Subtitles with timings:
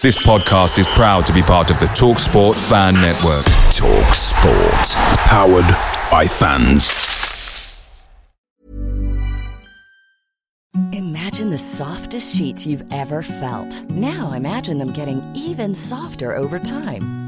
[0.00, 3.44] This podcast is proud to be part of the TalkSport Fan Network.
[3.74, 4.94] TalkSport.
[5.26, 5.66] Powered
[6.08, 8.08] by fans.
[10.92, 13.82] Imagine the softest sheets you've ever felt.
[13.90, 17.27] Now imagine them getting even softer over time.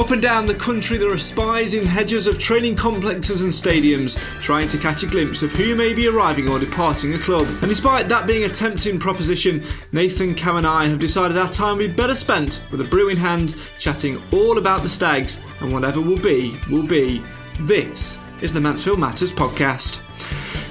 [0.00, 4.16] Up and down the country, there are spies in hedges of training complexes and stadiums
[4.40, 7.46] trying to catch a glimpse of who may be arriving or departing a club.
[7.60, 9.62] And despite that being a tempting proposition,
[9.92, 13.10] Nathan Cam and I have decided our time would be better spent with a brew
[13.10, 17.22] in hand, chatting all about the Stags and whatever will be, will be.
[17.60, 20.00] This is the Mansfield Matters podcast.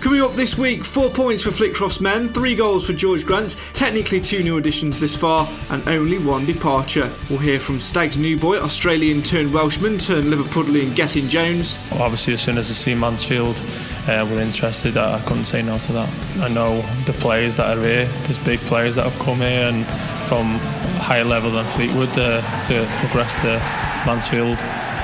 [0.02, 4.22] Coming up this week, four points for Flitcroft's men, three goals for George Grant, technically
[4.22, 7.14] two new additions this far, and only one departure.
[7.30, 11.78] We'll hear from Stag's new boy, Australian turned Welshman turned Liverpudlian Gethin Jones.
[11.92, 13.62] Well, obviously, as soon as I see Mansfield
[14.08, 16.10] uh, were interested, I, I couldn't say no to that.
[16.40, 19.86] I know the players that are here, there's big players that have come here and
[20.30, 20.60] from
[21.00, 23.60] higher level than Fleetwood uh, to progress to
[24.06, 24.60] Mansfield.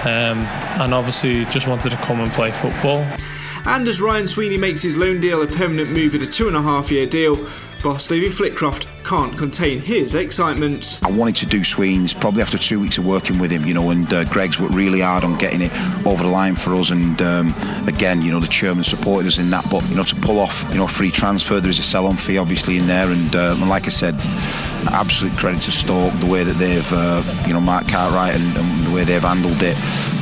[0.06, 0.46] Um,
[0.80, 3.06] and obviously, just wanted to come and play football.
[3.66, 6.56] And as Ryan Sweeney makes his loan deal a permanent move in a two and
[6.56, 7.48] a half year deal,
[7.82, 11.00] boss David Flitcroft can't contain his excitement.
[11.04, 13.92] I wanted to do Sweeney's probably after two weeks of working with him, you know,
[13.92, 15.72] and uh, Greg's worked really hard on getting it
[16.08, 16.90] over the line for us.
[16.90, 17.54] And um,
[17.88, 19.70] again, you know, the chairman supported us in that.
[19.70, 22.40] But you know, to pull off, you know, free transfer, there is a sell-on fee
[22.40, 23.12] obviously in there.
[23.12, 24.16] And, uh, and like I said,
[24.88, 28.88] absolute credit to Stoke the way that they've, uh, you know, Mark Cartwright and, and
[28.88, 29.78] the way they've handled it.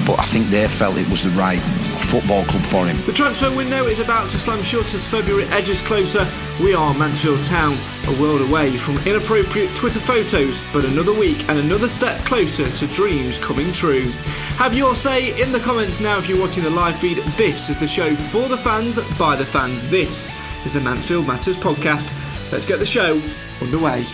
[0.05, 1.61] But I think they felt it was the right
[2.03, 3.01] football club for him.
[3.05, 6.27] The transfer window is about to slam shut as February edges closer.
[6.61, 7.77] We are Mansfield Town,
[8.07, 12.87] a world away from inappropriate Twitter photos, but another week and another step closer to
[12.87, 14.09] dreams coming true.
[14.57, 17.17] Have your say in the comments now if you're watching the live feed.
[17.37, 19.87] This is the show for the fans, by the fans.
[19.89, 20.31] This
[20.65, 22.11] is the Mansfield Matters podcast.
[22.51, 23.21] Let's get the show
[23.61, 24.05] underway.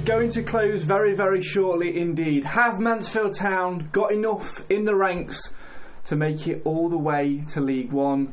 [0.00, 2.42] Is going to close very, very shortly indeed.
[2.42, 5.52] Have Mansfield Town got enough in the ranks
[6.06, 8.32] to make it all the way to League One?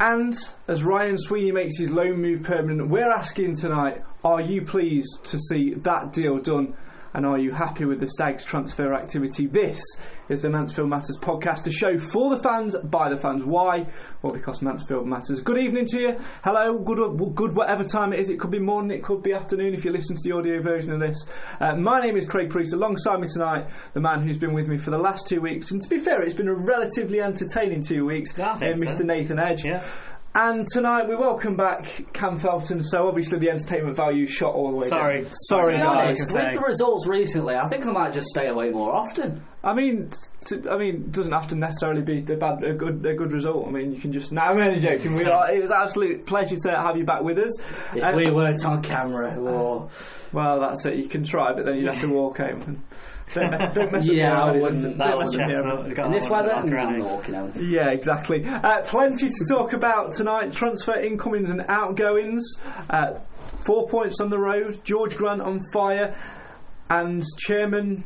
[0.00, 0.34] And
[0.66, 5.38] as Ryan Sweeney makes his loan move permanent, we're asking tonight are you pleased to
[5.38, 6.74] see that deal done?
[7.14, 9.46] And are you happy with the Stags transfer activity?
[9.46, 9.80] This
[10.28, 13.44] is the Mansfield Matters podcast, a show for the fans, by the fans.
[13.44, 13.86] Why?
[14.20, 15.40] Well, because Mansfield Matters.
[15.40, 16.20] Good evening to you.
[16.44, 16.78] Hello.
[16.78, 18.28] Good, good whatever time it is.
[18.28, 20.92] It could be morning, it could be afternoon if you listen to the audio version
[20.92, 21.26] of this.
[21.60, 22.74] Uh, my name is Craig Priest.
[22.74, 25.70] Alongside me tonight, the man who's been with me for the last two weeks.
[25.70, 28.36] And to be fair, it's been a relatively entertaining two weeks.
[28.36, 28.98] Yeah, uh, Mr.
[28.98, 29.04] so.
[29.04, 29.64] Nathan Edge.
[29.64, 29.88] Yeah.
[30.34, 32.82] And tonight we welcome back Cam Felton.
[32.82, 35.22] So obviously the entertainment value shot all the way Sorry.
[35.22, 35.32] down.
[35.32, 35.96] Sorry, To be guys.
[35.96, 39.42] honest, with the results recently, I think I might just stay away more often.
[39.64, 40.12] I mean,
[40.44, 43.32] t- I mean, it doesn't have to necessarily be a bad, a good, a good
[43.32, 43.66] result.
[43.66, 44.30] I mean, you can just.
[44.30, 45.14] No, I'm only joking.
[45.16, 47.58] We are, it was an absolute pleasure to have you back with us.
[47.94, 49.88] If Uh, we weren't on camera, or
[50.32, 50.96] well, that's it.
[50.96, 52.60] You can try, but then you'd have to walk home.
[52.62, 52.82] And
[53.34, 54.82] don't mess, don't mess Yeah, up I wouldn't.
[54.82, 55.48] Don't That mess would up
[55.86, 56.06] chestnut.
[56.06, 57.56] in this weather, I'm not walking out.
[57.60, 58.44] Yeah, exactly.
[58.46, 60.52] Uh, plenty to talk about tonight.
[60.52, 62.44] Transfer incomings and outgoings.
[62.90, 63.18] Uh,
[63.66, 64.80] four points on the road.
[64.84, 66.16] George Grant on fire.
[66.90, 68.04] And Chairman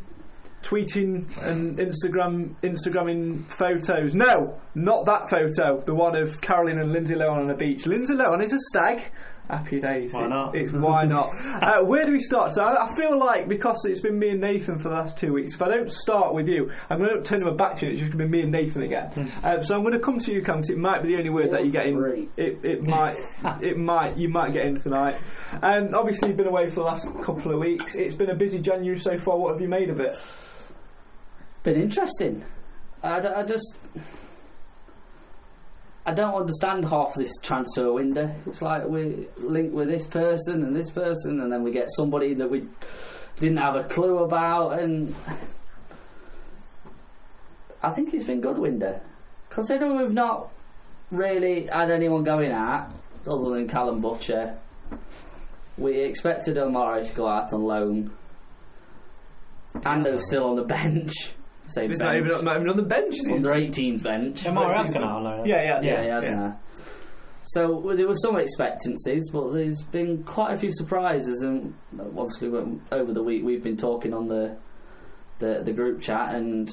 [0.62, 4.14] tweeting and Instagram Instagramming photos.
[4.14, 5.80] No, not that photo.
[5.80, 7.86] The one of Caroline and Lindsay Lohan on a beach.
[7.86, 9.10] Lindsay Lohan is a stag.
[9.50, 10.14] Happy days.
[10.14, 10.54] Why not?
[10.54, 11.28] It's why not.
[11.62, 12.52] uh, where do we start?
[12.54, 15.32] So I, I feel like because it's been me and Nathan for the last two
[15.34, 15.54] weeks.
[15.54, 17.92] If I don't start with you, I'm going to turn my back to you.
[17.92, 19.10] It's just going to be me and Nathan again.
[19.10, 19.44] Hmm.
[19.46, 20.58] um, so I'm going to come to you, Cam.
[20.58, 22.28] 'cause It might be the only word that you get in.
[22.36, 23.16] It, it might.
[23.60, 24.16] it might.
[24.16, 25.20] You might get in tonight.
[25.62, 27.94] Um, obviously, you've been away for the last couple of weeks.
[27.94, 29.36] It's been a busy January so far.
[29.36, 30.18] What have you made of it?
[31.62, 32.44] been interesting.
[33.02, 33.78] I just.
[36.04, 38.34] I don't understand half this transfer window.
[38.46, 42.34] It's like we link with this person and this person, and then we get somebody
[42.34, 42.66] that we
[43.38, 45.14] didn't have a clue about, and
[47.82, 49.00] I think it's been good window.
[49.50, 50.50] Considering we've not
[51.12, 52.90] really had anyone going out
[53.28, 54.58] other than Callum Butcher,
[55.78, 58.10] we expected Omari to go out on loan.
[59.84, 61.34] Ando's still on the bench.
[61.74, 62.24] Same He's bench.
[62.24, 63.14] not even, not even on the bench.
[63.16, 63.32] is he?
[63.32, 64.46] Under 18s bench.
[64.46, 65.46] Amara has gone out on loan.
[65.46, 66.52] Yeah, yeah, Yeah, he.
[67.44, 71.74] So well, there were some expectancies, but there's been quite a few surprises, and
[72.16, 74.56] obviously we- over the week we've been talking on the
[75.40, 76.70] the, the group chat and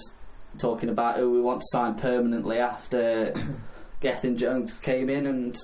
[0.60, 3.34] talking about who we want to sign permanently after
[4.02, 5.58] Gethin Jones came in, and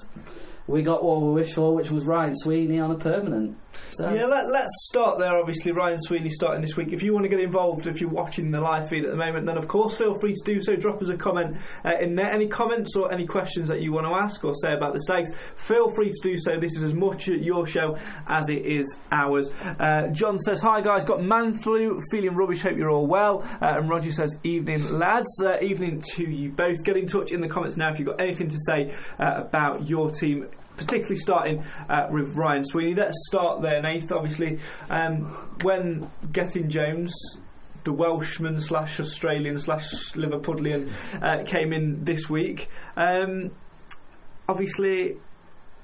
[0.65, 3.57] we got what we wished for, which was Ryan Sweeney on a permanent.
[3.91, 5.37] So Yeah, let, let's start there.
[5.37, 6.91] Obviously, Ryan Sweeney starting this week.
[6.91, 9.45] If you want to get involved, if you're watching the live feed at the moment,
[9.45, 10.75] then of course feel free to do so.
[10.75, 12.31] Drop us a comment uh, in there.
[12.31, 15.33] Any comments or any questions that you want to ask or say about the Stags,
[15.55, 16.59] feel free to do so.
[16.59, 19.51] This is as much your show as it is ours.
[19.79, 23.43] Uh, John says, Hi guys, got man flu, feeling rubbish, hope you're all well.
[23.61, 26.83] Uh, and Roger says, Evening lads, uh, evening to you both.
[26.83, 29.87] Get in touch in the comments now if you've got anything to say uh, about
[29.87, 32.95] your team particularly starting uh, with Ryan Sweeney.
[32.95, 34.11] Let's start there, Nath.
[34.11, 35.25] Obviously, um,
[35.61, 37.13] when Gethin Jones,
[37.83, 40.91] the Welshman slash Australian slash Liverpudlian,
[41.21, 43.51] uh, came in this week, um,
[44.47, 45.17] obviously.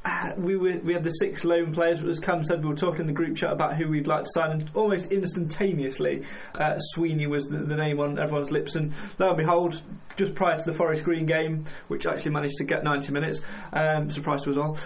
[0.03, 2.75] Uh, We were we had the six loan players, but as Cam said, we were
[2.75, 6.23] talking in the group chat about who we'd like to sign, and almost instantaneously,
[6.59, 8.75] uh, Sweeney was the, the name on everyone's lips.
[8.75, 9.81] And lo and behold,
[10.17, 13.41] just prior to the Forest Green game, which actually managed to get 90 minutes,
[13.73, 14.77] um, surprise to us all,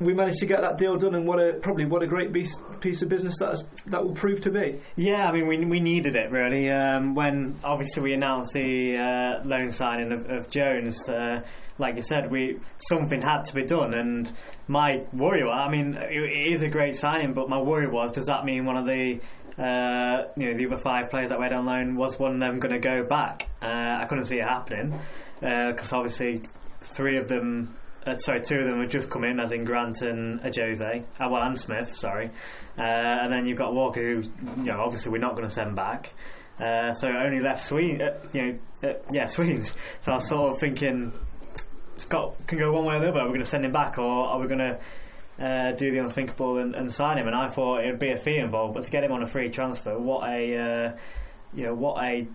[0.00, 1.14] we managed to get that deal done.
[1.14, 4.14] And what a probably what a great piece, piece of business that is, that will
[4.14, 4.80] prove to be.
[4.96, 6.70] Yeah, I mean, we, we needed it really.
[6.70, 11.42] Um, when obviously we announced the uh, loan signing of, of Jones, uh,
[11.78, 12.58] like you said, we
[12.88, 13.94] something had to be done.
[13.94, 14.32] And
[14.66, 18.12] my worry, was, I mean, it, it is a great signing, but my worry was,
[18.12, 19.20] does that mean one of the
[19.58, 22.40] uh, you know the other five players that we had on loan was one of
[22.40, 23.48] them going to go back?
[23.62, 23.66] Uh,
[24.02, 24.98] I couldn't see it happening
[25.40, 26.42] because obviously
[26.94, 27.76] three of them.
[28.06, 31.04] Uh, sorry, two of them have just come in, as in Grant and uh, Jose.
[31.20, 32.30] Uh, well, and Smith, sorry.
[32.78, 34.22] Uh, and then you've got Walker, who,
[34.62, 36.14] you know, obviously we're not going to send back.
[36.60, 39.74] Uh, so only left Sween, uh, you know, uh, yeah, Sweens.
[40.00, 41.12] So I was sort of thinking,
[41.98, 43.20] Scott can go one way or the other.
[43.20, 45.98] Are we going to send him back, or are we going to uh, do the
[45.98, 47.26] unthinkable and, and sign him?
[47.26, 49.28] And I thought it would be a fee involved, but to get him on a
[49.28, 50.96] free transfer, what a, uh,
[51.54, 52.26] you know, what a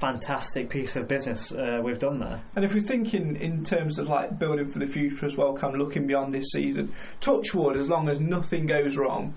[0.00, 2.42] fantastic piece of business uh, we've done there.
[2.56, 5.74] And if we're thinking in terms of like building for the future as well, of
[5.74, 9.34] looking beyond this season, touch wood, as long as nothing goes wrong,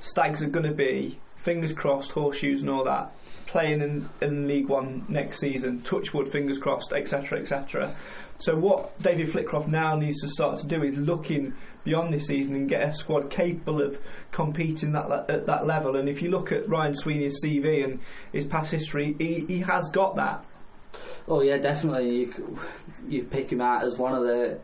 [0.00, 3.12] Stags are going to be fingers crossed, horseshoes and all that,
[3.48, 5.82] playing in, in League One next season.
[5.82, 7.94] Touchwood, fingers crossed, etc., etc.
[8.38, 12.54] So what David Flitcroft now needs to start to do is looking beyond this season
[12.54, 13.98] and get a squad capable of
[14.30, 15.96] competing that le- at that level.
[15.96, 18.00] And if you look at Ryan Sweeney's CV and
[18.32, 20.44] his past history, he, he has got that.
[21.26, 22.16] Oh yeah, definitely.
[22.16, 22.58] You
[23.08, 24.60] you pick him out as one of the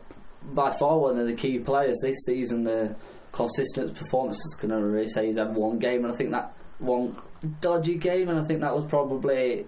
[0.53, 2.63] by far one of the key players this season.
[2.63, 2.95] The
[3.31, 6.53] consistent performance is going to really say he's had one game, and I think that
[6.79, 9.65] one dodgy game, and I think that was probably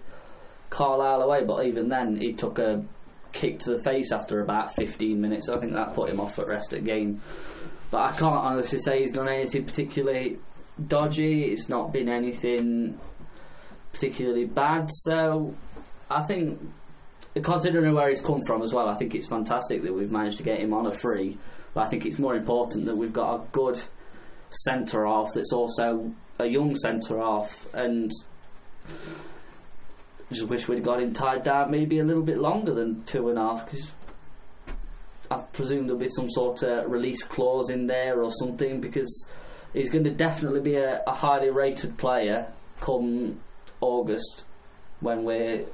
[0.69, 1.43] Carlisle away.
[1.45, 2.83] But even then, he took a
[3.31, 5.49] kick to the face after about 15 minutes.
[5.49, 7.21] I think that put him off at rest of game.
[7.91, 10.39] But I can't honestly say he's done anything particularly
[10.85, 11.45] dodgy.
[11.45, 12.99] It's not been anything
[13.93, 14.89] particularly bad.
[14.91, 15.55] So
[16.09, 16.59] I think,
[17.41, 20.43] considering where he's come from as well, I think it's fantastic that we've managed to
[20.43, 21.37] get him on a free.
[21.73, 23.81] But I think it's more important that we've got a good
[24.49, 28.11] centre half that's also a young centre half, and
[30.31, 33.37] just wish we'd got him tied down maybe a little bit longer than two and
[33.37, 33.91] a half because.
[35.29, 39.27] I presume there'll be some sort of release clause in there or something because
[39.73, 43.37] he's going to definitely be a, a highly rated player come
[43.81, 44.45] August
[44.99, 45.65] when we're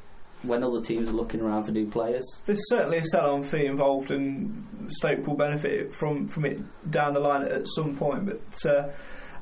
[0.43, 2.23] when other teams are looking around for new players.
[2.45, 6.59] There's certainly a sell-on fee involved, and Stoke will benefit from from it
[6.91, 8.25] down the line at some point.
[8.25, 8.89] But uh,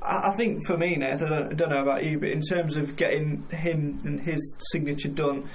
[0.02, 2.78] I, think for me, Nate, I don't, I don't know about you, but in terms
[2.78, 5.48] of getting him and his signature done,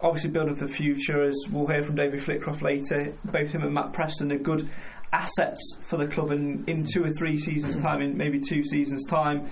[0.00, 3.74] obviously building for the future, as we'll hear from David Flitcroft later, both him and
[3.74, 4.68] Matt Preston are good
[5.12, 9.04] assets for the club, and in two or three seasons' time, in maybe two seasons'
[9.04, 9.50] time,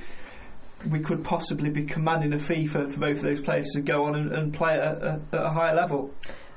[0.89, 4.05] we could possibly be commanding a fee for, for both of those players to go
[4.05, 6.11] on and, and play at a, at a higher level.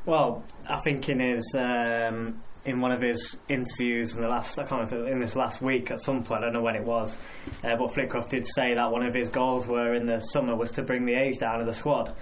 [0.06, 4.64] Well, I think in his um, in one of his interviews in the last I
[4.64, 7.16] can't remember in this last week at some point I don't know when it was,
[7.64, 10.72] uh, but Flitcroft did say that one of his goals were in the summer was
[10.74, 12.16] to bring the age down of the squad.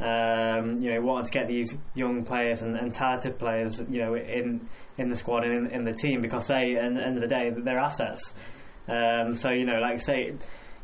[0.00, 4.14] Um, you know, wanting to get these young players and, and talented players, you know,
[4.14, 4.68] in
[4.98, 7.28] in the squad and in, in the team because they, at the end of the
[7.28, 8.34] day, they're assets.
[8.88, 10.32] Um, so you know, like say,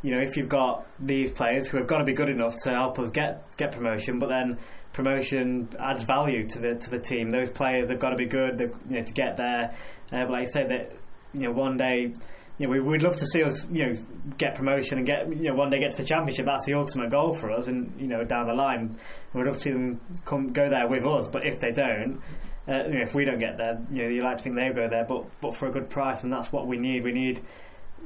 [0.03, 2.71] you know, if you've got these players who have got to be good enough to
[2.71, 4.59] help us get get promotion, but then
[4.93, 7.31] promotion adds value to the to the team.
[7.31, 9.75] Those players have got to be good, you know, to get there.
[10.13, 10.93] Uh, but like I said, that
[11.33, 12.13] you know, one day
[12.59, 14.03] you know, we, would love to see us, you know,
[14.37, 16.47] get promotion and get, you know, one day get to the championship.
[16.47, 17.69] That's the ultimate goal for us.
[17.69, 18.99] And you know, down the line,
[19.33, 21.29] we'd love to see them come go there with us.
[21.29, 22.21] But if they don't,
[22.69, 24.75] uh, you know, if we don't get there, you know, you like to think they'll
[24.75, 27.05] go there, but but for a good price, and that's what we need.
[27.05, 27.43] We need,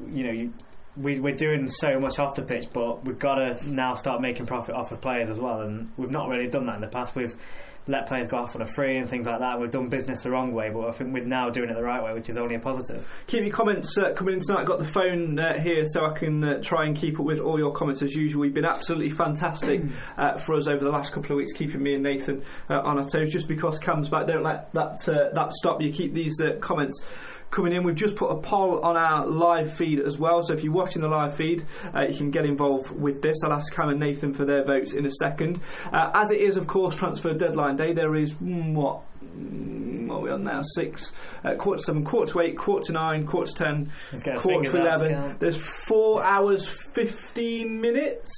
[0.06, 0.52] you know, you,
[0.96, 4.46] we, we're doing so much off the pitch, but we've got to now start making
[4.46, 5.61] profit off of players as well.
[5.61, 7.14] And we've not really done that in the past.
[7.14, 7.34] We've
[7.88, 9.58] let players go off on a free and things like that.
[9.58, 12.02] We've done business the wrong way, but I think we're now doing it the right
[12.02, 13.08] way, which is only a positive.
[13.26, 14.61] Keep your comments uh, coming in tonight.
[14.61, 17.40] I've got the phone uh, here so I can uh, try and keep up with
[17.40, 18.44] all your comments as usual.
[18.44, 19.82] You've been absolutely fantastic
[20.16, 22.99] uh, for us over the last couple of weeks, keeping me and Nathan uh, on
[22.99, 23.30] our toes.
[23.30, 25.92] Just because Cam's back, don't let that uh, that stop you.
[25.92, 27.00] Keep these comments
[27.52, 27.85] coming in.
[27.85, 31.02] We've just put a poll on our live feed as well, so if you're watching
[31.02, 33.44] the live feed, uh, you can get involved with this.
[33.44, 35.61] I'll ask Cam and Nathan for their votes in a second.
[35.92, 39.02] Uh, as it is, of course, transfer deadline day, there is mm, what?
[39.23, 40.62] Mm, what are we on now?
[40.75, 41.12] Six,
[41.44, 43.92] uh, quarter to seven, quarter to eight, quarter to nine, quarter to ten,
[44.38, 45.37] quarter to eleven.
[45.38, 48.32] There's four hours, fifteen minutes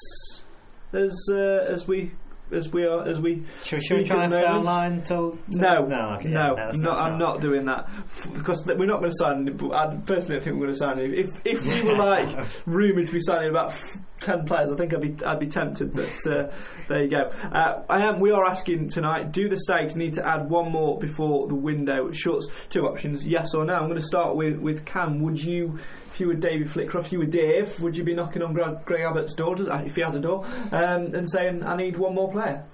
[0.92, 2.12] as uh, as we
[2.52, 5.86] as we are as we should, should we try and stay online till, no.
[5.86, 7.88] No okay, no, no not, I'm not doing that.
[8.32, 11.30] Because we're not going to sign I personally I think we're going to sign if
[11.44, 13.74] if we were like rumoured to be signing about
[14.20, 16.52] ten players I think I'd be I'd be tempted but uh,
[16.88, 17.30] there you go.
[17.52, 20.98] Uh, I am we are asking tonight do the Stags need to add one more
[20.98, 22.48] before the window shuts?
[22.70, 23.74] Two options yes or no.
[23.74, 25.20] I'm going to start with with Cam.
[25.22, 25.78] Would you
[26.14, 28.84] if you were David Flitcroft, if you were Dave, would you be knocking on Greg,
[28.84, 32.30] Greg Abbott's door, if he has a door, um, and saying, I need one more
[32.30, 32.64] player?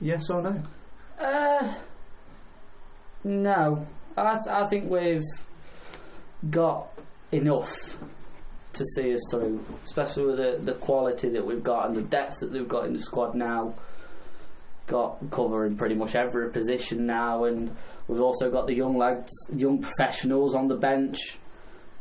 [0.00, 0.60] Yes or no?
[1.16, 1.74] Uh,
[3.22, 3.86] no.
[4.16, 5.22] I, th- I think we've
[6.50, 6.88] got
[7.30, 7.72] enough
[8.72, 12.40] to see us through, especially with the, the quality that we've got and the depth
[12.40, 13.74] that we've got in the squad now.
[14.88, 17.76] Got covering pretty much every position now, and
[18.08, 21.38] we've also got the young lads, young professionals on the bench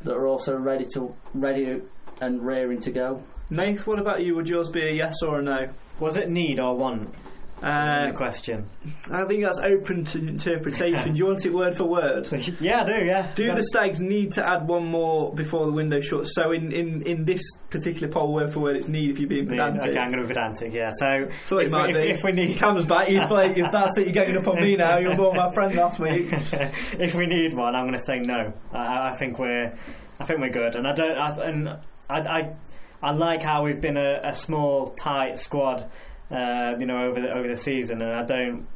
[0.04, 1.82] that are also ready to ready
[2.22, 3.24] and raring to go.
[3.50, 4.36] Nath, what about you?
[4.36, 5.70] Would yours be a yes or a no?
[6.00, 7.14] Was it need or want?
[7.62, 8.70] Uh, question.
[9.12, 11.14] I think that's open to interpretation.
[11.14, 12.28] do you want it word for word?
[12.62, 13.06] yeah, I do.
[13.06, 13.34] Yeah.
[13.34, 16.36] Do the Stags need to add one more before the window shuts?
[16.36, 19.48] So in, in, in this particular poll, word for word, it's need if you're being
[19.48, 19.90] pedantic.
[19.90, 20.74] Okay, I'm going to be pedantic.
[20.74, 20.92] Yeah.
[21.00, 22.10] So thought if, might if, be.
[22.12, 23.50] If we need Cam's back, you play.
[23.50, 25.00] If that's it, you're getting up on me now.
[25.00, 26.28] You're more my friend last week.
[26.32, 28.54] if we need one, I'm going to say no.
[28.72, 29.74] I, I think we're
[30.20, 31.18] I think we're good, and I don't.
[31.18, 31.70] I, and
[32.10, 32.56] I, I,
[33.02, 35.90] I like how we've been a, a small, tight squad,
[36.32, 38.68] uh, you know, over the over the season, and I don't.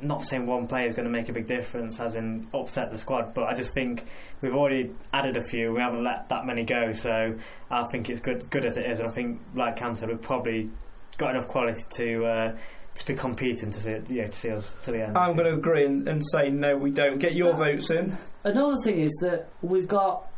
[0.00, 2.98] Not saying one player is going to make a big difference, as in upset the
[2.98, 4.04] squad, but I just think
[4.42, 5.72] we've already added a few.
[5.72, 7.36] We haven't let that many go, so
[7.70, 8.98] I think it's good, good as it is.
[8.98, 10.70] And I think, like Cam said, we've probably
[11.18, 12.56] got enough quality to uh,
[12.96, 15.16] to be competing to see it, yeah, to see us to the end.
[15.16, 17.20] I'm going to agree and, and say no, we don't.
[17.20, 18.16] Get your votes in.
[18.42, 20.28] Another thing is that we've got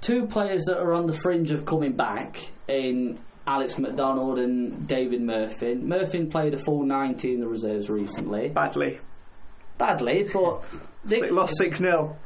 [0.00, 5.20] two players that are on the fringe of coming back in Alex MacDonald and David
[5.20, 5.74] Murphy.
[5.74, 8.48] Murphy played a full 90 in the reserves recently.
[8.48, 9.00] Badly.
[9.78, 10.62] Badly, but.
[11.04, 12.16] They, they lost 6 0.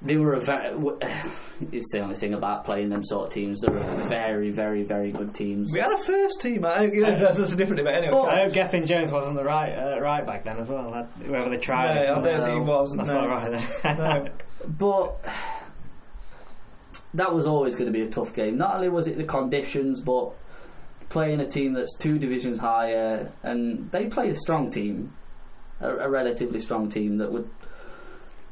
[0.00, 0.76] They were a very.
[1.72, 3.60] It's the only thing about playing them sort of teams.
[3.60, 5.72] They're very, very, very good teams.
[5.72, 6.64] We had a first team.
[6.64, 7.96] I, yeah, that's, that's a different debate.
[7.96, 11.08] Anyway, I hope Gethin Jones wasn't the right uh, right back then as well.
[11.26, 11.96] Whoever they tried.
[11.96, 12.94] No, I don't think he was.
[12.96, 13.22] That's no.
[13.22, 13.50] not right
[13.82, 13.98] then.
[13.98, 14.26] no.
[14.78, 15.24] But
[17.14, 18.58] that was always going to be a tough game.
[18.58, 20.32] Not only was it the conditions, but
[21.08, 25.14] playing a team that's two divisions higher, and they played a strong team,
[25.80, 27.48] a, a relatively strong team that would.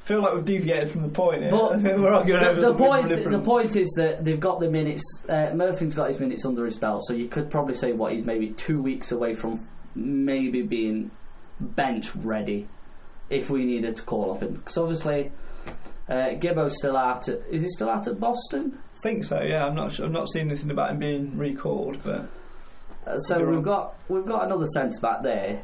[0.07, 1.43] feel like we've deviated from the point.
[1.43, 1.51] Here.
[1.51, 3.09] But we're arguing the, over the point.
[3.09, 5.03] The point is that they've got the minutes.
[5.29, 8.25] Uh, Murphy's got his minutes under his belt, so you could probably say what he's
[8.25, 11.11] maybe two weeks away from maybe being
[11.61, 12.69] bench ready
[13.29, 14.55] if we needed to call up him.
[14.55, 15.33] Because obviously
[16.09, 17.29] Uh, Gibbo's still out.
[17.29, 18.79] At, is he still out at Boston?
[18.95, 19.41] I think so.
[19.43, 19.93] Yeah, I'm not.
[19.93, 22.29] Sure, I'm not seeing anything about him being recalled, but
[23.07, 23.63] Uh, so we've on.
[23.63, 25.63] got we've got another centre back there.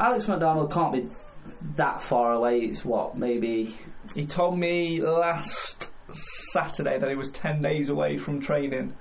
[0.00, 1.08] Alex MacDonald can't be
[1.76, 2.60] that far away.
[2.60, 3.76] It's what maybe
[4.14, 5.90] he told me last
[6.52, 8.94] Saturday that he was ten days away from training.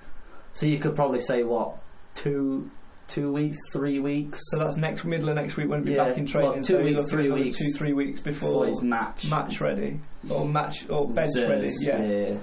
[0.53, 1.77] so you could probably say what
[2.15, 2.69] two
[3.12, 6.08] two weeks, three weeks So that's next middle of next week when he'll be Yeah,
[6.10, 6.51] back in training.
[6.51, 9.30] well, two so weeks, three weeks two three weeks for before his match.
[9.30, 10.00] match ready
[10.30, 11.68] or match or bench ready.
[11.68, 12.38] Reserves, Yeah.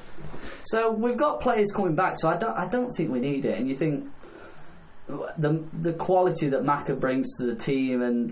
[0.65, 2.19] So we've got players coming back.
[2.19, 3.59] So I don't I don't think we need it.
[3.59, 4.07] And you think
[5.39, 8.31] the the quality that Maka brings to the team and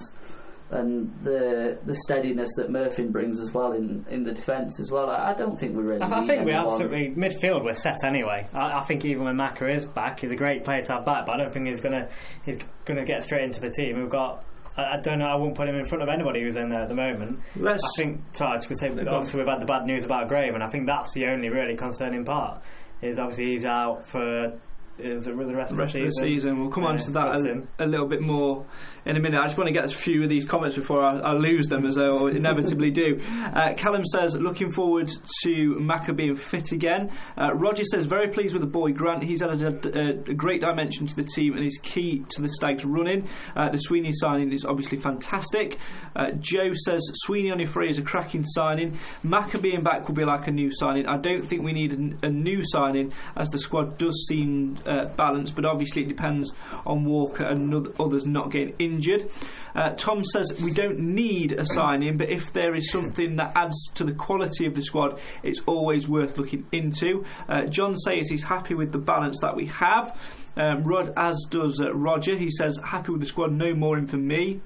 [0.70, 5.08] and the the steadiness that Murphy brings as well in, in the defence as well.
[5.08, 6.02] I, I don't think we really.
[6.02, 6.72] I, I need think we anyone.
[6.72, 8.48] absolutely midfield we're set anyway.
[8.52, 11.26] I, I think even when Maka is back, he's a great player to have back,
[11.26, 12.08] but I don't think he's gonna
[12.44, 14.00] he's gonna get straight into the team.
[14.00, 14.44] We've got.
[14.76, 15.26] I, I don't know.
[15.26, 17.40] I wouldn't put him in front of anybody who's in there at the moment.
[17.54, 18.20] Let's I think.
[18.34, 19.08] Sorry, I was going to say.
[19.08, 21.76] Obviously, we've had the bad news about Graham, and I think that's the only really
[21.76, 22.60] concerning part.
[23.02, 24.58] Is obviously he's out for
[24.96, 26.60] the, the rest, the rest of of the season.
[26.60, 27.28] We'll come on to that
[27.78, 28.66] a, a little bit more
[29.04, 29.40] in a minute.
[29.40, 31.86] I just want to get a few of these comments before I, I lose them,
[31.86, 33.20] as I inevitably do.
[33.22, 35.10] Uh, Callum says, looking forward
[35.44, 37.12] to Maka being fit again.
[37.36, 39.22] Uh, Roger says, very pleased with the boy Grant.
[39.22, 42.48] He's added a, a, a great dimension to the team and is key to the
[42.48, 43.28] Stags running.
[43.54, 45.78] Uh, the Sweeney signing is obviously fantastic.
[46.14, 48.98] Uh, Joe says, Sweeney on your free is a cracking signing.
[49.22, 51.06] Maka being back will be like a new signing.
[51.06, 55.06] I don't think we need a, a new signing as the squad does seem uh,
[55.16, 56.52] balanced, but obviously it depends
[56.84, 59.30] on Walker and oth- others not getting injured.
[59.74, 63.76] Uh, Tom says we don't need a signing, but if there is something that adds
[63.94, 67.24] to the quality of the squad, it's always worth looking into.
[67.48, 70.18] Uh, John says he's happy with the balance that we have.
[70.56, 74.06] Um, Rod, as does uh, Roger, he says happy with the squad, no more in
[74.06, 74.62] for me.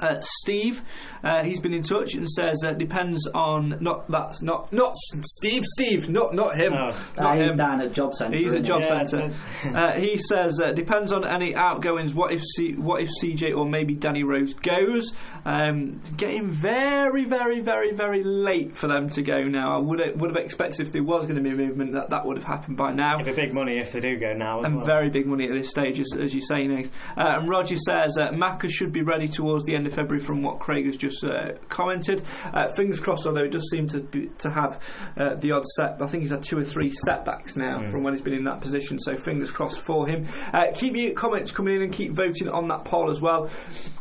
[0.00, 0.82] Uh, Steve,
[1.24, 5.64] uh, he's been in touch and says uh, depends on not that's not not Steve.
[5.64, 6.72] Steve, not not him.
[6.72, 7.56] Not he's him.
[7.56, 8.36] down at job centre.
[8.36, 9.34] He's a job Yeah, centre.
[9.74, 12.14] uh, he says uh, depends on any outgoings.
[12.14, 15.14] What if C- what if CJ or maybe Danny Rose goes?
[15.44, 19.76] Um, getting very very very very late for them to go now.
[19.76, 22.26] I would would have expected if there was going to be a movement that that
[22.26, 23.20] would have happened by now.
[23.20, 24.60] It'd be big money if they do go now.
[24.60, 24.86] As And well.
[24.86, 26.90] very big money at this stage, as, as you say, Nate.
[27.16, 30.42] Uh, and Roger says uh, Maka should be ready towards the end of February, from
[30.42, 32.24] what Craig has just uh, commented.
[32.44, 34.80] Uh, fingers crossed, although it does seem to be, to have
[35.16, 36.00] uh, the odd set.
[36.00, 38.60] I think he's had two or three setbacks now from when he's been in that
[38.60, 38.98] position.
[38.98, 40.26] So fingers crossed for him.
[40.52, 43.50] Uh, keep your comments coming in and keep voting on that poll as well.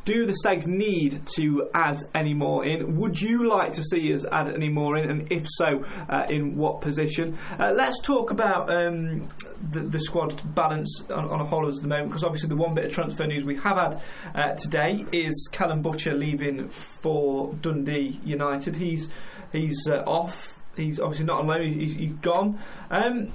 [0.05, 2.97] Do the Stags need to add any more in?
[2.97, 5.09] Would you like to see us add any more in?
[5.09, 7.37] And if so, uh, in what position?
[7.59, 9.27] Uh, let's talk about um,
[9.71, 12.75] the, the squad balance on, on a whole at the moment, because obviously the one
[12.75, 14.01] bit of transfer news we have had
[14.35, 16.69] uh, today is Callum Butcher leaving
[17.01, 18.75] for Dundee United.
[18.75, 19.09] He's
[19.51, 20.35] he's uh, off.
[20.75, 21.71] He's obviously not alone.
[21.71, 22.59] He's, he's gone.
[22.91, 23.31] Um,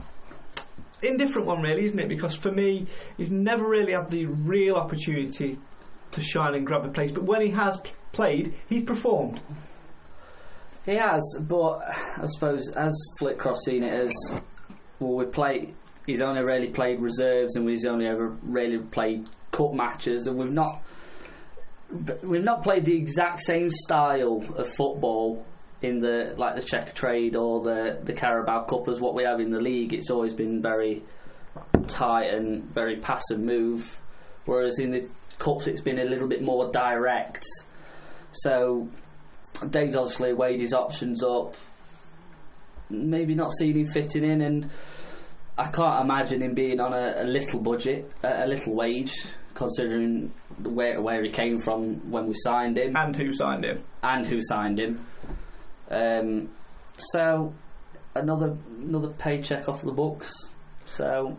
[1.03, 2.09] indifferent one, really, isn't it?
[2.09, 5.59] Because for me, he's never really had the real opportunity
[6.13, 7.13] to shine and grab a place.
[7.13, 9.41] But when he has p- played, he's performed.
[10.85, 11.81] He has, but
[12.17, 14.13] I suppose as Flitcroft seen it as
[14.99, 15.75] well, we play.
[16.07, 20.51] He's only really played reserves, and we've only ever really played cup matches, and we've
[20.51, 20.83] not
[22.23, 25.45] we've not played the exact same style of football
[25.83, 29.51] in the like the Checkatrade or the the Carabao Cup as what we have in
[29.51, 29.93] the league.
[29.93, 31.03] It's always been very
[31.89, 33.99] tight and very pass and move,
[34.45, 37.47] whereas in the cups it's been a little bit more direct.
[38.33, 38.89] So
[39.69, 41.55] Dave's obviously weighed his options up.
[42.89, 44.71] Maybe not seen him fitting in, and
[45.61, 49.13] I can't imagine him being on a, a little budget, a, a little wage,
[49.55, 53.85] considering where where he came from when we signed him And who signed him?
[54.03, 55.07] and who signed him.
[55.91, 56.49] Um,
[56.97, 57.53] so
[58.15, 60.33] another another paycheck off the books.
[60.87, 61.37] So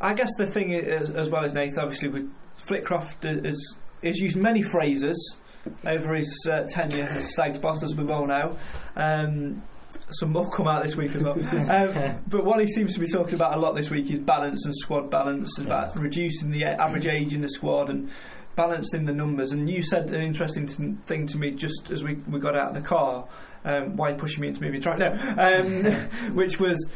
[0.00, 2.28] I guess the thing is, as well as Nathan, obviously, with
[2.68, 5.38] Flitcroft has has used many phrases
[5.86, 8.58] over his uh, tenure as Stags boss, as we all know.
[8.96, 9.62] Um,
[10.10, 11.34] some more come out this week as well.
[11.70, 14.64] um, but what he seems to be talking about a lot this week is balance
[14.64, 18.10] and squad balance, about reducing the average age in the squad and
[18.56, 19.52] balancing the numbers.
[19.52, 22.68] And you said an interesting t- thing to me just as we, we got out
[22.68, 23.26] of the car.
[23.64, 24.98] Um, why are you pushing me into moving track?
[24.98, 26.88] No, um, which was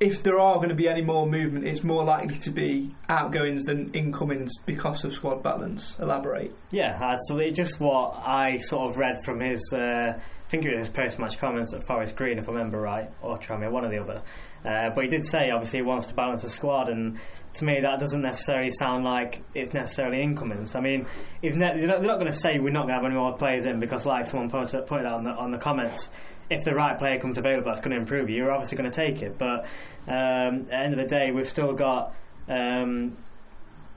[0.00, 3.64] if there are going to be any more movement, it's more likely to be outgoings
[3.64, 5.96] than incomings because of squad balance.
[5.98, 6.54] Elaborate.
[6.70, 7.52] Yeah, absolutely.
[7.52, 11.74] Just what I sort of read from his, uh, I think it was post-match comments
[11.74, 14.22] at Forest Green, if I remember right, or Tranmere, one or the other.
[14.64, 17.18] Uh, but he did say, obviously, he wants to balance the squad, and
[17.52, 20.74] to me, that doesn't necessarily sound like it's necessarily incomings.
[20.74, 21.06] I mean,
[21.42, 23.66] ne- they're not, not going to say we're not going to have any more players
[23.66, 26.08] in because, like someone pointed out on the, on the comments,
[26.48, 28.96] if the right player comes available that's going to improve you, you're obviously going to
[28.96, 29.36] take it.
[29.36, 29.66] But
[30.06, 32.14] um, at the end of the day, we've still got.
[32.48, 33.18] Um,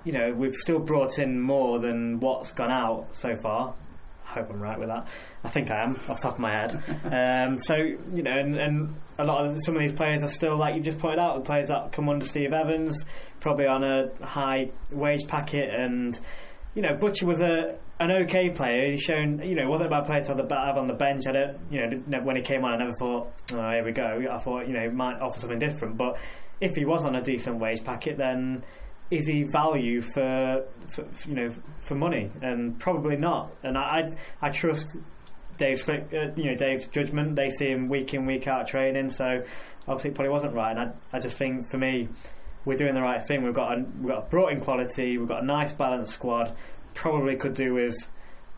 [0.03, 3.75] you know, we've still brought in more than what's gone out so far.
[4.33, 5.07] Hope I'm right with that.
[5.43, 6.83] I think I am, off the top of my head.
[7.05, 10.57] um, so, you know, and, and a lot of some of these players are still,
[10.57, 13.05] like you just pointed out, the players that come under Steve Evans,
[13.41, 15.69] probably on a high wage packet.
[15.73, 16.17] And,
[16.75, 18.91] you know, Butcher was a an okay player.
[18.91, 21.23] He's shown, you know, wasn't a bad player to have on the bench.
[21.27, 24.19] I don't, you know, when he came on, I never thought, oh, here we go.
[24.31, 25.97] I thought, you know, might offer something different.
[25.97, 26.17] But
[26.59, 28.63] if he was on a decent wage packet, then
[29.11, 30.65] is he value for,
[30.95, 31.49] for, you know
[31.91, 32.31] for money?
[32.41, 33.51] And probably not.
[33.63, 33.81] And I
[34.41, 34.97] I, I trust
[35.57, 37.35] Dave's uh, you know Dave's judgment.
[37.35, 39.43] They see him week in week out training, so
[39.87, 40.71] obviously it probably wasn't right.
[40.71, 42.07] And I I just think for me.
[42.63, 43.43] We're doing the right thing.
[43.43, 45.17] We've got a, we've got a brought in quality.
[45.17, 46.55] We've got a nice balanced squad.
[46.93, 47.95] Probably could do with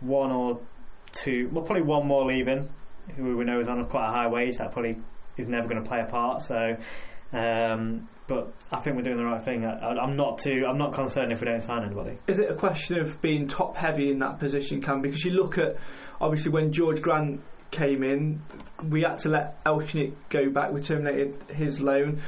[0.01, 0.59] one or
[1.13, 1.49] two.
[1.53, 2.67] Well, probably one more leaving,
[3.15, 4.57] who we know is on quite a high wage.
[4.57, 4.97] That probably
[5.37, 6.41] is never going to play a part.
[6.41, 6.75] So
[7.31, 9.65] um, but I think we're doing the right thing.
[9.65, 10.65] I, am not too.
[10.67, 12.17] I'm not concerned if we don't sign anybody.
[12.27, 15.01] Is it a question of being top heavy in that position, Cam?
[15.01, 15.77] Because you look at
[16.21, 18.41] obviously when George Grant came in,
[18.89, 20.71] we had to let Elsnik go back.
[20.71, 22.21] We terminated his loan.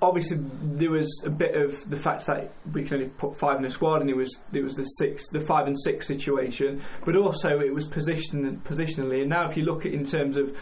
[0.00, 3.62] Obviously, there was a bit of the fact that we can only put five in
[3.62, 6.80] the squad, and it was it was the six, the five and six situation.
[7.04, 9.22] But also, it was position positionally.
[9.22, 10.56] And now, if you look at in terms of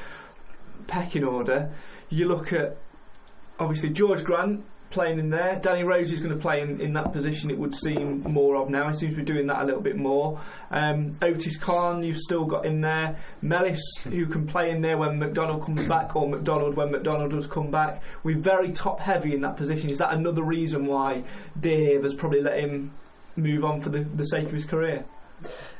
[0.86, 1.74] pecking order,
[2.08, 2.78] you look at
[3.62, 5.58] obviously George Grant playing in there.
[5.60, 8.68] Danny Rose is going to play in, in that position, it would seem more of
[8.70, 8.88] now.
[8.88, 10.40] He seems to be doing that a little bit more.
[10.70, 13.16] Um, Otis Khan, you've still got in there.
[13.40, 17.46] Mellis, who can play in there when MacDonald comes back, or MacDonald when MacDonald does
[17.46, 18.02] come back.
[18.22, 19.90] We're very top heavy in that position.
[19.90, 21.24] Is that another reason why
[21.58, 22.92] Dave has probably let him
[23.36, 25.04] move on for the, the sake of his career?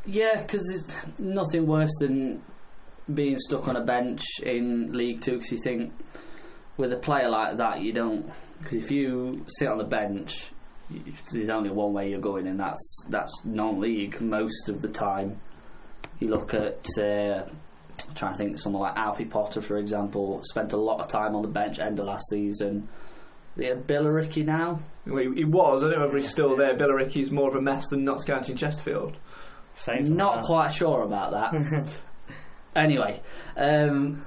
[0.05, 2.43] Yeah, because it's nothing worse than
[3.13, 5.93] being stuck on a bench in League Two because you think
[6.83, 10.51] with a player like that, you don't because if you sit on the bench,
[11.33, 15.41] there's only one way you're going, and that's that's non-league most of the time.
[16.19, 16.87] You look at.
[16.99, 17.45] Uh,
[18.09, 21.37] I'm trying to think, someone like Alfie Potter, for example, spent a lot of time
[21.37, 22.89] on the bench end of last season.
[23.57, 24.81] Yeah, Billericay now.
[25.07, 25.85] Well, he was.
[25.85, 26.77] I don't know whether he's still there.
[26.77, 29.17] Billericay's more of a mess than Notts County and Chesterfield.
[29.89, 31.93] Not quite sure about that.
[32.77, 33.23] anyway,
[33.57, 34.25] um,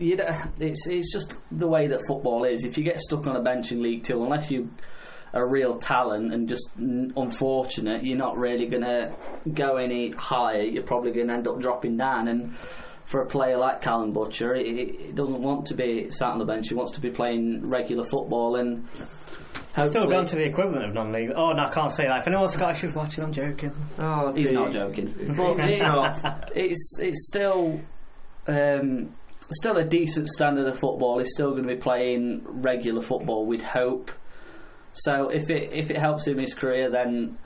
[0.00, 2.64] you know, it's it's just the way that football is.
[2.64, 4.70] If you get stuck on a bench in League Two, unless you
[5.32, 9.14] a real talent and just unfortunate, you're not really going to
[9.52, 10.62] go any higher.
[10.62, 12.28] You're probably going to end up dropping down.
[12.28, 12.56] And
[13.04, 16.68] for a player like Callum Butcher, he doesn't want to be sat on the bench.
[16.68, 18.88] He wants to be playing regular football and.
[19.86, 21.30] Still gone to the equivalent of non-league.
[21.34, 22.20] Oh no, I can't say that.
[22.20, 23.72] If anyone's Scottish is watching, I'm joking.
[23.98, 25.06] Oh, he's not joking.
[25.36, 27.80] but it's, it's it's still
[28.48, 29.14] um,
[29.58, 31.18] still a decent standard of football.
[31.18, 33.46] He's still going to be playing regular football.
[33.46, 34.10] We'd hope.
[34.92, 37.38] So if it if it helps him his career, then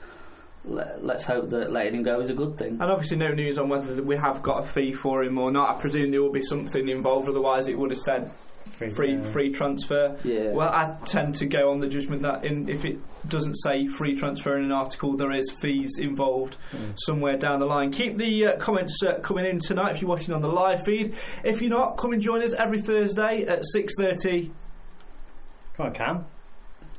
[0.63, 2.79] let, us hope that letting him go is a good thing.
[2.81, 5.75] And obviously, no news on whether we have got a fee for him or not.
[5.75, 7.29] I presume there will be something involved.
[7.29, 8.31] Otherwise, it would have said
[8.77, 9.31] free free, yeah.
[9.31, 10.17] free transfer.
[10.23, 10.51] Yeah.
[10.51, 14.15] Well, I tend to go on the judgment that in, if it doesn't say free
[14.15, 16.93] transfer in an article, there is fees involved mm.
[16.97, 17.91] somewhere down the line.
[17.91, 21.15] Keep the uh, comments uh, coming in tonight if you're watching on the live feed.
[21.43, 24.51] If you're not, come and join us every Thursday at six thirty.
[25.77, 26.25] Come on, Cam.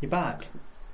[0.01, 0.47] You're back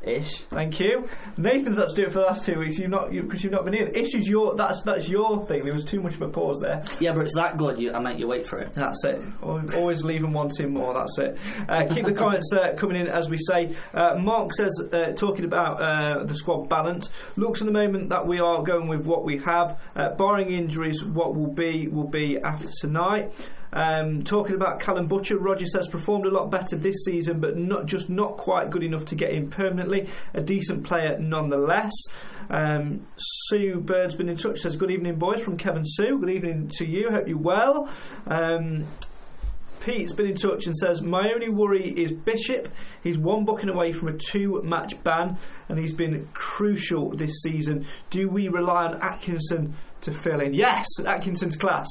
[0.05, 0.43] ish.
[0.51, 1.09] Thank you.
[1.37, 2.79] Nathan's had to do it for the last two weeks.
[2.79, 3.89] You've not because you, have not been here.
[3.89, 5.65] Ish is your that's that's your thing.
[5.65, 6.83] There was too much of a pause there.
[7.01, 7.79] Yeah, but it's that good.
[7.79, 8.73] You, I make you wait for it.
[8.75, 9.21] That's it.
[9.43, 10.95] Always leave them wanting more.
[10.95, 11.39] That's it.
[11.69, 13.77] Uh, keep the comments uh, coming in as we say.
[13.95, 17.11] Uh, Mark says uh, talking about uh, the squad balance.
[17.37, 21.05] Looks at the moment that we are going with what we have, uh, barring injuries.
[21.05, 23.33] What will be will be after tonight.
[23.73, 27.87] Um, talking about Callum Butcher, Roger says performed a lot better this season, but not
[27.87, 30.09] just not quite good enough to get in permanently.
[30.35, 31.93] A decent player nonetheless.
[32.51, 34.61] Um, Sue Bird's been in touch.
[34.61, 36.19] Says good evening, boys, from Kevin Sue.
[36.19, 37.11] Good evening to you.
[37.11, 37.89] Hope you're well.
[38.27, 38.87] Um,
[39.81, 42.69] Pete's been in touch and says, My only worry is Bishop.
[43.03, 47.87] He's one booking away from a two match ban and he's been crucial this season.
[48.11, 50.55] Do we rely on Atkinson to fill in.
[50.55, 51.87] Yes, Atkinson's class.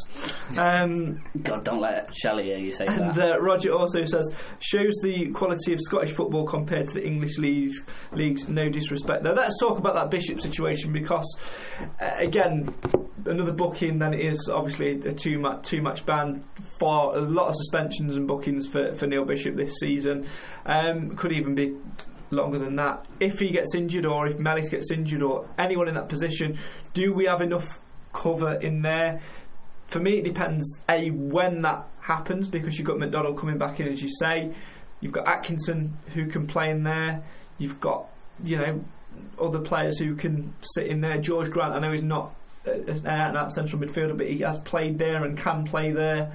[0.58, 3.36] Um, God, don't let Shelley hear you say and, that.
[3.36, 7.84] Uh, Roger also says shows the quality of Scottish football compared to the English leagues.
[8.14, 9.24] Leagues, no disrespect.
[9.24, 11.38] Now let's talk about that Bishop situation because,
[12.00, 12.74] uh, again,
[13.26, 14.00] another booking.
[14.00, 16.44] Then it is obviously a two match two match ban
[16.80, 20.28] for a lot of suspensions and bookings for, for Neil Bishop this season.
[20.66, 21.76] Um, could even be
[22.32, 23.06] longer than that.
[23.20, 26.58] If he gets injured or if Mellis gets injured or anyone in that position,
[26.94, 27.68] do we have enough
[28.14, 29.22] cover in there.
[29.88, 33.88] For me, it depends a when that happens because you've got MacDonald coming back in,
[33.88, 34.54] as you say.
[35.02, 37.24] You've got Atkinson who can play in there.
[37.58, 38.08] You've got,
[38.44, 38.86] you know,
[39.40, 41.20] other players who can sit in there.
[41.20, 42.34] George Grant, I know he's not
[42.66, 45.92] uh, an out and out central midfielder, but he has played there and can play
[45.92, 46.32] there.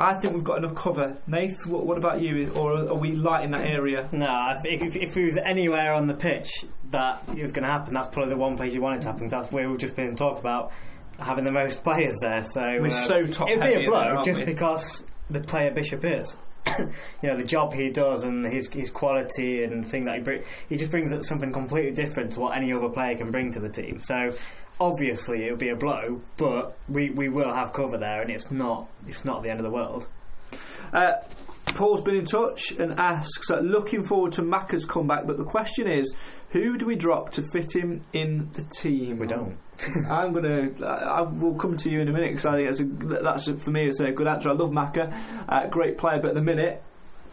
[0.00, 1.16] I think we've got enough cover.
[1.26, 2.52] Nath, what, what about you?
[2.54, 4.08] Or are we light in that area?
[4.12, 6.48] No, if, if, if it was anywhere on the pitch
[6.92, 9.10] that it was going to happen, that's probably the one place you want it to
[9.10, 9.26] happen.
[9.28, 10.70] That's where we've just been talked about
[11.18, 12.42] having the most players there.
[12.44, 14.46] So We're uh, so top It'd be a blow there, just we?
[14.46, 16.36] because the player Bishop is.
[16.78, 20.46] you know the job he does and his his quality and thing that he brings.
[20.68, 23.68] He just brings something completely different to what any other player can bring to the
[23.68, 24.00] team.
[24.02, 24.30] So
[24.80, 28.88] obviously it'll be a blow, but we, we will have cover there, and it's not
[29.06, 30.06] it's not the end of the world.
[30.92, 31.12] Uh,
[31.74, 35.86] Paul's been in touch and asks, uh, looking forward to Macca's comeback, but the question
[35.86, 36.14] is,
[36.50, 39.18] who do we drop to fit him in the team?
[39.18, 39.58] We don't.
[40.10, 40.70] I'm gonna.
[40.84, 43.56] I will come to you in a minute because I think that's a, that's a,
[43.58, 43.86] for me.
[43.86, 44.50] It's a good answer.
[44.50, 45.14] I love Macca,
[45.48, 46.82] uh, great player, but at the minute,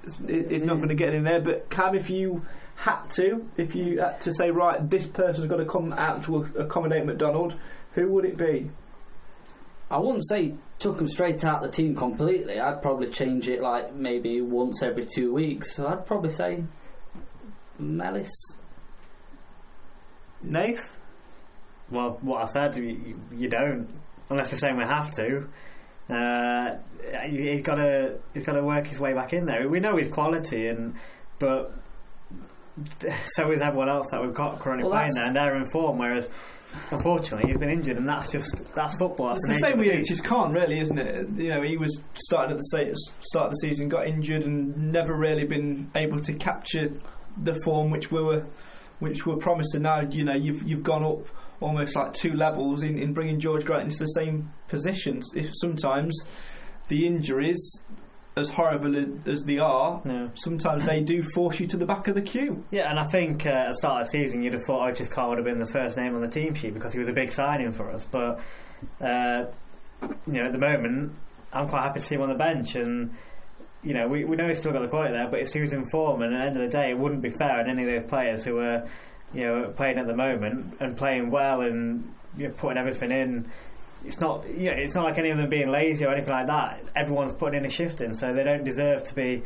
[0.03, 1.41] it's, it's not going to get in there.
[1.41, 5.57] But Cam, if you had to, if you had to say right, this person's got
[5.57, 7.55] to come out to accommodate MacDonald,
[7.93, 8.69] who would it be?
[9.89, 12.59] I wouldn't say took him straight out the team completely.
[12.59, 15.75] I'd probably change it like maybe once every two weeks.
[15.75, 16.63] So I'd probably say
[17.79, 18.31] Mellis.
[20.41, 20.97] Nath.
[21.89, 23.87] Well, what I said, you, you don't,
[24.29, 25.47] unless we're saying we have to.
[26.09, 26.77] Uh,
[27.27, 29.67] he's got to he's got to work his way back in there.
[29.69, 30.95] We know his quality, and
[31.39, 31.73] but
[33.35, 35.97] so is everyone else that we've got currently Well, playing there, and they're in form.
[35.97, 36.29] Whereas,
[36.91, 39.29] unfortunately, he's been injured, and that's just that's football.
[39.29, 40.11] That's It's the same with beast.
[40.11, 41.29] H's Khan, really, isn't it?
[41.37, 44.91] You know, he was starting at the sa- start of the season, got injured, and
[44.91, 46.89] never really been able to capture
[47.41, 48.45] the form which we were,
[48.99, 49.73] which were promised.
[49.73, 51.27] And now, you know, you've you've gone up
[51.61, 55.25] almost like two levels in, in bringing George Grant into the same positions.
[55.33, 56.13] If sometimes
[56.89, 57.81] the injuries,
[58.37, 58.95] as horrible
[59.29, 60.27] as they are, Yeah.
[60.33, 62.65] sometimes they do force you to the back of the queue.
[62.69, 65.07] Yeah, and I think uh, at the start of the season you'd have thought Otis
[65.07, 67.13] Khan would have been the first name on the team sheet because he was a
[67.13, 68.05] big signing for us.
[68.11, 68.39] But
[69.01, 69.45] uh,
[70.01, 71.13] you know, at the moment,
[71.53, 73.13] I'm quite happy to see him on the bench, and
[73.83, 75.87] you know, we, we know he's still got the quality there, but it's who's in
[75.89, 76.21] form.
[76.21, 78.09] And at the end of the day, it wouldn't be fair on any of those
[78.09, 78.85] players who are
[79.33, 83.49] you know playing at the moment and playing well and you know, putting everything in.
[84.05, 86.47] It's not, you know, it's not like any of them being lazy or anything like
[86.47, 86.83] that.
[86.95, 89.43] Everyone's putting in a shift in, so they don't deserve to be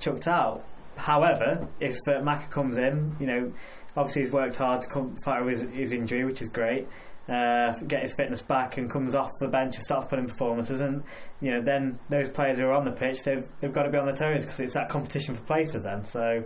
[0.00, 0.64] chucked out.
[0.96, 3.52] However, if uh, Maka comes in, you know,
[3.96, 6.86] obviously he's worked hard to come fight with his, injury, which is great.
[7.28, 11.04] Uh, get his fitness back and comes off the bench and starts putting performances, and
[11.40, 13.98] you know, then those players who are on the pitch, they've they've got to be
[13.98, 15.84] on their toes because it's that competition for places.
[15.84, 16.42] Then, so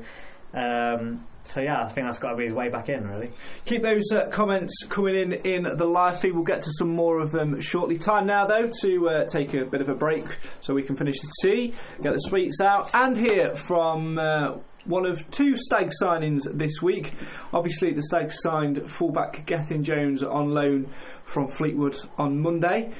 [0.52, 3.30] um, so yeah, I think that's got to be his way back in, really.
[3.66, 6.34] Keep those uh, comments coming in in the live feed.
[6.34, 7.98] We'll get to some more of them shortly.
[7.98, 10.24] Time now, though, to uh, take a bit of a break
[10.60, 14.18] so we can finish the tea, get the sweets out, and hear from.
[14.18, 17.14] Uh, one of two stag signings this week.
[17.54, 20.90] Obviously, the stag signed fullback Gethin Jones on loan
[21.24, 22.92] from Fleetwood on Monday,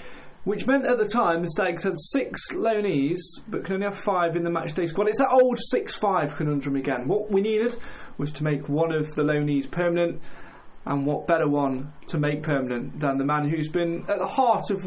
[0.44, 4.37] which meant at the time the Stags had six loanees but can only have five
[4.37, 5.09] in the matchday squad.
[5.09, 7.09] It's that old 6 5 conundrum again.
[7.09, 7.76] What we needed
[8.18, 10.20] was to make one of the loanees permanent,
[10.87, 14.70] and what better one to make permanent than the man who's been at the heart
[14.70, 14.87] of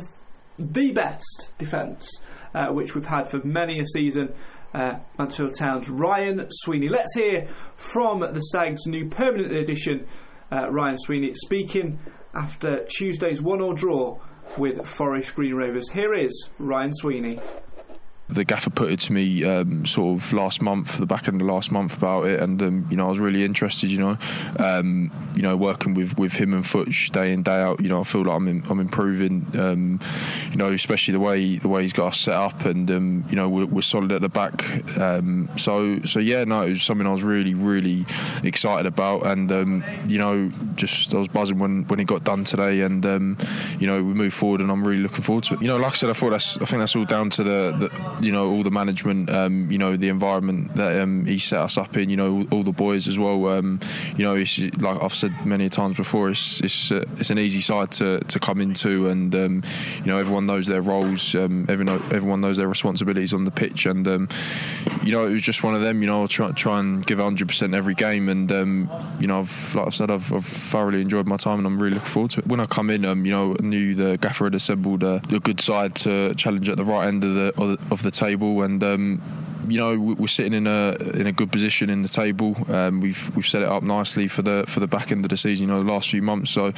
[0.59, 2.09] the best defence,
[2.53, 4.33] uh, which we've had for many a season.
[4.73, 6.89] Uh, Mansfield Town's Ryan Sweeney.
[6.89, 10.05] Let's hear from the Stags' new permanent addition,
[10.51, 11.99] uh, Ryan Sweeney, speaking
[12.35, 14.19] after Tuesday's one-all draw
[14.57, 15.89] with Forest Green Rovers.
[15.91, 17.39] Here is Ryan Sweeney.
[18.29, 21.47] The gaffer put it to me um, sort of last month, the back end of
[21.47, 23.89] last month about it, and um, you know I was really interested.
[23.89, 24.17] You know,
[24.59, 27.81] um, you know working with, with him and Futch day in day out.
[27.81, 29.45] You know I feel like I'm in, I'm improving.
[29.57, 29.99] Um,
[30.51, 33.35] you know, especially the way the way he's got us set up, and um, you
[33.35, 34.97] know we're, we're solid at the back.
[34.97, 38.05] Um, so so yeah, no, it was something I was really really
[38.43, 39.49] excited about, and
[40.09, 43.05] you know just I was buzzing when when it got done today, and
[43.79, 45.61] you know we moved forward, and I'm really looking forward to it.
[45.61, 47.75] You know, like I said, I thought that's I think that's all down to the,
[47.79, 51.62] the you know all the management, um, you know the environment that um, he set
[51.62, 52.10] us up in.
[52.10, 53.47] You know all, all the boys as well.
[53.47, 53.80] Um,
[54.15, 57.62] you know, it's like I've said many times before, it's it's uh, it's an easy
[57.62, 59.63] side to, to come into, and um,
[59.97, 63.86] you know everyone knows their roles, um, everyone everyone knows their responsibilities on the pitch,
[63.86, 64.30] and um,
[65.03, 66.01] you know it was just one of them.
[66.01, 68.49] You know, try try and give 100 percent every game, and
[69.19, 71.95] you know I've like I've said I've, I've thoroughly enjoyed my time, and I'm really
[71.95, 72.47] looking forward to it.
[72.47, 75.62] When I come in, you know, I knew the gaffer had assembled a, a good
[75.62, 79.21] side to challenge at the right end of the of the, the table, and um,
[79.67, 82.56] you know, we're sitting in a in a good position in the table.
[82.69, 85.38] Um, we've we've set it up nicely for the for the back end of the
[85.38, 85.67] season.
[85.67, 86.51] You know, the last few months.
[86.51, 86.71] So,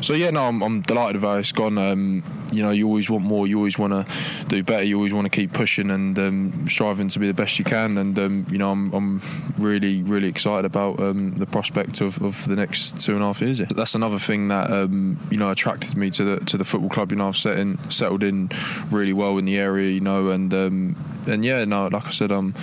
[0.00, 1.78] so yeah, no, I'm, I'm delighted with how it's gone.
[1.78, 2.22] Um,
[2.52, 3.46] you know, you always want more.
[3.46, 4.84] You always want to do better.
[4.84, 7.98] You always want to keep pushing and um, striving to be the best you can.
[7.98, 9.22] And um, you know, I'm, I'm
[9.58, 13.40] really really excited about um, the prospect of, of the next two and a half
[13.40, 13.58] years.
[13.58, 17.10] That's another thing that um, you know attracted me to the to the football club.
[17.10, 18.50] You know, I've set in, settled in
[18.90, 19.90] really well in the area.
[19.90, 22.54] You know, and and yeah, no, like I said, I'm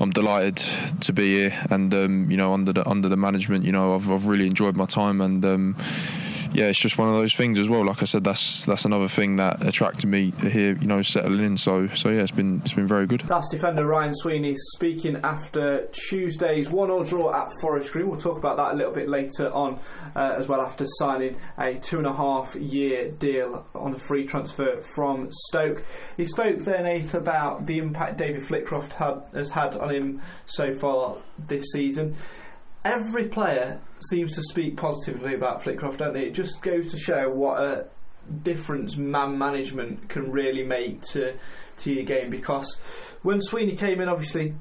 [0.00, 0.56] I'm delighted
[1.00, 4.10] to be here, and um, you know under the under the management, you know I've,
[4.10, 5.76] I've really enjoyed my time, and um,
[6.56, 7.84] yeah, it's just one of those things as well.
[7.84, 10.74] Like I said, that's that's another thing that attracted me here.
[10.74, 11.56] You know, settling in.
[11.58, 13.20] So so yeah, it's been it's been very good.
[13.20, 18.08] That's defender Ryan Sweeney speaking after Tuesday's one-all draw at Forest Green.
[18.08, 19.78] We'll talk about that a little bit later on
[20.14, 20.62] uh, as well.
[20.62, 25.84] After signing a two and a half year deal on a free transfer from Stoke,
[26.16, 30.74] he spoke then eighth about the impact David Flitcroft had, has had on him so
[30.78, 32.16] far this season
[32.86, 36.26] every player seems to speak positively about Flitcroft, don't they?
[36.26, 37.86] It just goes to show what a
[38.42, 41.36] difference man management can really make to
[41.78, 42.30] to your game.
[42.30, 42.78] Because
[43.22, 44.54] when Sweeney came in, obviously,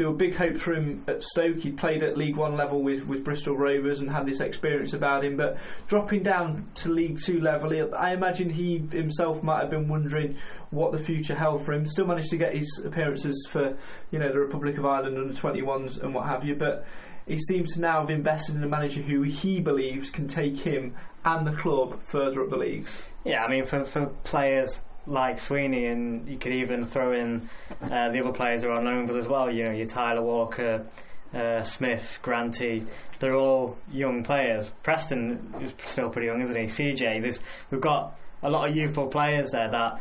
[0.00, 1.58] there were big hopes for him at Stoke.
[1.58, 5.24] He played at League One level with, with Bristol Rovers and had this experience about
[5.24, 5.36] him.
[5.36, 10.38] But dropping down to League Two level, I imagine he himself might have been wondering
[10.70, 11.86] what the future held for him.
[11.86, 13.76] Still managed to get his appearances for
[14.10, 16.54] you know the Republic of Ireland under 21s and what have you.
[16.54, 16.86] But
[17.30, 20.94] he seems to now have invested in a manager who he believes can take him
[21.24, 23.02] and the club further up the leagues.
[23.24, 27.48] Yeah, I mean for for players like Sweeney, and you could even throw in
[27.82, 29.50] uh, the other players who are for as well.
[29.50, 30.86] You know, your Tyler Walker,
[31.34, 32.86] uh, Smith, Granty.
[33.18, 34.70] They're all young players.
[34.82, 36.64] Preston is still pretty young, isn't he?
[36.64, 37.20] CJ.
[37.20, 37.40] There's,
[37.70, 40.00] we've got a lot of youthful players there that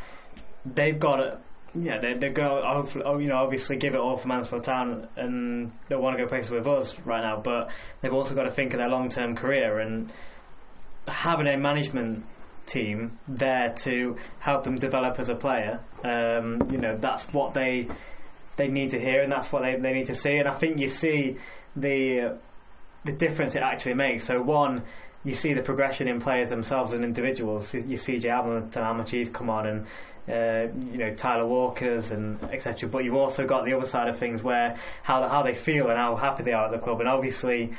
[0.65, 1.41] they've got.
[1.75, 5.07] Yeah, they, they're going to, oh, you know, obviously give it all for Mansfield Town
[5.15, 7.69] and they want to go places with us right now, but
[8.01, 10.11] they've also got to think of their long term career and
[11.07, 12.25] having a management
[12.65, 15.79] team there to help them develop as a player.
[16.03, 17.87] Um, you know, that's what they
[18.57, 20.35] they need to hear, and that's what they, they need to see.
[20.35, 21.37] And I think you see
[21.75, 22.37] the
[23.05, 24.25] the difference it actually makes.
[24.25, 24.83] So one,
[25.23, 27.73] you see the progression in players themselves and individuals.
[27.73, 29.85] You, see Jay Hamilton, how much he's come on, and
[30.29, 32.89] uh, you know Tyler Walker's and etc.
[32.89, 35.97] But you've also got the other side of things where how how they feel and
[35.97, 37.73] how happy they are at the club, and obviously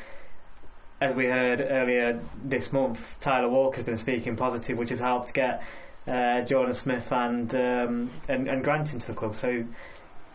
[1.00, 5.62] as we heard earlier this month, Tyler Walker's been speaking positive, which has helped get
[6.06, 9.34] uh, Jordan Smith and, um, and and Grant into the club.
[9.34, 9.64] So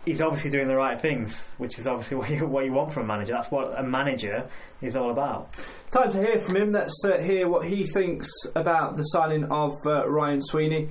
[0.06, 3.04] he's obviously doing the right things, which is obviously what you, what you want from
[3.04, 3.34] a manager.
[3.34, 4.47] That's what a manager
[4.82, 5.54] is all about.
[5.91, 6.71] Time to hear from him.
[6.71, 10.89] Let's uh, hear what he thinks about the signing of uh, Ryan Sweeney.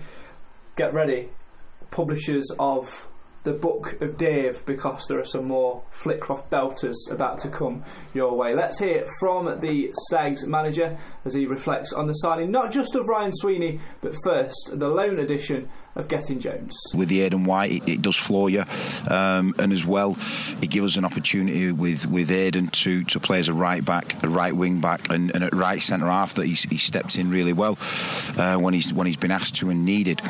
[0.76, 1.28] Get ready,
[1.92, 2.90] publishers of
[3.44, 8.36] the book of Dave because there are some more Flitcroft belters about to come your
[8.36, 8.56] way.
[8.56, 13.06] Let's hear from the Stags manager as he reflects on the signing not just of
[13.06, 16.76] Ryan Sweeney, but first the loan edition of Gethin Jones.
[16.92, 18.64] With the Aidan White, it, it does floor you,
[19.08, 20.16] um, and as well,
[20.60, 24.22] it gives us an opportunity with with Aidan to to play as a right back,
[24.22, 27.30] a right wing back, and, and at right centre half that he's, he stepped in
[27.30, 27.78] really well
[28.36, 30.20] uh, when he's when he's been asked to and needed.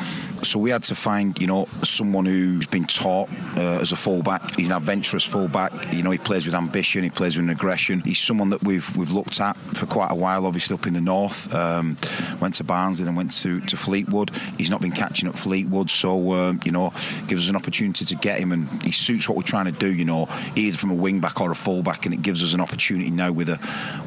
[0.43, 4.55] So we had to find you know someone who's been taught uh, as a fullback.
[4.55, 5.71] He's an adventurous fullback.
[5.91, 8.01] You know he plays with ambition, he plays with aggression.
[8.01, 10.45] He's someone that we've we've looked at for quite a while.
[10.45, 11.97] Obviously up in the north, um,
[12.39, 14.29] went to Barnsley and went to to Fleetwood.
[14.57, 15.89] He's not been catching up Fleetwood Fleetwood.
[15.89, 16.91] So um, you know,
[17.27, 19.93] gives us an opportunity to get him, and he suits what we're trying to do.
[19.93, 22.53] You know, either from a wing back or a full back, and it gives us
[22.53, 23.59] an opportunity now with a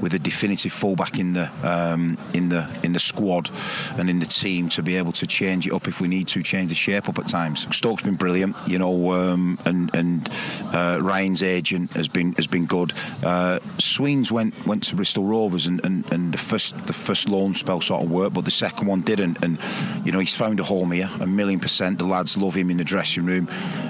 [0.02, 3.50] with a definitive full back in the um, in the in the squad
[3.96, 6.42] and in the team to be able to change it up if we need to
[6.42, 7.66] change the shape up at times.
[7.74, 10.28] Stoke's been brilliant, you know, um, and and
[10.74, 12.92] uh, Ryan's agent has been has been good.
[13.24, 17.54] Uh, Sweens went went to Bristol Rovers, and, and, and the first the first loan
[17.54, 19.58] spell sort of worked, but the second one didn't, and
[20.04, 21.08] you know he's found a home here.
[21.20, 21.98] And million percent.
[21.98, 23.48] The lads love him in the dressing room.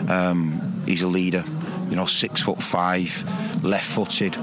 [0.08, 1.42] Um, he's a leader.
[1.88, 3.24] You know, six foot five,
[3.64, 4.36] left-footed.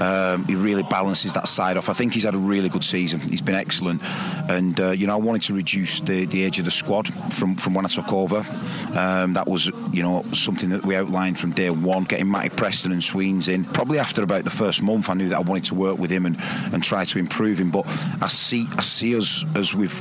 [0.00, 1.88] Um, he really balances that side off.
[1.88, 3.20] I think he's had a really good season.
[3.20, 4.02] He's been excellent,
[4.48, 7.56] and uh, you know, I wanted to reduce the, the age of the squad from
[7.56, 8.44] from when I took over.
[8.94, 12.04] Um, that was, you know, something that we outlined from day one.
[12.04, 13.64] Getting Matty Preston and Sweens in.
[13.64, 16.26] Probably after about the first month, I knew that I wanted to work with him
[16.26, 16.36] and,
[16.72, 17.70] and try to improve him.
[17.70, 17.86] But
[18.20, 19.98] I see I see us as we've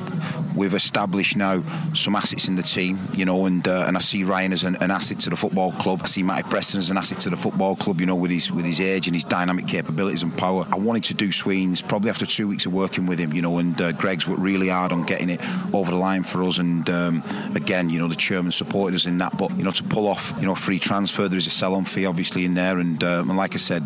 [0.56, 1.62] we've established now
[1.93, 4.76] some assets in the team, you know, and uh, and I see Ryan as an,
[4.78, 6.02] an, asset to the football club.
[6.04, 8.52] I see Matty Preston as an asset to the football club, you know, with his
[8.52, 10.66] with his age and his dynamic capabilities and power.
[10.72, 13.58] I wanted to do Sween's probably after two weeks of working with him, you know,
[13.58, 15.42] and uh, Greg's worked really hard on getting it
[15.74, 16.58] over the line for us.
[16.58, 17.24] And um,
[17.56, 19.38] again, you know, the chairman supported us in that.
[19.38, 22.06] But you know, to pull off, you know, free transfer, there is a sell-on fee
[22.06, 23.84] obviously in there, and, uh, and like I said,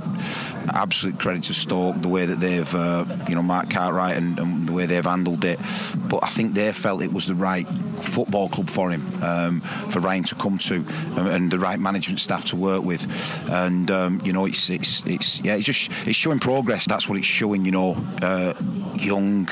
[0.74, 4.68] absolute credit to Stoke the way that they've, uh, you know, Mark Cartwright and, and,
[4.68, 5.60] the way they've handled it.
[6.10, 7.68] But I think they felt it was the right
[8.02, 10.76] football club for him, um, for Ryan to come to,
[11.18, 13.06] um, and the right management staff to work with.
[13.50, 16.86] And um, you know, it's it's it's yeah, it's just it's showing progress.
[16.86, 17.66] That's what it's showing.
[17.66, 18.54] You know, uh,
[18.96, 19.50] young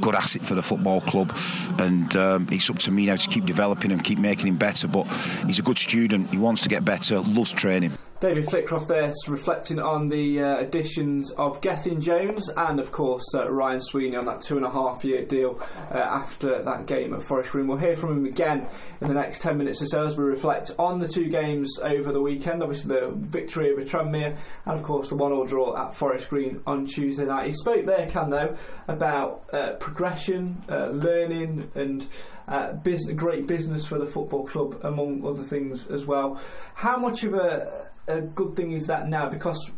[0.00, 1.36] good asset for the football club,
[1.78, 4.86] and um, it's up to me now to keep developing him, keep making him better.
[4.86, 5.04] But
[5.46, 6.30] he's a good student.
[6.30, 7.20] He wants to get better.
[7.20, 7.97] Loves training.
[8.20, 13.48] David Flitcroft there reflecting on the uh, additions of Gethin Jones and, of course, uh,
[13.48, 15.60] Ryan Sweeney on that two and a half year deal
[15.92, 17.68] uh, after that game at Forest Green.
[17.68, 18.66] We'll hear from him again
[19.00, 22.10] in the next 10 minutes or so as we reflect on the two games over
[22.10, 22.60] the weekend.
[22.60, 26.60] Obviously, the victory over Tranmere and, of course, the one all draw at Forest Green
[26.66, 27.46] on Tuesday night.
[27.46, 28.56] He spoke there, Cam, though,
[28.88, 32.04] about uh, progression, uh, learning, and
[32.48, 36.40] uh, business, great business for the football club, among other things as well.
[36.74, 39.70] How much of a a good thing is that now because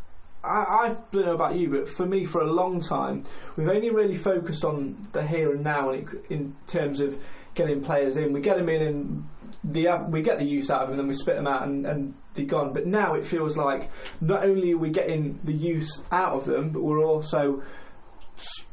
[0.42, 3.24] I, I, don't know about you, but for me, for a long time,
[3.56, 7.18] we've only really focused on the here and now in, in terms of
[7.54, 8.32] getting players in.
[8.32, 9.28] We get them in and
[9.64, 12.14] the, we get the use out of them, then we spit them out and, and
[12.34, 12.72] they're gone.
[12.72, 16.70] But now it feels like not only are we getting the use out of them,
[16.70, 17.62] but we're also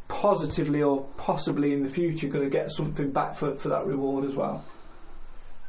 [0.07, 4.23] positively or possibly in the future going to get something back for, for that reward
[4.23, 4.63] as well.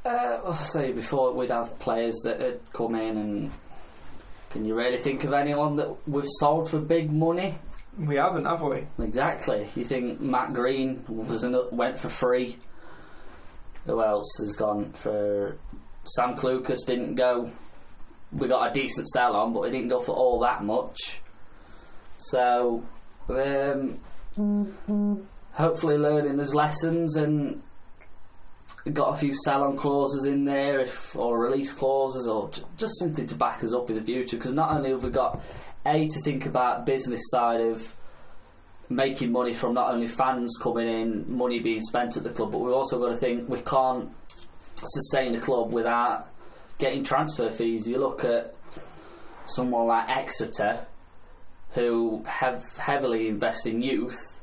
[0.05, 3.53] Uh, I'll say before we'd have players that had come in and
[4.51, 7.59] can you really think of anyone that we've sold for big money?
[7.99, 8.87] We haven't, have we?
[8.99, 9.69] Exactly.
[9.75, 12.59] You think Matt Green was in, went for free?
[13.87, 15.57] Who else has gone for?
[16.05, 17.51] Sam Clucas didn't go.
[18.33, 21.21] We got a decent sell on, but he didn't go for all that much.
[22.19, 22.85] So,
[23.29, 24.01] um,
[24.37, 25.15] mm-hmm.
[25.53, 27.63] hopefully, learning his lessons and
[28.95, 33.35] got a few sell-on clauses in there, if, or release clauses, or just something to
[33.35, 34.37] back us up in the future.
[34.37, 35.41] Because not only have we got
[35.87, 37.95] a to think about business side of
[38.89, 42.59] making money from not only fans coming in, money being spent at the club, but
[42.59, 44.11] we've also got to think we can't
[44.77, 46.29] sustain a club without
[46.79, 47.87] getting transfer fees.
[47.87, 48.55] You look at
[49.47, 50.87] someone like Exeter,
[51.71, 54.38] who have heavily invest in youth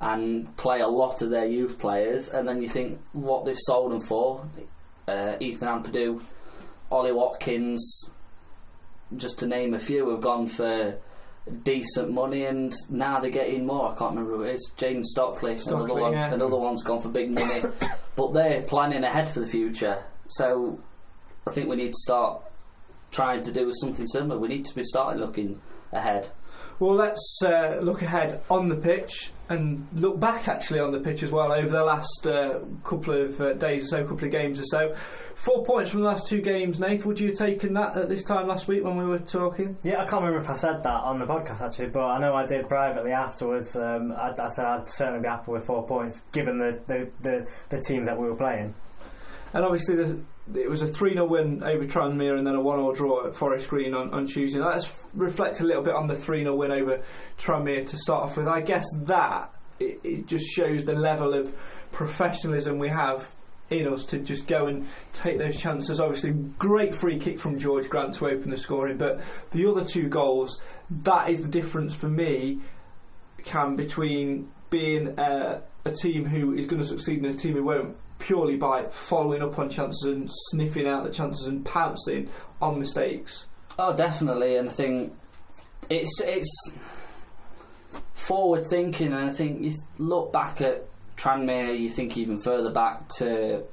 [0.00, 3.92] and play a lot of their youth players, and then you think what they've sold
[3.92, 4.46] them for.
[5.06, 6.22] Uh, Ethan Ampadu,
[6.90, 8.10] Ollie Watkins,
[9.16, 10.98] just to name a few, have gone for
[11.62, 13.92] decent money, and now they're getting more.
[13.92, 14.70] I can't remember who it is.
[14.76, 16.12] Jayden Stockley, Stockley, another one.
[16.12, 16.32] Yeah.
[16.32, 17.62] Another one's gone for big money,
[18.16, 20.04] but they're planning ahead for the future.
[20.28, 20.78] So
[21.46, 22.42] I think we need to start
[23.10, 24.38] trying to do something similar.
[24.38, 25.60] We need to be starting looking
[25.92, 26.30] ahead.
[26.80, 31.22] Well, let's uh, look ahead on the pitch and look back actually on the pitch
[31.22, 34.58] as well over the last uh, couple of uh, days or so, couple of games
[34.58, 34.94] or so.
[35.34, 37.04] Four points from the last two games, Nath.
[37.04, 39.76] Would you have taken that at this time last week when we were talking?
[39.82, 42.32] Yeah, I can't remember if I said that on the podcast actually, but I know
[42.32, 43.76] I did privately afterwards.
[43.76, 47.46] Um, I, I, said I'd certainly be happy with four points given the, the, the,
[47.68, 48.74] the teams that we were playing.
[49.52, 50.20] And obviously, the,
[50.54, 53.34] it was a 3 0 win over Tranmere and then a 1 0 draw at
[53.34, 54.58] Forest Green on, on Tuesday.
[54.58, 57.02] Let's reflect a little bit on the 3 0 win over
[57.38, 58.48] Tranmere to start off with.
[58.48, 61.54] I guess that it, it just shows the level of
[61.92, 63.28] professionalism we have
[63.70, 66.00] in us to just go and take those chances.
[66.00, 69.20] Obviously, great free kick from George Grant to open the scoring, but
[69.52, 70.60] the other two goals,
[70.90, 72.60] that is the difference for me,
[73.44, 77.64] Cam, between being uh, a team who is going to succeed and a team who
[77.64, 82.28] won't purely by following up on chances and sniffing out the chances and pouncing
[82.62, 83.46] on mistakes.
[83.78, 85.12] Oh, definitely, and I think
[85.88, 86.72] it's it's
[88.14, 93.08] forward thinking, and I think you look back at Tranmere, you think even further back
[93.18, 93.64] to.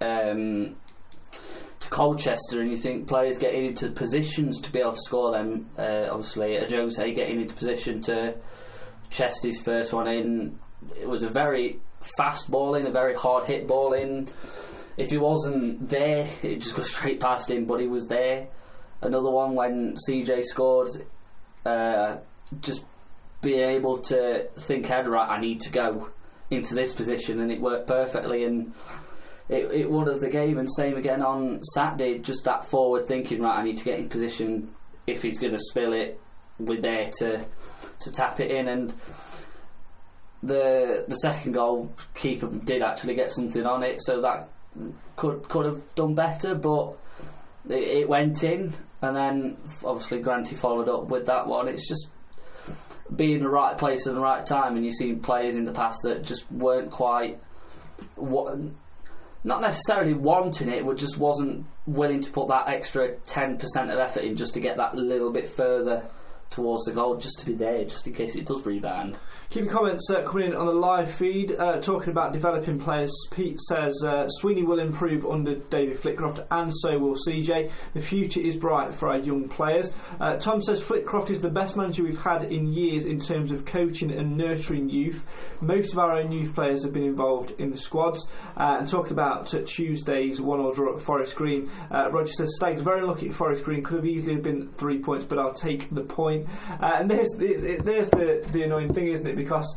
[0.00, 0.76] Um,
[1.78, 5.68] to Colchester, and you think players getting into positions to be able to score them.
[5.78, 8.34] Uh, obviously, Jose getting into position to
[9.10, 10.58] chest his first one in.
[10.98, 11.80] It was a very
[12.16, 14.28] fast balling, a very hard hit balling.
[14.96, 18.48] If he wasn't there, it just goes straight past him, but he was there.
[19.02, 20.88] Another one when CJ scored,
[21.64, 22.16] uh,
[22.60, 22.82] just
[23.42, 26.08] being able to think ahead, right, I need to go
[26.50, 28.44] into this position, and it worked perfectly.
[28.44, 28.72] And
[29.48, 30.58] it, it won us the game.
[30.58, 34.08] And same again on Saturday, just that forward thinking, right, I need to get in
[34.08, 34.70] position.
[35.06, 36.20] If he's going to spill it,
[36.58, 37.44] we're there to
[38.00, 38.68] to tap it in.
[38.68, 38.94] And
[40.42, 44.48] the the second goal, keeper did actually get something on it, so that
[45.16, 46.98] could could have done better, but
[47.68, 51.68] it, it went in, and then obviously Granty followed up with that one.
[51.68, 52.08] It's just
[53.14, 55.72] being in the right place at the right time, and you've seen players in the
[55.72, 57.40] past that just weren't quite
[58.14, 58.58] what.
[59.44, 63.62] Not necessarily wanting it, but just wasn't willing to put that extra 10%
[63.92, 66.04] of effort in just to get that little bit further
[66.50, 69.18] towards the goal just to be there, just in case it does rebound.
[69.50, 71.52] Keep your comments uh, coming in on the live feed.
[71.52, 76.72] Uh, talking about developing players, Pete says uh, Sweeney will improve under David Flitcroft, and
[76.74, 77.70] so will CJ.
[77.94, 79.92] The future is bright for our young players.
[80.18, 83.64] Uh, Tom says Flitcroft is the best manager we've had in years in terms of
[83.64, 85.24] coaching and nurturing youth.
[85.60, 88.26] Most of our own youth players have been involved in the squads.
[88.56, 93.02] Uh, and talking about uh, Tuesday's one-all draw at Forest Green, Roger says Stags very
[93.02, 93.82] lucky at Forest Green.
[93.82, 96.45] Could have easily been three points, but I'll take the point.
[96.80, 99.36] And there's, there's, there's the, the annoying thing, isn't it?
[99.36, 99.76] because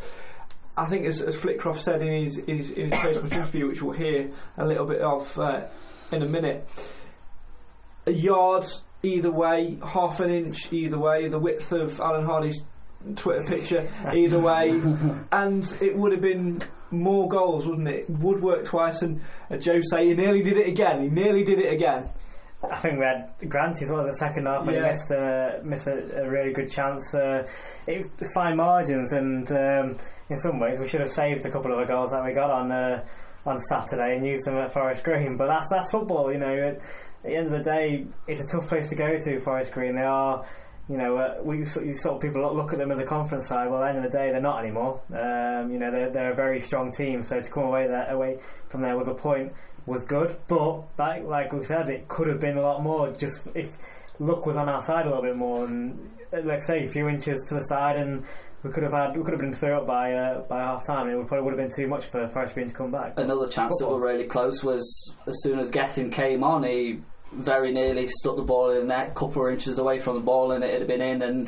[0.79, 3.81] I think, as, as Flitcroft said in his in his, in his post-match interview, which
[3.81, 5.67] we'll hear a little bit of uh,
[6.11, 6.67] in a minute,
[8.05, 8.65] a yard
[9.03, 12.63] either way, half an inch either way, the width of Alan Hardy's
[13.15, 14.69] Twitter picture either way,
[15.31, 16.61] and it would have been
[16.91, 18.09] more goals, wouldn't it?
[18.09, 21.01] Would work twice, and uh, Joe say he nearly did it again.
[21.01, 22.09] He nearly did it again.
[22.61, 24.83] I think we had Grant as well as the second half, and yeah.
[24.83, 27.15] he missed, a, missed a, a, really good chance.
[27.15, 27.47] Uh,
[27.87, 29.95] it, fine margins, and um,
[30.29, 32.51] in some ways we should have saved a couple of the goals that we got
[32.51, 33.05] on uh,
[33.45, 35.37] on Saturday and used them at Forest Green.
[35.37, 36.53] But that's that's football, you know.
[36.53, 36.81] At,
[37.23, 39.95] the end of the day, it's a tough place to go to, Forest Green.
[39.95, 40.45] They are
[40.89, 43.69] you know, uh, we you sort of people look at them as a conference side.
[43.69, 45.01] Well, at the end of the day, they're not anymore.
[45.11, 47.21] Um, you know, they're, they're a very strong team.
[47.21, 48.39] So to come away there, away
[48.69, 49.53] from there with a point
[49.89, 53.11] was good, but like like we said, it could have been a lot more.
[53.11, 53.71] Just if
[54.19, 57.09] luck was on our side a little bit more, and uh, like say a few
[57.09, 58.23] inches to the side, and
[58.63, 61.09] we could have had we could have been through up by uh, by half time.
[61.09, 63.13] It would probably would have been too much for Forest Green to come back.
[63.17, 67.01] Another chance that were really close was as soon as Gethin came on, he
[67.31, 70.51] very nearly stuck the ball in the net, couple of inches away from the ball,
[70.51, 71.21] and it'd have been in.
[71.21, 71.47] And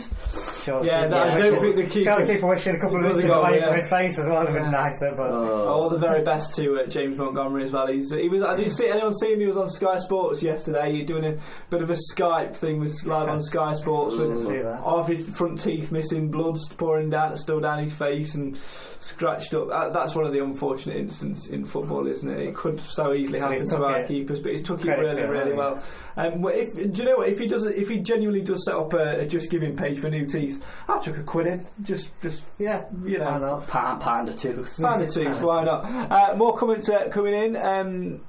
[0.64, 2.18] sure, yeah, yeah, I don't think the keeper.
[2.18, 3.66] Sure, keeper wishing a couple of inches away yeah.
[3.66, 5.12] from his face as well would have been nicer.
[5.16, 5.68] But oh.
[5.68, 7.88] all the very best to uh, James Montgomery as well.
[7.88, 8.44] He's he was.
[8.44, 9.40] I Did you see anyone see him?
[9.40, 10.94] He was on Sky Sports yesterday.
[10.94, 11.38] He's doing a
[11.70, 14.48] bit of a Skype thing with live on Sky Sports with
[14.84, 18.58] half his front teeth missing, blood pouring down, still down his face, and
[19.00, 19.70] scratched up.
[19.72, 22.40] Uh, that's one of the unfortunate incidents in football, isn't it?
[22.40, 25.70] It could so easily happen to our keepers, but he's took it really, really well.
[26.17, 27.30] Um, if, do you know what?
[27.30, 30.09] If he does, if he genuinely does set up a, a just giving page for
[30.09, 31.67] new teeth, I chuck a quid in.
[31.84, 33.67] Just, just yeah, you know, not?
[33.67, 34.65] Pound, pound or two.
[34.82, 35.30] Pound or two.
[35.45, 36.11] why not?
[36.11, 37.55] Uh, more comments uh, coming in.
[37.55, 38.22] Um,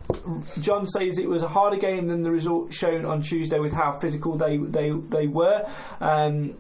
[0.60, 3.98] John says it was a harder game than the result shown on Tuesday with how
[3.98, 5.68] physical they they they were.
[6.00, 6.56] Um,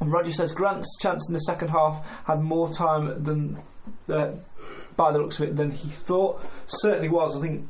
[0.00, 3.58] and Roger says Grant's chance in the second half had more time than.
[4.08, 4.32] Uh,
[4.96, 6.40] by the looks of it, than he thought.
[6.66, 7.36] Certainly was.
[7.36, 7.68] I think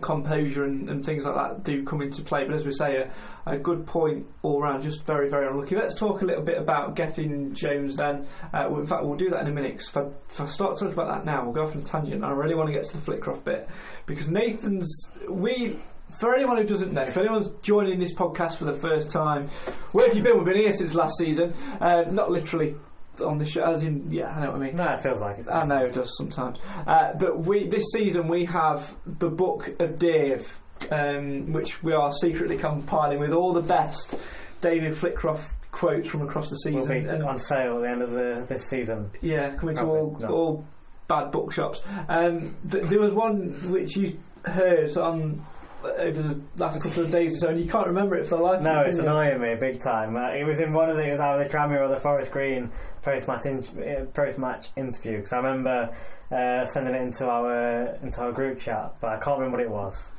[0.00, 2.44] composure and, and, things like that do come into play.
[2.44, 3.12] But as we say, a,
[3.46, 5.74] a, good point all round, just very, very unlucky.
[5.74, 8.26] Let's talk a little bit about Gethin Jones then.
[8.54, 9.78] Uh, in fact, we'll do that in a minute.
[9.78, 11.84] Cause if, I, if I start talking about that now, we'll go off on a
[11.84, 12.24] tangent.
[12.24, 13.68] I really want to get to the Flitcroft bit
[14.06, 15.10] because Nathan's.
[15.28, 15.78] We
[16.18, 19.48] for anyone who doesn't know, if anyone's joining this podcast for the first time,
[19.92, 20.36] where have you been?
[20.36, 21.52] We've been here since last season.
[21.80, 22.76] Uh, not literally
[23.20, 24.76] on the show, as in, yeah, I know what I mean.
[24.76, 25.48] No, it feels like it.
[25.50, 26.58] I know it does sometimes.
[26.86, 30.50] Uh, but we this season we have the book of Dave,
[30.90, 34.14] um, which we are secretly compiling with all the best
[34.60, 36.80] David Flitcroft quotes from across the season.
[36.80, 39.10] Will be and on sale at the end of the this season.
[39.20, 40.28] Yeah, coming to all no.
[40.28, 40.64] all
[41.06, 41.80] bad bookshops.
[42.08, 45.44] Um, there was one which you heard on
[45.84, 48.42] over the last couple of days or so, and you can't remember it for the
[48.42, 48.60] life.
[48.60, 50.16] No, it's annoying me big time.
[50.16, 52.30] Uh, it was in one of the it was either the Tranmere or the Forest
[52.30, 52.70] Green
[53.02, 55.90] post match in, uh, post match interview because I remember
[56.32, 59.70] uh, sending it into our into our group chat, but I can't remember what it
[59.70, 60.10] was.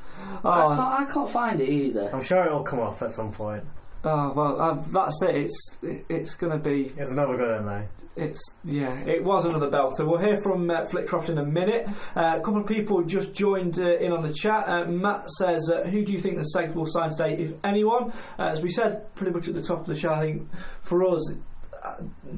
[0.44, 2.10] Oh, I, can't, I can't find it either.
[2.14, 3.64] I'm sure it'll come up at some point.
[4.04, 5.36] Oh well, um, that's it.
[5.36, 5.78] It's
[6.10, 6.94] it's going to be.
[6.98, 7.88] It's another good one though.
[8.16, 10.08] It's yeah, it was another belter.
[10.08, 11.88] We'll hear from uh, Flitcroft in a minute.
[12.16, 14.70] Uh, a couple of people just joined uh, in on the chat.
[14.70, 18.14] Uh, Matt says, uh, "Who do you think the Seg will sign today, if anyone?"
[18.38, 20.50] Uh, as we said pretty much at the top of the show, I think
[20.82, 21.34] for us,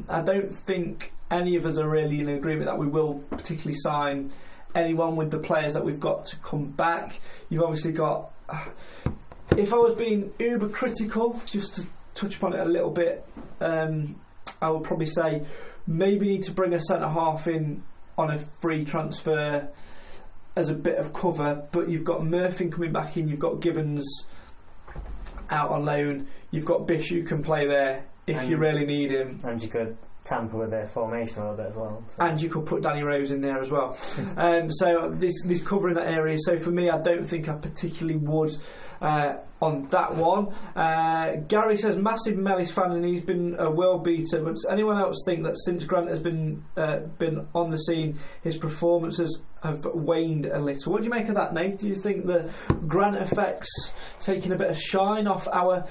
[0.09, 4.33] I don't think any of us are really in agreement that we will particularly sign
[4.73, 7.19] anyone with the players that we've got to come back.
[7.49, 8.31] You've obviously got
[9.57, 13.25] if I was being uber critical, just to touch upon it a little bit,
[13.59, 14.19] um,
[14.61, 15.45] I would probably say
[15.87, 17.83] maybe need to bring a centre half in
[18.17, 19.67] on a free transfer
[20.55, 21.67] as a bit of cover.
[21.71, 24.05] But you've got Murphy coming back in, you've got Gibbons
[25.49, 29.11] out on loan, you've got Bish who can play there if and you really need
[29.11, 29.41] him.
[29.43, 32.03] And you could tamper with their formation a little bit as well.
[32.07, 32.15] So.
[32.19, 33.97] and you could put Danny Rose in there as well.
[34.37, 36.37] um, so this this covering that area.
[36.39, 38.55] So for me, I don't think I particularly would.
[39.01, 44.03] Uh, on that one, uh, Gary says massive Mellis fan and he's been a world
[44.03, 44.41] beater.
[44.43, 48.17] But does anyone else think that since Grant has been uh, been on the scene,
[48.43, 50.91] his performances have waned a little?
[50.91, 51.77] What do you make of that, Nate?
[51.79, 52.51] Do you think the
[52.87, 53.69] Grant effects
[54.19, 55.85] taking a bit of shine off our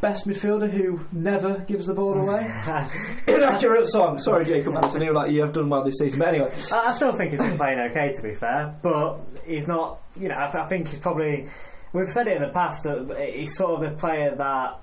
[0.00, 2.42] best midfielder who never gives the ball away?
[3.28, 4.18] Inaccurate song.
[4.18, 4.74] Sorry, Jacob.
[4.94, 6.52] You're like you have done well this season, but anyway.
[6.72, 10.00] I, I still think he's been playing okay, to be fair, but he's not.
[10.18, 11.48] You know, I, I think he's probably.
[11.92, 14.80] We've said it in the past that he's sort of the player that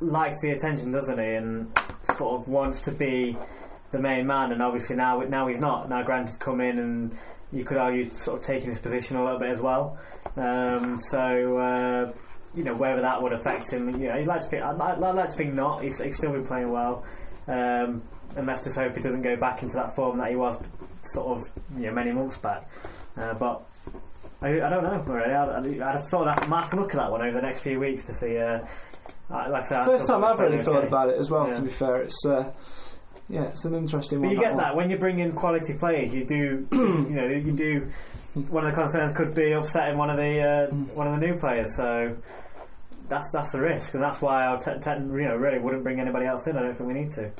[0.00, 1.78] likes the attention, doesn't he, and
[2.16, 3.36] sort of wants to be
[3.92, 4.52] the main man.
[4.52, 5.88] And obviously now, now he's not.
[5.88, 7.16] Now Grant has come in, and
[7.52, 9.98] you could argue sort of taking his position a little bit as well.
[10.36, 11.56] Um, so.
[11.56, 12.12] Uh,
[12.54, 13.88] you know whether that would affect him.
[14.00, 14.62] You know, I'd like to think.
[14.62, 15.82] I'd, I'd like to think not.
[15.82, 17.04] He's, he's still been playing well,
[17.48, 18.02] um,
[18.36, 20.58] and let's just hope he doesn't go back into that form that he was
[21.02, 21.44] sort of
[21.76, 22.68] you know many months back.
[23.16, 23.66] Uh, but
[24.42, 25.32] I, I don't know really.
[25.34, 27.78] I'd, I'd thought I might have to look at that one over the next few
[27.80, 28.36] weeks to see.
[28.38, 28.60] Uh,
[29.30, 30.86] like I said, First time I've really thought okay.
[30.86, 31.48] about it as well.
[31.48, 31.54] Yeah.
[31.56, 32.52] To be fair, it's uh,
[33.28, 34.36] yeah, it's an interesting But one.
[34.36, 34.62] you get one.
[34.62, 37.90] that when you bring in quality players, you do, you know, you do.
[38.50, 41.38] One of the concerns could be upsetting one of the uh, one of the new
[41.38, 41.74] players.
[41.76, 42.16] So
[43.08, 46.00] that's that's the risk, and that's why I t- t- you know really wouldn't bring
[46.00, 46.56] anybody else in.
[46.58, 47.30] I don't think we need to.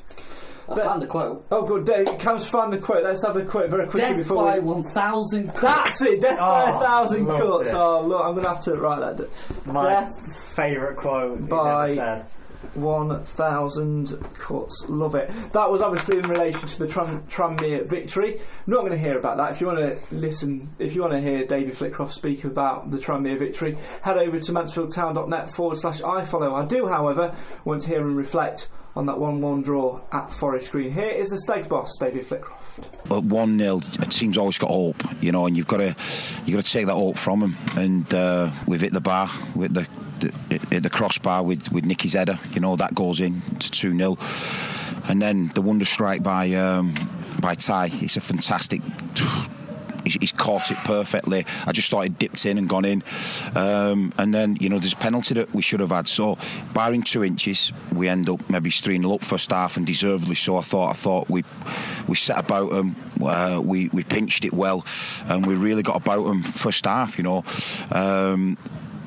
[0.69, 1.45] I found the quote.
[1.51, 1.85] Oh, good.
[1.85, 3.03] Dave, Cam's find the quote.
[3.03, 4.65] Let's have the quote very quickly Death before by we.
[4.65, 5.61] 1,000 cuts.
[5.61, 6.21] That's it.
[6.21, 7.69] Death by Oh, a thousand cuts.
[7.69, 7.75] it.
[7.75, 9.17] Oh, look, I'm going to have to write that.
[9.17, 12.25] d- My Death favourite quote he's by- ever said.
[12.73, 14.85] one thousand cuts.
[14.89, 15.29] Love it.
[15.51, 18.41] That was obviously in relation to the Tram- Tranmere victory.
[18.65, 19.51] Not going to hear about that.
[19.51, 22.97] If you want to listen, if you want to hear David Flitcroft speak about the
[22.97, 26.53] Tranmere victory, head over to mansfieldtown.net forward slash iFollow.
[26.59, 27.35] I do, however,
[27.65, 30.91] want to hear and reflect on that 1 1 draw at Forest Green.
[30.91, 33.11] Here is the Stags boss, David Flitcroft.
[33.11, 35.95] At one 0 a team's always got hope, you know, and you've got to
[36.45, 37.57] you've got to take that hope from them.
[37.75, 39.87] And uh, we've hit the bar with the,
[40.19, 42.39] the the crossbar with with Nicky's header.
[42.53, 44.17] You know that goes in to two 0
[45.07, 46.93] and then the wonder strike by um,
[47.39, 47.89] by Ty.
[47.93, 48.81] It's a fantastic.
[50.05, 51.45] He's, caught it perfectly.
[51.65, 53.03] I just thought it dipped in and gone in,
[53.55, 56.07] um, and then you know there's a penalty that we should have had.
[56.07, 56.37] So,
[56.73, 60.57] barring two inches, we end up maybe three 0 up first half and deservedly so.
[60.57, 60.89] I thought.
[60.89, 61.43] I thought we
[62.07, 62.95] we set about them.
[63.21, 64.85] Uh, we we pinched it well,
[65.27, 67.17] and we really got about them first half.
[67.17, 67.43] You know.
[67.91, 68.57] Um,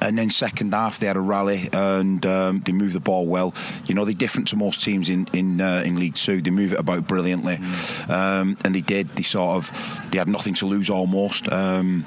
[0.01, 3.55] and then second half they had a rally and um, they moved the ball well.
[3.87, 6.41] You know they're different to most teams in in uh, in League Two.
[6.41, 7.59] They move it about brilliantly,
[8.09, 9.09] um, and they did.
[9.11, 12.05] They sort of they had nothing to lose almost, um,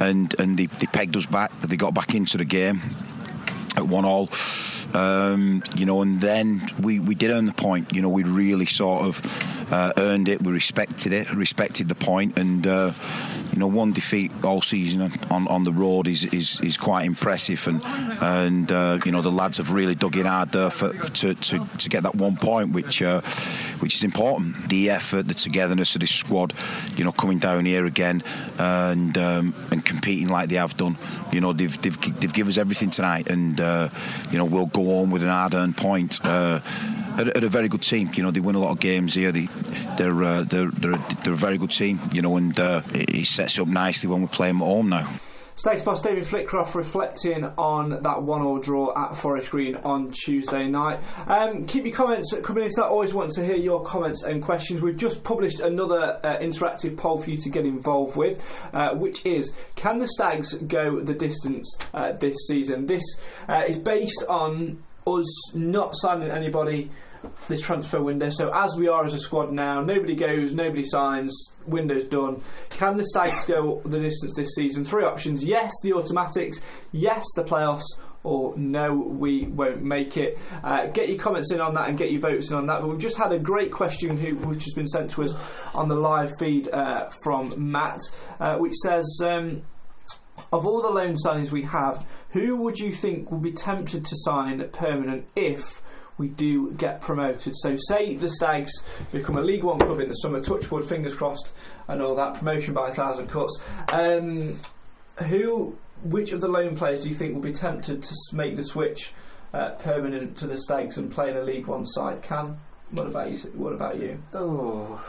[0.00, 1.52] and and they, they pegged us back.
[1.60, 2.80] But they got back into the game
[3.76, 4.28] at one all.
[4.94, 7.92] Um, you know, and then we, we did earn the point.
[7.92, 10.42] You know, we really sort of uh, earned it.
[10.42, 12.92] We respected it, respected the point, and uh,
[13.52, 17.66] you know, one defeat all season on, on the road is, is, is quite impressive.
[17.66, 17.82] And
[18.20, 21.66] and uh, you know, the lads have really dug in hard there for, to, to,
[21.78, 23.20] to get that one point, which uh,
[23.80, 24.68] which is important.
[24.68, 26.52] The effort, the togetherness of this squad,
[26.96, 28.22] you know, coming down here again
[28.58, 30.96] and um, and competing like they have done.
[31.32, 33.88] You know, they've they've, they've given us everything tonight, and uh,
[34.30, 36.24] you know, we'll go home with an hard-earned point.
[36.24, 36.60] Uh,
[37.18, 39.32] at, a very good team, you know, they win a lot of games here.
[39.32, 39.48] They,
[39.96, 43.26] they're, uh, they're they're they're a very good team, you know, and uh, it, it
[43.38, 45.08] sets up nicely when we play them at home now.
[45.54, 50.66] Stags boss David Flitcroft reflecting on that one all draw at Forest Green on Tuesday
[50.66, 51.00] night.
[51.26, 52.70] Um, keep your comments coming in.
[52.72, 54.80] So I always want to hear your comments and questions.
[54.80, 59.24] We've just published another uh, interactive poll for you to get involved with, uh, which
[59.24, 62.86] is: Can the Stags go the distance uh, this season?
[62.86, 63.04] This
[63.48, 66.90] uh, is based on us not signing anybody
[67.48, 68.30] this transfer window.
[68.30, 71.32] So as we are as a squad now, nobody goes, nobody signs,
[71.66, 72.42] window's done.
[72.70, 74.84] Can the Stags go the distance this season?
[74.84, 76.60] Three options: yes, the automatics;
[76.92, 77.86] yes, the playoffs.
[78.24, 80.38] Or no, we won't make it.
[80.64, 82.80] Uh, get your comments in on that and get your votes in on that.
[82.80, 85.34] But we've just had a great question who, which has been sent to us
[85.72, 88.00] on the live feed uh, from Matt,
[88.40, 89.06] uh, which says.
[89.24, 89.62] Um,
[90.52, 94.16] of all the loan signings we have, who would you think would be tempted to
[94.18, 95.82] sign permanent if
[96.18, 97.54] we do get promoted?
[97.56, 98.72] So, say the Stags
[99.12, 101.52] become a League One club in the summer, touchwood, fingers crossed,
[101.86, 103.60] and all that, promotion by a thousand cuts.
[103.92, 104.60] Um,
[105.28, 108.64] who, which of the loan players do you think will be tempted to make the
[108.64, 109.12] switch
[109.54, 112.22] uh, permanent to the Stags and play in a League One side?
[112.22, 112.58] Cam,
[112.90, 113.36] what about you?
[113.54, 114.22] What about you?
[114.34, 115.04] Oh.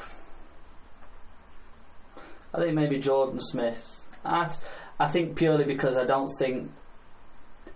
[2.53, 4.05] I think maybe Jordan Smith.
[4.26, 4.51] I,
[4.99, 6.72] I think purely because I don't think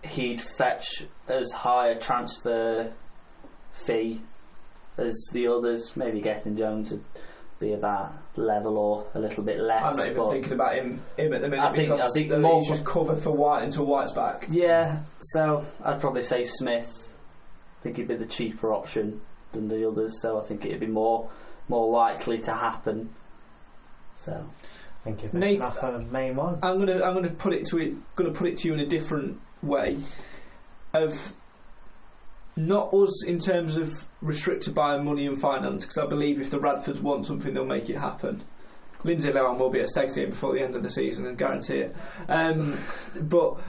[0.03, 2.93] he'd fetch as high a transfer
[3.85, 4.21] fee
[4.97, 5.91] as the others.
[5.95, 7.03] Maybe Gethin Jones would
[7.59, 9.83] be about level or a little bit less.
[9.83, 12.29] I'm not even thinking about him him at the minute I think- because I think
[12.29, 14.47] the more- he's just covered for White until White's back.
[14.49, 17.13] Yeah, so I'd probably say Smith.
[17.79, 19.21] I think he'd be the cheaper option
[19.51, 21.29] than the others, so I think it'd be more
[21.69, 23.09] more likely to happen.
[24.15, 26.59] So I think he's Nate- missing the main one.
[26.63, 28.85] I'm gonna I'm gonna put it to it gonna put it to you in a
[28.85, 29.97] different way
[30.93, 31.33] of
[32.55, 33.91] not us in terms of
[34.21, 37.89] restricted by money and finance because I believe if the Radfords want something they'll make
[37.89, 38.43] it happen.
[39.03, 41.95] Lindsay Lohan will be at Stadium before the end of the season and guarantee it.
[42.29, 42.79] Um,
[43.19, 43.59] but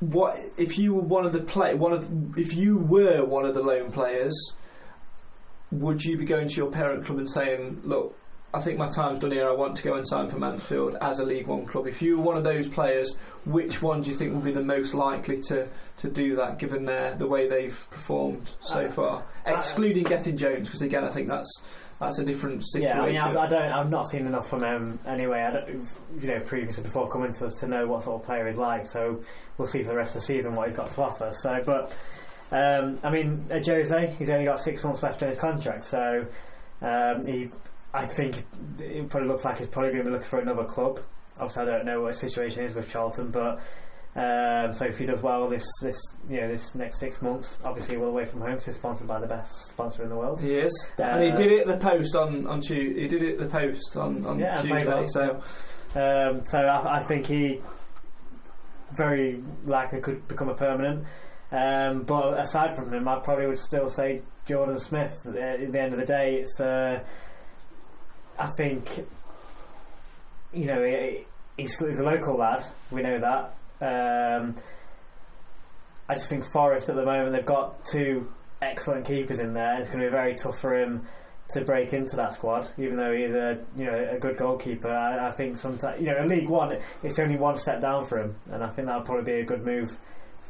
[0.00, 3.54] what if you were one of the play one of if you were one of
[3.54, 4.34] the loan players?
[5.70, 8.16] Would you be going to your parent club and saying, "Look,
[8.54, 9.46] I think my time's done here.
[9.46, 11.86] I want to go and sign for Mansfield as a League One club.
[11.86, 14.62] If you were one of those players, which one do you think will be the
[14.62, 15.68] most likely to,
[15.98, 20.66] to do that, given their the way they've performed so Uh, far, excluding Gethin Jones?
[20.68, 21.62] Because again, I think that's
[22.00, 22.96] that's a different situation.
[22.96, 23.72] Yeah, I mean, I, I don't.
[23.72, 25.40] I've not seen enough from him anyway.
[25.40, 25.88] I don't,
[26.18, 28.86] you know, previously before coming to us to know what sort of player he's like.
[28.86, 29.20] So
[29.58, 31.32] we'll see for the rest of the season what he's got to offer.
[31.32, 31.92] So, but
[32.50, 35.84] um, I mean, uh, Jose, he's only got six months left in his contract.
[35.84, 36.24] So
[36.80, 37.50] um, he,
[37.94, 38.44] I think,
[38.78, 41.00] it probably looks like he's probably going to be looking for another club.
[41.38, 43.60] Obviously, I don't know what the situation is with Charlton, but.
[44.16, 47.96] Um, so if he does well this this you know this next six months, obviously
[47.98, 50.40] we're away from home, so he's sponsored by the best sponsor in the world.
[50.40, 53.02] He is, Uh, and he did it at the post on on Tuesday.
[53.02, 55.06] He did it at the post on on Yeah, Tuesday.
[55.08, 55.40] So
[55.94, 57.60] Um, so I, I think he
[58.96, 61.04] very likely could become a permanent.
[61.52, 65.12] Um, but aside from him, I probably would still say Jordan Smith.
[65.26, 67.04] At the at the end of the day, it's uh,
[68.38, 69.06] I think
[70.52, 71.26] you know he,
[71.56, 72.64] he's, he's a local lad.
[72.90, 73.54] We know that.
[73.80, 74.56] Um,
[76.08, 78.30] I just think Forest at the moment they've got two
[78.62, 79.78] excellent keepers in there.
[79.78, 81.06] It's going to be very tough for him
[81.50, 84.90] to break into that squad, even though he's a you know a good goalkeeper.
[84.90, 88.18] I, I think sometimes you know in League One it's only one step down for
[88.18, 89.90] him, and I think that'll probably be a good move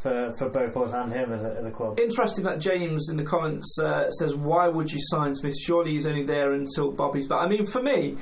[0.03, 1.99] for, for both us and him as a, as a club.
[1.99, 5.57] Interesting that James in the comments uh, says, "Why would you sign Smith?
[5.59, 8.17] Surely he's only there until Bobby's back." I mean, for me,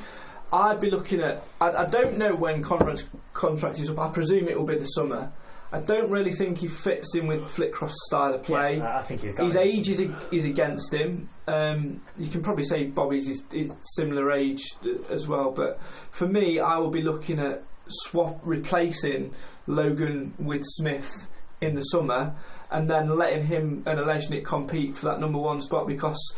[0.53, 1.43] I'd be looking at.
[1.61, 3.99] I, I don't know when Conrad's contract is up.
[3.99, 5.33] I presume it will be the summer.
[5.73, 8.77] I don't really think he fits in with Flitcroft's style of play.
[8.77, 10.01] Yeah, I think he's got His age is,
[10.31, 11.29] is against him.
[11.49, 14.65] Um, you can probably say Bobby's is, is similar age
[15.11, 15.81] as well, but
[16.13, 19.35] for me, I will be looking at swap replacing
[19.67, 21.29] Logan with Smith
[21.61, 22.35] in the summer,
[22.71, 26.35] and then letting him and Olejnik compete for that number one spot because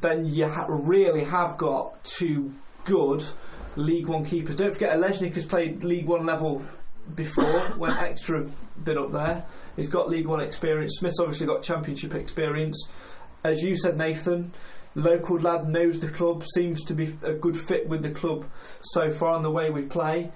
[0.00, 2.54] then you ha- really have got two
[2.84, 3.24] good
[3.76, 4.56] League One keepers.
[4.56, 6.62] Don't forget, Olejnik has played League One level
[7.14, 9.44] before when Exeter have been up there.
[9.76, 10.96] He's got League One experience.
[10.98, 12.88] Smith's obviously got Championship experience.
[13.42, 14.52] As you said, Nathan,
[14.94, 18.46] local lad knows the club, seems to be a good fit with the club
[18.82, 20.32] so far on the way we play.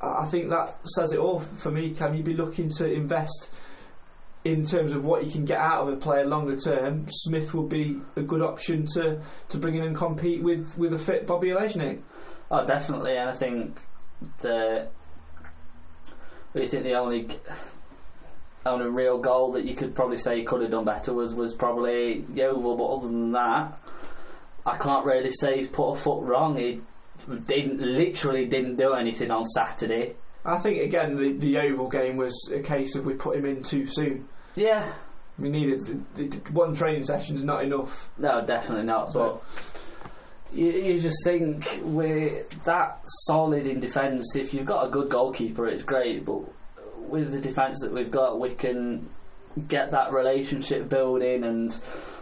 [0.00, 1.90] I think that says it all for me.
[1.90, 3.50] Can you be looking to invest
[4.44, 7.06] in terms of what you can get out of a player longer term?
[7.10, 9.20] Smith will be a good option to,
[9.50, 12.00] to bring in and compete with, with a fit Bobby Olejnik.
[12.50, 13.16] Oh, definitely.
[13.16, 13.78] And I think
[14.40, 14.88] the.
[16.52, 17.38] You think the only
[18.66, 21.54] only real goal that you could probably say he could have done better was was
[21.54, 22.76] probably Yeovil.
[22.76, 23.80] But other than that,
[24.66, 26.56] I can't really say he's put a foot wrong.
[26.56, 26.80] He
[27.46, 30.16] didn't literally didn't do anything on Saturday.
[30.44, 33.62] I think again the the Yeovil game was a case of we put him in
[33.62, 34.28] too soon.
[34.54, 34.92] Yeah.
[35.38, 38.10] We needed one training session is not enough.
[38.18, 39.12] No, definitely not.
[39.14, 39.42] But
[40.52, 44.36] you, you just think we're that solid in defence.
[44.36, 46.26] If you've got a good goalkeeper, it's great.
[46.26, 46.42] But
[47.08, 49.08] with the defence that we've got, we can
[49.68, 51.76] get that relationship building and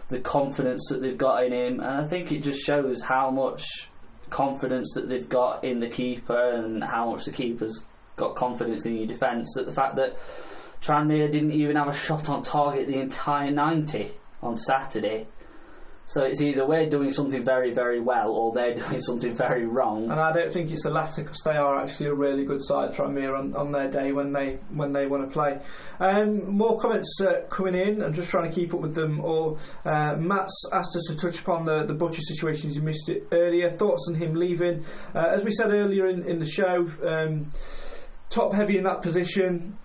[0.08, 1.80] the confidence that they've got in him.
[1.80, 3.90] And I think it just shows how much
[4.30, 7.82] confidence that they've got in the keeper and how much the keeper's
[8.16, 9.52] got confidence in your defence.
[9.54, 10.16] That the fact that
[10.80, 14.12] Tranmere didn't even have a shot on target the entire 90
[14.42, 15.26] on Saturday.
[16.08, 20.10] So it's either we're doing something very, very well or they're doing something very wrong.
[20.10, 22.92] And I don't think it's the latter because they are actually a really good side
[22.92, 25.60] Tranmere on, on their day when they when they want to play.
[26.00, 28.02] Um, more comments uh, coming in.
[28.02, 29.58] I'm just trying to keep up with them all.
[29.84, 32.74] Uh, Matt's asked us to touch upon the, the Butcher situations.
[32.74, 33.76] You missed it earlier.
[33.76, 34.86] Thoughts on him leaving?
[35.14, 37.50] Uh, as we said earlier in, in the show, um,
[38.30, 39.76] top heavy in that position.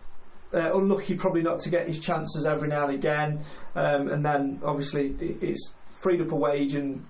[0.54, 3.44] Uh, unlucky probably not to get his chances every now and again,
[3.76, 5.72] um, and then obviously it's
[6.04, 7.06] freed up a wage and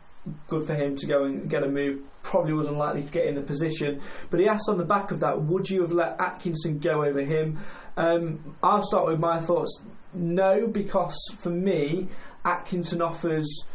[0.47, 2.01] good for him to go and get a move.
[2.21, 5.19] Probably was unlikely to get in the position, but he asked on the back of
[5.19, 7.59] that, would you have let Atkinson go over him?
[7.97, 9.81] Um, I'll start with my thoughts.
[10.13, 12.07] No, because for me,
[12.45, 13.65] Atkinson offers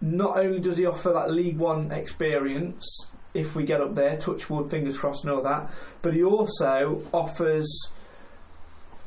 [0.00, 4.50] not only does he offer that League One experience, if we get up there, touch
[4.50, 5.70] wood, fingers crossed, and all that,
[6.02, 7.90] but he also offers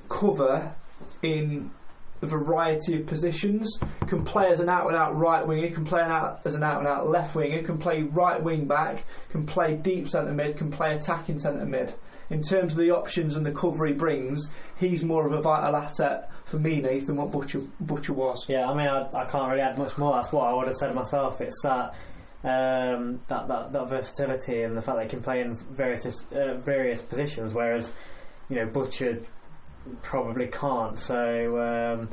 [0.10, 0.76] cover
[1.22, 1.72] in
[2.22, 3.80] a variety of positions.
[4.08, 6.64] Can play as an out and out right winger, can play an out, as an
[6.64, 10.58] out and out left winger, can play right wing back, can play deep centre mid,
[10.58, 11.94] can play attacking centre mid.
[12.30, 15.76] In terms of the options and the cover he brings, he's more of a vital
[15.76, 18.46] asset for me, Nathan, than what Butcher Butcher was.
[18.48, 20.14] Yeah, I mean, I, I can't really add much more.
[20.14, 21.42] That's what I would have said myself.
[21.42, 21.96] It's that.
[22.44, 26.60] Um, that, that that versatility and the fact that he can play in various uh,
[26.64, 27.92] various positions, whereas
[28.50, 29.24] you know Butcher
[30.02, 30.98] probably can't.
[30.98, 32.10] So um,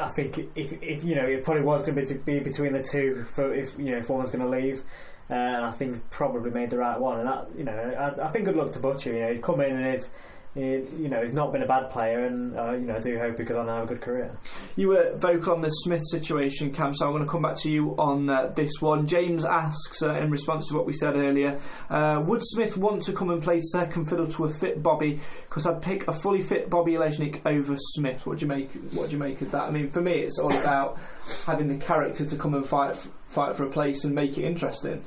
[0.00, 3.26] I think if, if you know it probably was going to be between the two
[3.34, 4.82] for if you know if one was going to leave.
[5.28, 8.46] Uh, I think probably made the right one, and that you know I, I think
[8.46, 9.12] good luck to Butcher.
[9.12, 10.10] You know he's come in and he's
[10.54, 10.62] he,
[10.98, 13.38] you know, he's not been a bad player, and uh, you know, I do hope
[13.38, 14.36] he goes on have a good career.
[14.74, 17.70] You were vocal on the Smith situation, Cam, so I'm going to come back to
[17.70, 19.06] you on uh, this one.
[19.06, 23.12] James asks, uh, in response to what we said earlier, uh, would Smith want to
[23.12, 25.20] come and play second fiddle to a fit Bobby?
[25.48, 28.26] Because I'd pick a fully fit Bobby Olejnik over Smith.
[28.26, 28.72] What do you make?
[28.92, 29.62] What do you make of that?
[29.62, 30.98] I mean, for me, it's all about
[31.46, 32.96] having the character to come and fight
[33.28, 35.04] fight for a place and make it interesting.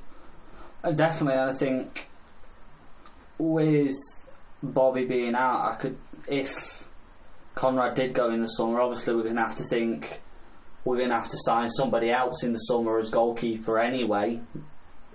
[0.85, 2.07] Uh, definitely, I think
[3.37, 3.95] with
[4.63, 5.97] Bobby being out, I could
[6.27, 6.49] if
[7.53, 8.79] Conrad did go in the summer.
[8.81, 10.21] Obviously, we're going to have to think
[10.85, 14.41] we're going to have to sign somebody else in the summer as goalkeeper anyway.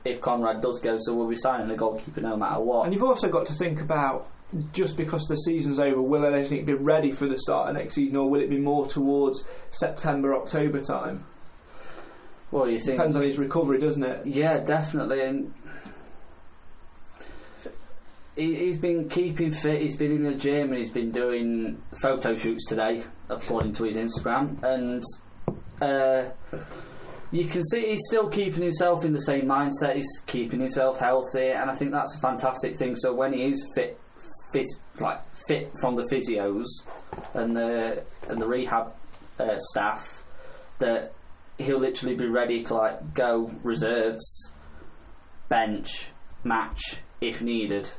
[0.04, 2.84] If Conrad does go, so we'll be signing a goalkeeper no matter what.
[2.84, 4.28] And you've also got to think about
[4.72, 8.16] just because the season's over, will anything be ready for the start of next season,
[8.16, 11.26] or will it be more towards September, October time?
[12.50, 14.26] Well, you think depends on his recovery, doesn't it?
[14.26, 15.20] Yeah, definitely.
[15.20, 15.52] And
[18.38, 19.82] he, has been keeping fit.
[19.82, 23.96] He's been in the gym and he's been doing photo shoots today, according to his
[23.96, 24.62] Instagram.
[24.62, 25.02] And
[25.82, 26.30] uh,
[27.30, 29.96] you can see he's still keeping himself in the same mindset.
[29.96, 32.94] He's keeping himself healthy, and I think that's a fantastic thing.
[32.96, 33.98] So when he is fit,
[34.54, 36.66] phys- like fit from the physios
[37.34, 38.94] and the and the rehab
[39.38, 40.06] uh, staff,
[40.78, 41.12] that
[41.58, 44.52] he'll literally be ready to like go reserves,
[45.48, 46.08] bench,
[46.44, 46.80] match
[47.20, 47.90] if needed.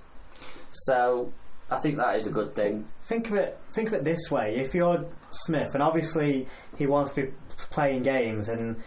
[0.71, 1.31] So
[1.69, 2.87] I think that is a good thing.
[3.07, 3.59] Think of it.
[3.73, 6.47] Think of it this way: if you're Smith, and obviously
[6.77, 7.31] he wants to be
[7.69, 8.77] playing games, and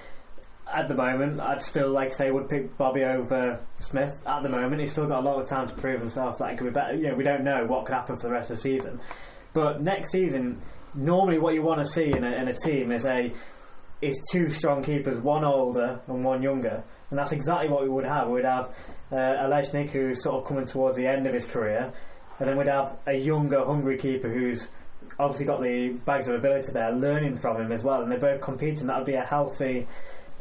[0.73, 4.15] at the moment, I'd still like to say would pick Bobby over Smith.
[4.27, 6.39] At the moment, he's still got a lot of time to prove himself.
[6.39, 6.95] That he could be better.
[6.95, 9.01] You know, we don't know what could happen for the rest of the season,
[9.53, 10.61] but next season,
[10.95, 13.33] normally what you want to see in a, in a team is a
[14.03, 18.05] is two strong keepers, one older and one younger, and that's exactly what we would
[18.05, 18.29] have.
[18.29, 18.75] We'd have
[19.11, 21.93] uh, Olejnik, who's sort of coming towards the end of his career,
[22.39, 24.69] and then we'd have a younger, hungry keeper who's
[25.19, 28.41] obviously got the bags of ability there, learning from him as well, and they're both
[28.41, 28.87] competing.
[28.89, 29.87] That would be a healthy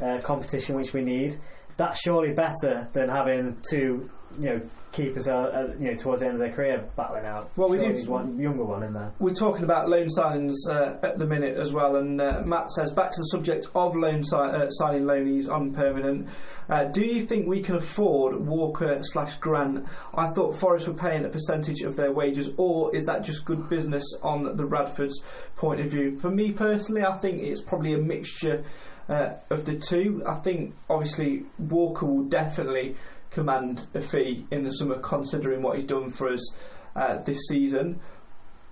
[0.02, 1.38] uh, competition which we need.
[1.76, 4.60] That's surely better than having two you know
[4.92, 7.50] keepers are uh, you know towards the end of their career battling out.
[7.56, 9.12] Well, we need one younger one in there.
[9.18, 12.92] We're talking about loan signings uh, at the minute as well, and uh, Matt says
[12.92, 16.28] back to the subject of loan si- uh, signing loanies on permanent.
[16.68, 19.86] Uh, do you think we can afford Walker slash Grant?
[20.14, 23.68] I thought Forest were paying a percentage of their wages, or is that just good
[23.68, 25.22] business on the Radford's
[25.56, 26.18] point of view?
[26.18, 28.62] For me personally, I think it's probably a mixture.
[29.08, 32.96] Uh, of the two, I think obviously Walker will definitely
[33.30, 36.54] command a fee in the summer, considering what he's done for us
[36.94, 38.00] uh, this season.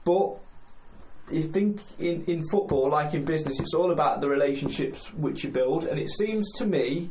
[0.04, 0.36] But
[1.30, 5.50] you think in, in football, like in business, it's all about the relationships which you
[5.50, 5.84] build.
[5.84, 7.10] And it seems to me,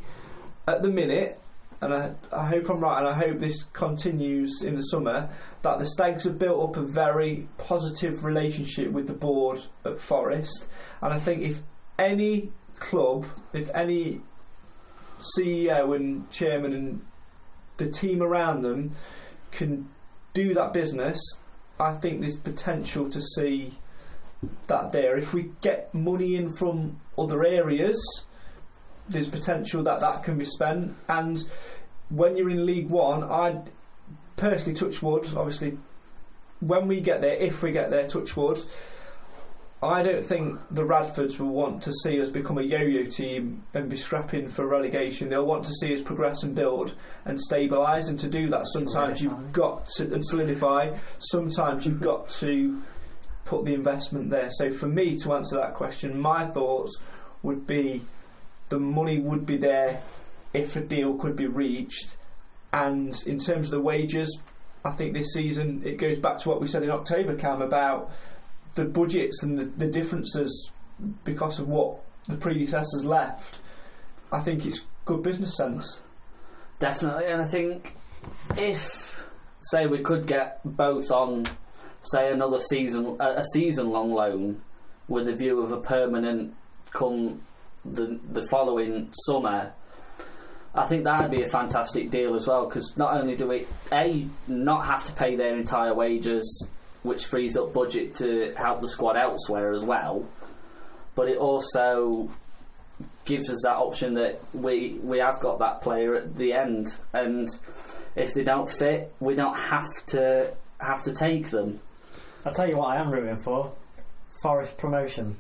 [0.68, 1.40] at the minute,
[1.82, 5.30] and I, I hope I'm right, and I hope this continues in the summer,
[5.62, 10.68] that the Stags have built up a very positive relationship with the board at Forest.
[11.02, 11.62] And I think if
[11.98, 14.22] any club, if any
[15.38, 17.06] CEO and chairman and
[17.78, 18.96] the team around them
[19.52, 19.90] can
[20.34, 21.20] do that business,
[21.80, 23.78] I think there's potential to see
[24.68, 25.18] that there.
[25.18, 27.98] If we get money in from other areas,
[29.08, 30.96] there's potential that that can be spent.
[31.08, 31.44] And
[32.10, 33.72] when you're in League One, I'd
[34.36, 35.26] personally touch wood.
[35.36, 35.78] Obviously,
[36.60, 38.60] when we get there, if we get there, touch wood
[39.82, 43.90] I don't think the Radfords will want to see us become a yo-yo team and
[43.90, 45.30] be scrapping for relegation.
[45.30, 48.10] They'll want to see us progress and build and stabilise.
[48.10, 49.44] And to do that, sometimes solidify.
[49.44, 50.98] you've got to and solidify.
[51.20, 52.82] Sometimes you've got to
[53.46, 54.50] put the investment there.
[54.52, 57.00] So for me to answer that question, my thoughts
[57.42, 58.02] would be
[58.68, 60.02] the money would be there
[60.54, 62.18] if a deal could be reached.
[62.74, 64.40] And in terms of the wages,
[64.84, 68.12] I think this season it goes back to what we said in October, Cam, about
[68.80, 70.72] the budgets and the, the differences
[71.26, 73.60] because of what the predecessors left.
[74.32, 76.00] I think it's good business sense.
[76.80, 77.96] Definitely, and I think
[78.56, 78.82] if,
[79.60, 81.46] say, we could get both on,
[82.02, 84.62] say, another season, a, a season-long loan,
[85.10, 86.54] with a view of a permanent
[86.94, 87.42] come
[87.84, 89.74] the the following summer,
[90.74, 92.68] I think that'd be a fantastic deal as well.
[92.68, 96.68] Because not only do we a not have to pay their entire wages,
[97.04, 100.26] which frees up budget to help the squad elsewhere as well,
[101.16, 102.30] but it also
[103.26, 107.48] gives us that option that we we have got that player at the end, and
[108.16, 111.80] if they don't fit, we don't have to have to take them.
[112.46, 113.72] I'll tell you what I am rooting for:
[114.42, 115.38] Forest promotion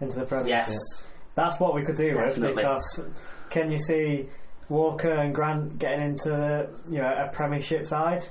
[0.00, 0.68] into the Premiership.
[0.68, 3.02] Yes, That's what we could do with because
[3.50, 4.28] can you see
[4.68, 8.24] Walker and Grant getting into you know a Premiership side?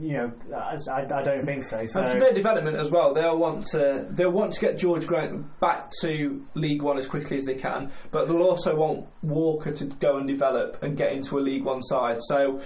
[0.00, 1.84] You know, I, I, I don't think so.
[1.84, 5.06] So And for their development as well, they'll want to they'll want to get George
[5.06, 9.72] Grant back to League One as quickly as they can, but they'll also want Walker
[9.72, 12.18] to go and develop and get into a League One side.
[12.20, 12.62] So,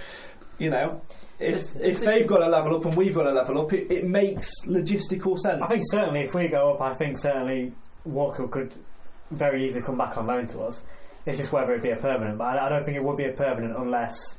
[0.57, 1.01] you know,
[1.39, 4.05] if if they've got to level up and we've got to level up, it, it
[4.07, 5.61] makes logistical sense.
[5.61, 7.73] I think certainly if we go up, I think certainly
[8.05, 8.73] Walker could
[9.31, 10.81] very easily come back on loan to us.
[11.25, 13.25] It's just whether it'd be a permanent, but I, I don't think it would be
[13.25, 14.37] a permanent unless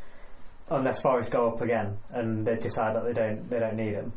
[0.74, 4.12] unless Forest go up again and they decide that they don't they don't need him.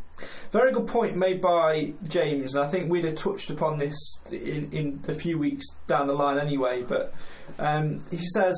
[0.51, 3.95] Very good point made by James, and I think we'd have touched upon this
[4.31, 6.83] in, in a few weeks down the line anyway.
[6.83, 7.13] But
[7.59, 8.55] um, he says,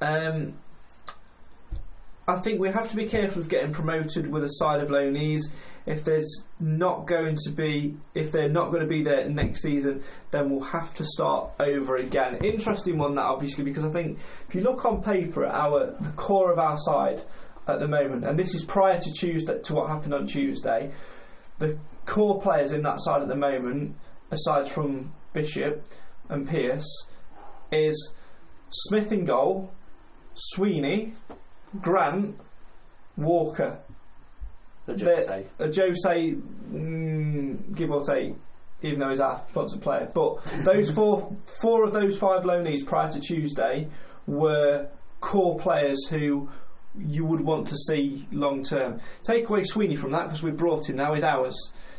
[0.00, 0.54] um,
[2.28, 5.42] I think we have to be careful of getting promoted with a side of loanees.
[5.88, 10.02] If there's not going to be, if they're not going to be there next season,
[10.30, 12.36] then we'll have to start over again.
[12.44, 16.10] Interesting one that obviously because I think if you look on paper at our the
[16.10, 17.22] core of our side
[17.66, 20.92] at the moment, and this is prior to Tuesday to what happened on Tuesday,
[21.58, 23.96] the core players in that side at the moment,
[24.30, 25.86] aside from Bishop
[26.28, 27.06] and Pearce,
[27.72, 28.12] is
[28.70, 29.72] Smith in goal,
[30.34, 31.14] Sweeney,
[31.80, 32.38] Grant,
[33.16, 33.80] Walker.
[34.92, 35.46] Jose.
[35.58, 36.36] Uh, Jose,
[36.72, 38.34] mm, give or take,
[38.82, 40.10] even though he's our sponsored player.
[40.14, 43.88] But those four, four of those five loanees prior to Tuesday
[44.26, 44.88] were
[45.20, 46.48] core players who
[46.98, 49.00] you would want to see long term.
[49.22, 51.14] Take away Sweeney from that because we brought him now.
[51.14, 51.56] He's ours.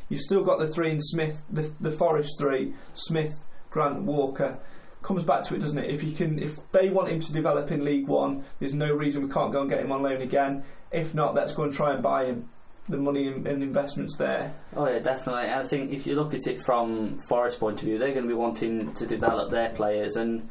[0.10, 3.34] You've still got the three in Smith, the, the Forest three: Smith,
[3.70, 4.60] Grant, Walker.
[5.02, 5.90] Comes back to it, doesn't it?
[5.90, 9.24] If you can, if they want him to develop in League One, there's no reason
[9.24, 10.66] we can't go and get him on loan again.
[10.92, 12.50] If not, let's go and try and buy him.
[12.88, 14.54] The money and, investments there.
[14.76, 15.52] Oh yeah, definitely.
[15.52, 18.28] I think if you look at it from Forest point of view, they're going to
[18.28, 20.50] be wanting to develop their players, and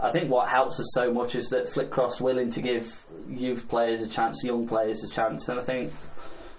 [0.00, 4.02] I think what helps us so much is that Flitcroft's willing to give youth players
[4.02, 5.92] a chance, young players a chance, and I think.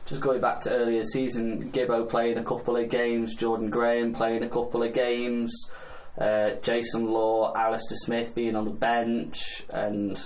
[0.06, 4.44] Just going back to earlier season, Gibbo playing a couple of games, Jordan Graham playing
[4.44, 5.70] a couple of games,
[6.18, 10.20] uh, Jason Law, Alistair Smith being on the bench, and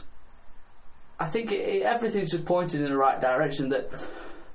[1.20, 3.70] I think it, it, everything's just pointing in the right direction.
[3.70, 3.89] That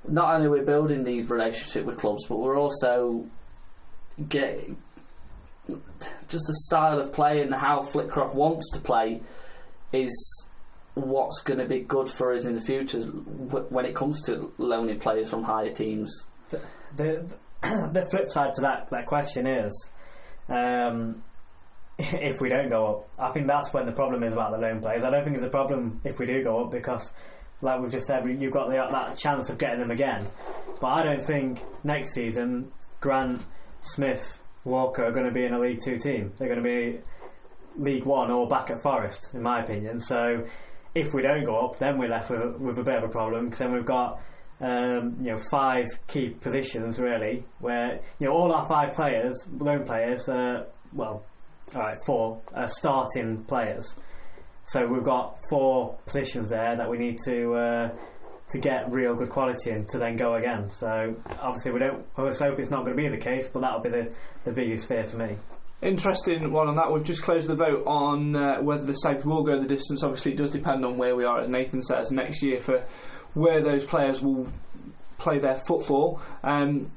[0.07, 3.25] not only we're building these relationships with clubs, but we're also
[4.29, 4.69] get
[6.27, 9.21] just the style of play and how Flitcroft wants to play
[9.93, 10.47] is
[10.95, 14.99] what's going to be good for us in the future when it comes to loaning
[14.99, 16.25] players from higher teams.
[16.49, 16.61] The
[16.95, 19.89] the, the flip side to that that question is.
[20.49, 21.23] Um,
[21.99, 24.81] if we don't go up, I think that's when the problem is about the loan
[24.81, 25.03] players.
[25.03, 27.11] I don't think it's a problem if we do go up because,
[27.63, 30.27] like we've just said, you've got the, that chance of getting them again.
[30.79, 33.41] But I don't think next season Grant,
[33.81, 34.23] Smith,
[34.65, 36.33] Walker are going to be in a League Two team.
[36.37, 36.99] They're going to be
[37.77, 39.99] League One or back at Forest, in my opinion.
[39.99, 40.45] So
[40.95, 43.45] if we don't go up, then we're left with, with a bit of a problem
[43.45, 44.19] because then we've got
[44.61, 49.85] um, you know five key positions really where you know all our five players, loan
[49.85, 51.25] players, uh, well,
[51.75, 53.95] all right, four uh, starting players.
[54.65, 57.89] So we've got four positions there that we need to uh,
[58.49, 60.69] to get real good quality in to then go again.
[60.69, 62.05] So obviously we don't.
[62.17, 64.51] I let's hope it's not going to be the case, but that'll be the, the
[64.51, 65.37] biggest fear for me.
[65.81, 66.91] Interesting one on that.
[66.91, 70.01] We've just closed the vote on uh, whether the Stags will go the distance.
[70.01, 72.85] Obviously, it does depend on where we are, as Nathan says, next year for
[73.33, 74.47] where those players will
[75.17, 76.21] play their football.
[76.41, 76.91] Um,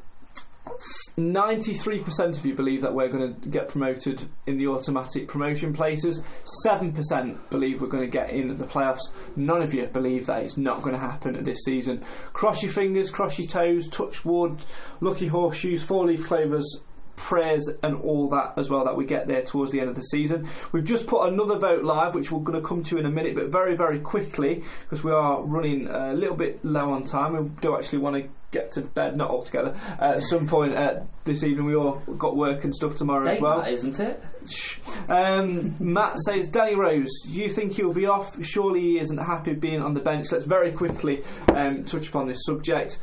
[1.19, 6.23] 93% of you believe that we're going to get promoted in the automatic promotion places.
[6.67, 9.11] 7% believe we're going to get in at the playoffs.
[9.37, 12.05] None of you believe that it's not going to happen this season.
[12.33, 14.59] Cross your fingers, cross your toes, touch wood,
[15.01, 16.81] lucky horseshoes, four leaf clovers,
[17.17, 20.03] prayers and all that as well that we get there towards the end of the
[20.03, 20.49] season.
[20.73, 23.35] We've just put another vote live, which we're going to come to in a minute,
[23.35, 27.33] but very, very quickly because we are running a little bit low on time.
[27.37, 30.75] We do actually want to get to bed, not all together, uh, at some point
[30.75, 31.67] uh, this evening.
[31.67, 33.59] We all got work and stuff tomorrow Date as well.
[33.59, 34.23] night, isn't it?
[35.09, 38.33] Um, Matt says, Danny Rose, you think he'll be off?
[38.45, 40.31] Surely he isn't happy being on the bench.
[40.31, 42.99] Let's very quickly um, touch upon this subject.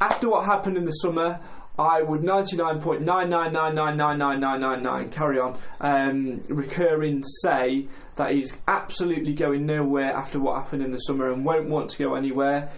[0.00, 1.40] After what happened in the summer,
[1.78, 10.56] I would 99.999999999 carry on um, recurring say that he's absolutely going nowhere after what
[10.62, 12.70] happened in the summer and won't want to go anywhere.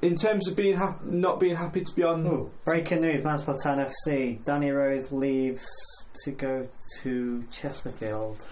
[0.00, 3.62] In terms of being hap- not being happy to be on Ooh, breaking news: Mansfield
[3.62, 3.78] Town
[4.08, 4.42] FC.
[4.44, 5.64] Danny Rose leaves
[6.24, 6.66] to go
[7.02, 8.44] to Chesterfield.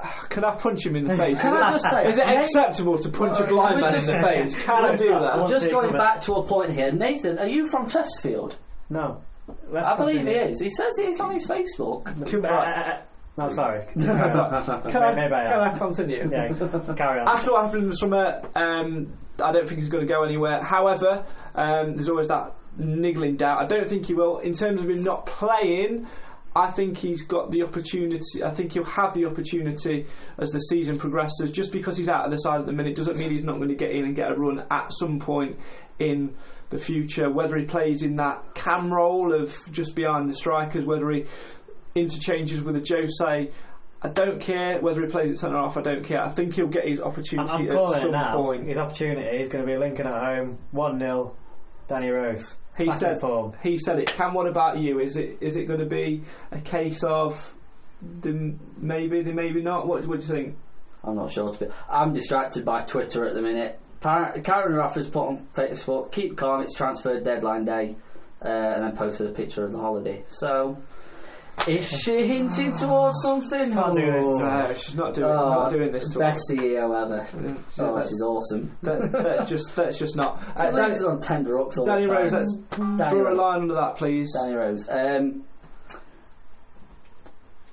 [0.30, 1.40] Can I punch him in the face?
[1.42, 4.04] Can is I it, just say- is it acceptable to punch a blind man in
[4.06, 4.56] the face?
[4.64, 5.46] Can I do that?
[5.48, 8.58] Just going back to a point here, Nathan, are you from Chesterfield?
[8.90, 9.22] No.
[9.68, 10.48] Let's I believe he continue.
[10.52, 10.60] is.
[10.60, 12.04] He says he's on his Facebook.
[12.42, 13.02] Right.
[13.36, 13.84] No, sorry.
[13.98, 15.60] Can I, Maybe I can.
[15.60, 16.28] I continue?
[16.30, 16.48] Yeah,
[16.94, 17.28] carry on.
[17.28, 19.12] After what happened in the summer, um,
[19.42, 20.62] I don't think he's going to go anywhere.
[20.62, 21.26] However,
[21.56, 23.60] um, there's always that niggling doubt.
[23.60, 24.38] I don't think he will.
[24.38, 26.06] In terms of him not playing,
[26.54, 28.44] I think he's got the opportunity.
[28.44, 30.06] I think he'll have the opportunity
[30.38, 31.50] as the season progresses.
[31.50, 33.68] Just because he's out of the side at the minute doesn't mean he's not going
[33.68, 35.58] to get in and get a run at some point
[35.98, 36.34] in
[36.70, 37.30] the future.
[37.30, 41.26] Whether he plays in that cam role of just behind the strikers, whether he
[41.94, 43.50] interchanges with a Jose.
[44.02, 45.76] I don't care whether he plays at centre half.
[45.78, 46.22] I don't care.
[46.22, 48.36] I think he'll get his I'm, opportunity I'm at calling it some now.
[48.36, 48.66] point.
[48.68, 51.34] His opportunity is going to be Lincoln at home, one 0
[51.88, 52.58] Danny Rose.
[52.76, 53.20] He Back said.
[53.20, 53.54] form.
[53.62, 54.06] He said it.
[54.08, 54.98] Cam, what about you?
[55.00, 57.54] Is it is it going to be a case of
[58.20, 59.86] the maybe, the maybe not?
[59.86, 60.58] What, what do you think?
[61.04, 61.52] I'm not sure.
[61.52, 63.78] To be, I'm distracted by Twitter at the minute.
[64.04, 66.60] Karen Raffers put on Facebook, "Keep calm.
[66.60, 67.96] It's transfer deadline day,"
[68.44, 70.22] uh, and then posted a picture of the holiday.
[70.26, 70.76] So,
[71.66, 73.72] is she hinting towards something?
[73.72, 74.38] Can't do this Oh.
[74.38, 76.34] to No, she's not doing Oh, not doing this to us.
[76.34, 77.26] Best CEO ever.
[77.46, 78.76] Yeah, Oh, this is awesome.
[78.82, 80.38] let's just let's just not.
[80.58, 82.06] Uh, Danny, on tender hooks all Danny.
[82.06, 84.30] Rose, let's Danny draw a line under that, please.
[84.38, 84.86] Danny Rose.
[84.90, 85.44] Um,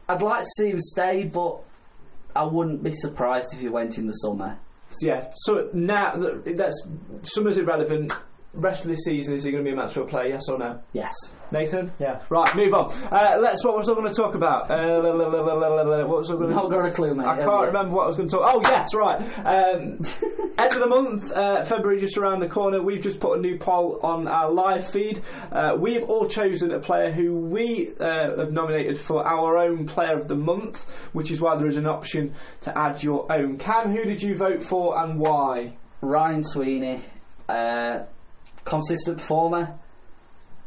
[0.08, 1.58] I'd like to see him stay, but
[2.36, 4.58] I wouldn't be surprised if he went in the summer.
[5.02, 5.30] Yeah.
[5.46, 6.88] So now that- that's
[7.24, 8.14] summer's irrelevant.
[8.54, 10.28] Rest of this season, is he going to be a Mansfield player?
[10.30, 10.82] Yes or no?
[10.92, 11.14] Yes.
[11.52, 11.92] Nathan?
[12.00, 12.22] Yeah.
[12.30, 12.92] Right, move on.
[13.12, 13.64] Uh, let's.
[13.64, 14.70] What was I going to talk about?
[14.70, 16.56] Uh, la, la, la, what was I going to?
[16.56, 17.26] Not got a clue, mate.
[17.28, 17.68] I can't you?
[17.68, 18.54] remember what I was going to talk.
[18.54, 19.22] Oh yes, right.
[19.40, 20.00] Um,
[20.58, 22.82] end of the month, uh, February just around the corner.
[22.82, 25.22] We've just put a new poll on our live feed.
[25.52, 30.18] Uh, we've all chosen a player who we uh, have nominated for our own player
[30.18, 30.84] of the month,
[31.14, 33.58] which is why there is an option to add your own.
[33.58, 35.74] Cam, who did you vote for and why?
[36.02, 37.02] Ryan Sweeney,
[37.48, 38.04] uh,
[38.64, 39.78] consistent performer.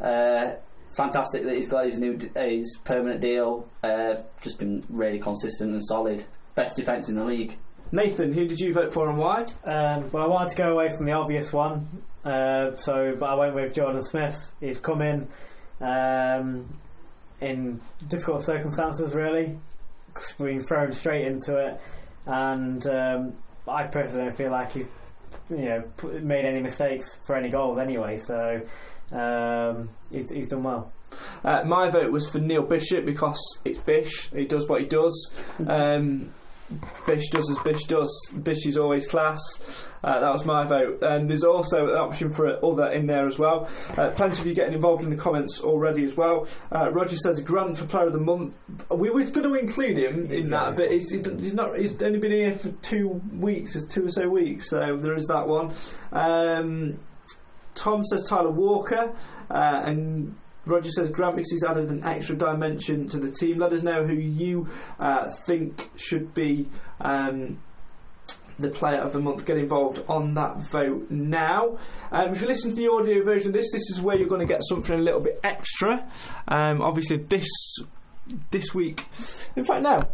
[0.00, 0.54] Uh,
[0.96, 3.68] fantastic that he's got his new uh, his permanent deal.
[3.82, 6.24] Uh, just been really consistent and solid.
[6.54, 7.58] Best defence in the league.
[7.92, 9.44] Nathan, who did you vote for and why?
[9.64, 13.34] Um, well, I wanted to go away from the obvious one, uh, so but I
[13.34, 14.36] went with Jordan Smith.
[14.60, 15.28] He's come in
[15.80, 16.78] um,
[17.40, 19.58] in difficult circumstances, really.
[20.38, 21.80] Been thrown him straight into it,
[22.26, 23.34] and um,
[23.68, 24.88] I personally feel like he's
[25.50, 25.82] you know
[26.20, 28.16] made any mistakes for any goals anyway.
[28.16, 28.60] So
[29.12, 30.92] um, he's, he's done well.
[31.44, 34.30] Uh, my vote was for Neil Bishop because it's Bish.
[34.32, 35.32] He does what he does.
[35.66, 36.32] Um,
[37.06, 38.32] Bish does as Bish does.
[38.42, 39.40] Bish is always class.
[40.02, 41.02] Uh, that was my vote.
[41.02, 43.68] And there's also an option for other in there as well.
[43.96, 46.46] Uh, plenty of you getting involved in the comments already as well.
[46.70, 48.54] Uh, Roger says Grant for Player of the Month.
[48.90, 51.78] We were going to include him in that, but he's, he's not.
[51.78, 53.74] He's only been here for two weeks.
[53.76, 55.72] It's two or so weeks, so there is that one.
[56.12, 56.98] Um,
[57.74, 59.14] Tom says Tyler Walker,
[59.50, 63.58] uh, and Roger says Grant he's added an extra dimension to the team.
[63.58, 66.68] Let us know who you uh, think should be
[67.00, 67.58] um,
[68.58, 69.44] the player of the month.
[69.44, 71.78] Get involved on that vote now.
[72.10, 74.46] Um, if you listen to the audio version of this, this is where you're going
[74.46, 76.08] to get something a little bit extra.
[76.48, 77.48] Um, obviously, this
[78.50, 79.06] this week,
[79.56, 80.08] in fact, no.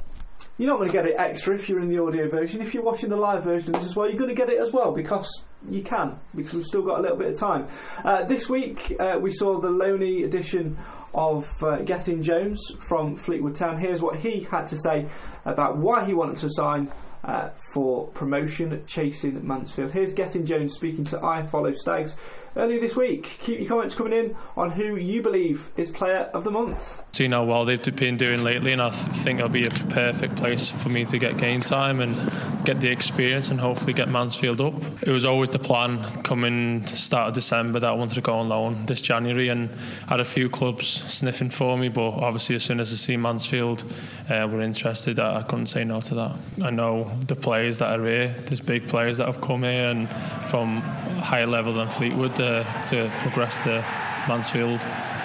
[0.59, 2.61] You're not going to get it extra if you're in the audio version.
[2.61, 4.93] If you're watching the live version as well, you're going to get it as well
[4.93, 7.69] because you can, because we've still got a little bit of time.
[8.05, 10.79] Uh, this week, uh, we saw the Loney edition
[11.13, 13.79] of uh, Gethin Jones from Fleetwood Town.
[13.79, 15.07] Here's what he had to say
[15.45, 16.91] about why he wanted to sign
[17.25, 19.93] uh, for promotion chasing Mansfield.
[19.93, 22.17] Here's Gethin Jones speaking to I Follow Stags
[22.57, 23.39] earlier this week.
[23.43, 27.03] Keep your comments coming in on who you believe is player of the month.
[27.13, 30.37] Seen how well they've been doing lately, and I th- think it'll be a perfect
[30.37, 32.31] place for me to get game time and
[32.65, 34.75] get the experience and hopefully get Mansfield up.
[35.03, 38.49] It was always the plan coming start of December that I wanted to go on
[38.49, 39.71] loan this January and
[40.09, 43.85] had a few clubs sniffing for me, but obviously as soon as I see Mansfield
[44.29, 46.37] uh, were interested, I, I couldn't say no to that.
[46.63, 48.29] I know the players that are here.
[48.29, 50.09] There's big players that have come here and
[50.49, 50.81] from
[51.21, 53.85] higher level than Fleetwood uh, to progress to
[54.29, 54.81] Mansfield.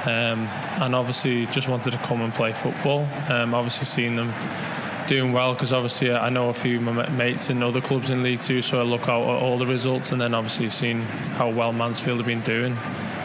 [0.05, 0.47] Um,
[0.81, 3.07] and obviously just wanted to come and play football.
[3.29, 4.31] Um, obviously seeing them
[5.07, 8.23] doing well because obviously I know a few of my mates in other clubs in
[8.23, 11.01] League Two, so I look out at all the results and then obviously seeing
[11.37, 12.77] how well Mansfield have been doing.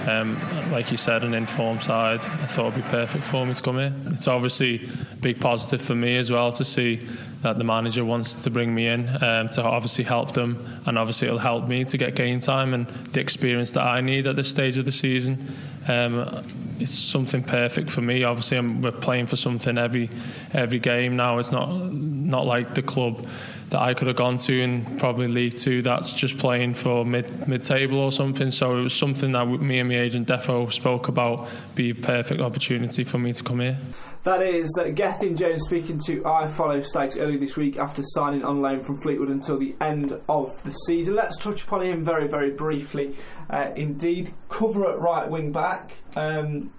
[0.09, 0.39] Um,
[0.71, 3.79] like you said, an informed side, I thought it'd be perfect for me to come
[3.79, 3.95] here.
[4.07, 7.01] It's obviously a big positive for me as well to see
[7.43, 11.27] that the manager wants to bring me in um, to obviously help them, and obviously
[11.29, 14.51] it'll help me to get game time and the experience that I need at this
[14.51, 15.55] stage of the season.
[15.89, 16.45] Um,
[16.79, 18.25] it's something perfect for me.
[18.25, 20.11] Obviously, I'm, we're playing for something every
[20.53, 21.39] every game now.
[21.39, 23.27] It's not not like the club
[23.71, 25.83] that I could have gone to in probably League Two.
[25.83, 28.51] That's just playing for mid mid table or something.
[28.51, 31.49] So it was something that me and my agent Defo spoke about.
[31.75, 33.79] Be a perfect opportunity for me to come here.
[34.23, 38.45] That is uh, Gethin Jones speaking to I Follow Stags earlier this week after signing
[38.45, 41.15] on loan from Fleetwood until the end of the season.
[41.15, 43.17] Let's touch upon him very, very briefly.
[43.49, 45.93] Uh, indeed, cover at right wing back.
[46.17, 46.71] Um,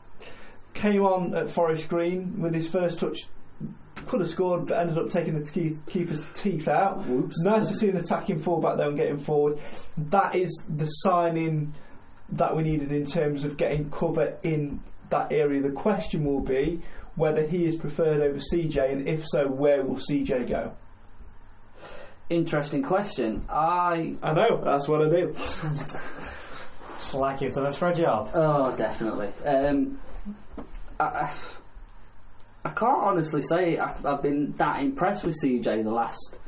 [0.75, 3.17] came on at Forest Green with his first touch.
[4.05, 7.07] Could have scored, but ended up taking the keeper's teeth out.
[7.07, 7.41] Whoops.
[7.41, 9.57] Nice to see an attacking fullback there and getting forward.
[9.97, 11.73] That is the signing
[12.33, 15.59] that we needed in terms of getting cover in that area.
[15.61, 16.81] The question will be
[17.15, 20.73] whether he is preferred over CJ, and if so, where will CJ go?
[22.29, 23.45] Interesting question.
[23.49, 25.33] I I know that's what I do.
[26.95, 28.29] it's like you've done us for a job.
[28.33, 29.29] Oh, definitely.
[29.45, 29.99] Um,
[30.99, 31.33] I,
[32.63, 36.39] I can't honestly say I've, I've been that impressed with CJ the last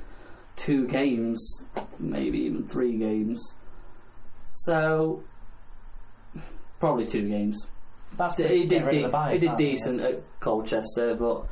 [0.55, 1.63] two games,
[1.99, 3.55] maybe even three games.
[4.49, 5.23] So
[6.79, 7.67] probably two games.
[8.17, 11.45] That's he did, de- he did decent at Colchester, but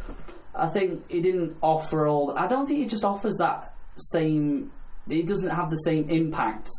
[0.55, 2.37] I think he didn't offer all.
[2.37, 4.71] I don't think he just offers that same.
[5.07, 6.69] He doesn't have the same impact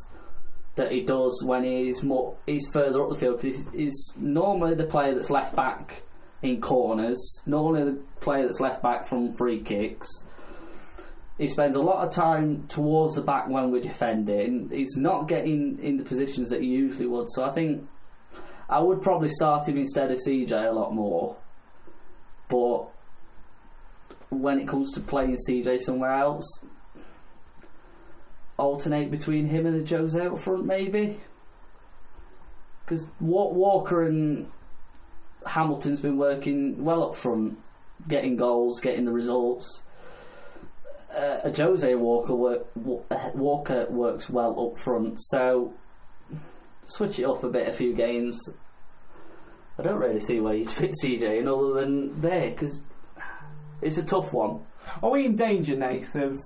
[0.77, 4.85] that he does when he's more he's further up the field he's, he's, normally the
[4.85, 6.03] player that's left back
[6.43, 10.09] in corners, normally the player that's left back from free kicks.
[11.39, 14.69] He spends a lot of time towards the back when we're defending.
[14.73, 17.31] He's not getting in the positions that he usually would.
[17.31, 17.89] So I think
[18.73, 21.37] I would probably start him instead of CJ a lot more.
[22.49, 22.89] But
[24.31, 26.47] when it comes to playing CJ somewhere else,
[28.57, 31.21] alternate between him and the Jose up front, maybe.
[32.83, 34.51] Because Walker and
[35.45, 37.59] Hamilton's been working well up front,
[38.09, 39.83] getting goals, getting the results.
[41.15, 45.75] Uh, a Jose Walker work, Walker works well up front, so
[46.87, 48.49] switch it up a bit, a few games.
[49.83, 52.81] I don't really see where you'd fit CJ in other than there because
[53.81, 54.61] it's a tough one.
[55.03, 56.39] Are we in danger, Nath, of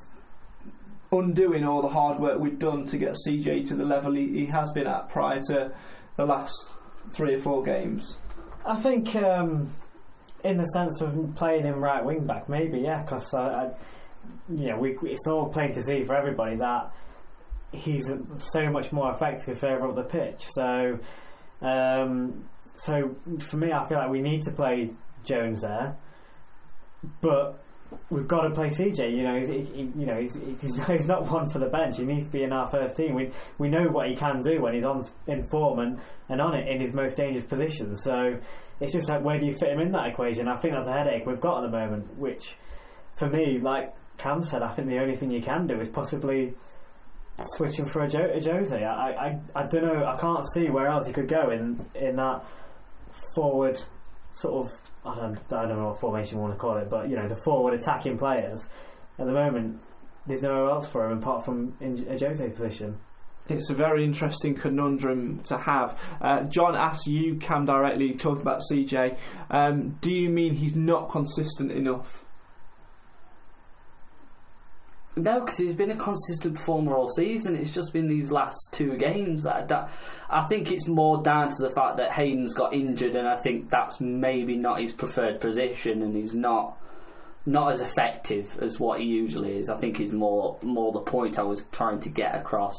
[1.12, 4.46] undoing all the hard work we've done to get CJ to the level he, he
[4.46, 5.72] has been at prior to
[6.16, 6.54] the last
[7.10, 8.16] three or four games?
[8.64, 9.70] I think, um,
[10.42, 13.76] in the sense of playing him right wing back, maybe, yeah, because uh,
[14.48, 16.90] you know, we, it's all plain to see for everybody that
[17.72, 20.46] he's so much more effective further up the pitch.
[20.48, 20.98] So,
[21.60, 23.16] um, so
[23.50, 24.90] for me, I feel like we need to play
[25.24, 25.96] Jones there,
[27.20, 27.58] but
[28.10, 29.16] we've got to play CJ.
[29.16, 30.34] You know, he's, he, you know, he's,
[30.86, 31.96] he's, not one for the bench.
[31.98, 33.14] He needs to be in our first team.
[33.14, 35.98] We we know what he can do when he's on in form and,
[36.28, 37.96] and on it in his most dangerous position.
[37.96, 38.38] So
[38.80, 40.48] it's just like where do you fit him in that equation?
[40.48, 42.16] I think that's a headache we've got at the moment.
[42.18, 42.56] Which,
[43.16, 46.54] for me, like Cam said, I think the only thing you can do is possibly
[47.38, 48.82] switching for a, jo- a Jose.
[48.82, 50.04] I, I I don't know.
[50.04, 52.44] I can't see where else he could go in in that
[53.36, 53.78] forward
[54.32, 54.72] sort of
[55.04, 57.28] I don't I don't know what formation you want to call it, but you know
[57.28, 58.68] the forward attacking players
[59.18, 59.80] at the moment.
[60.26, 62.98] There's nowhere else for him apart from in a Jose position.
[63.48, 65.96] It's a very interesting conundrum to have.
[66.20, 69.16] Uh, John asks you, Cam, directly talk about CJ.
[69.50, 72.24] Um, do you mean he's not consistent enough?
[75.18, 77.56] No, because he's been a consistent performer all season.
[77.56, 79.90] It's just been these last two games that, that
[80.28, 83.70] I think it's more down to the fact that Hayden's got injured, and I think
[83.70, 86.78] that's maybe not his preferred position, and he's not
[87.46, 89.70] not as effective as what he usually is.
[89.70, 92.76] I think he's more more the point I was trying to get across.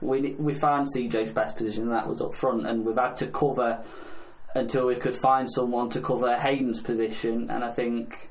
[0.00, 3.26] We we found CJ's best position, and that was up front, and we've had to
[3.26, 3.84] cover
[4.54, 8.30] until we could find someone to cover Hayden's position, and I think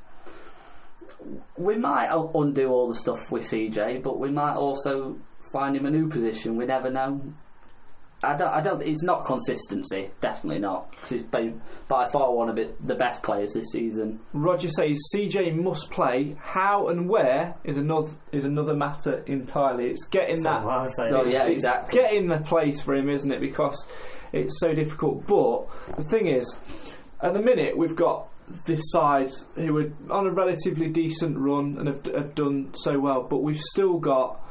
[1.57, 5.17] we might undo all the stuff with CJ, but we might also
[5.51, 6.57] find him a new position.
[6.57, 7.21] We never know.
[8.23, 8.47] I don't.
[8.47, 8.81] I don't.
[8.81, 10.09] It's not consistency.
[10.19, 10.89] Definitely not.
[10.91, 14.19] Because he's been by far one of it, the best players this season.
[14.33, 16.35] Roger says CJ must play.
[16.39, 19.89] How and where is another is another matter entirely.
[19.89, 20.63] It's getting that.
[20.63, 21.13] what I was saying.
[21.13, 21.99] Oh, yeah, it's exactly.
[21.99, 23.41] Getting the place for him, isn't it?
[23.41, 23.87] Because
[24.33, 25.27] it's so difficult.
[25.27, 25.67] But
[25.97, 26.57] the thing is,
[27.21, 28.27] at the minute we've got
[28.65, 33.23] this side who are on a relatively decent run and have, have done so well,
[33.23, 34.41] but we've still got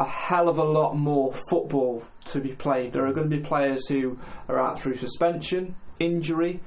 [0.00, 2.92] a hell of a lot more football to be played.
[2.92, 4.18] There are going to be players who
[4.48, 6.60] are out through suspension, injury,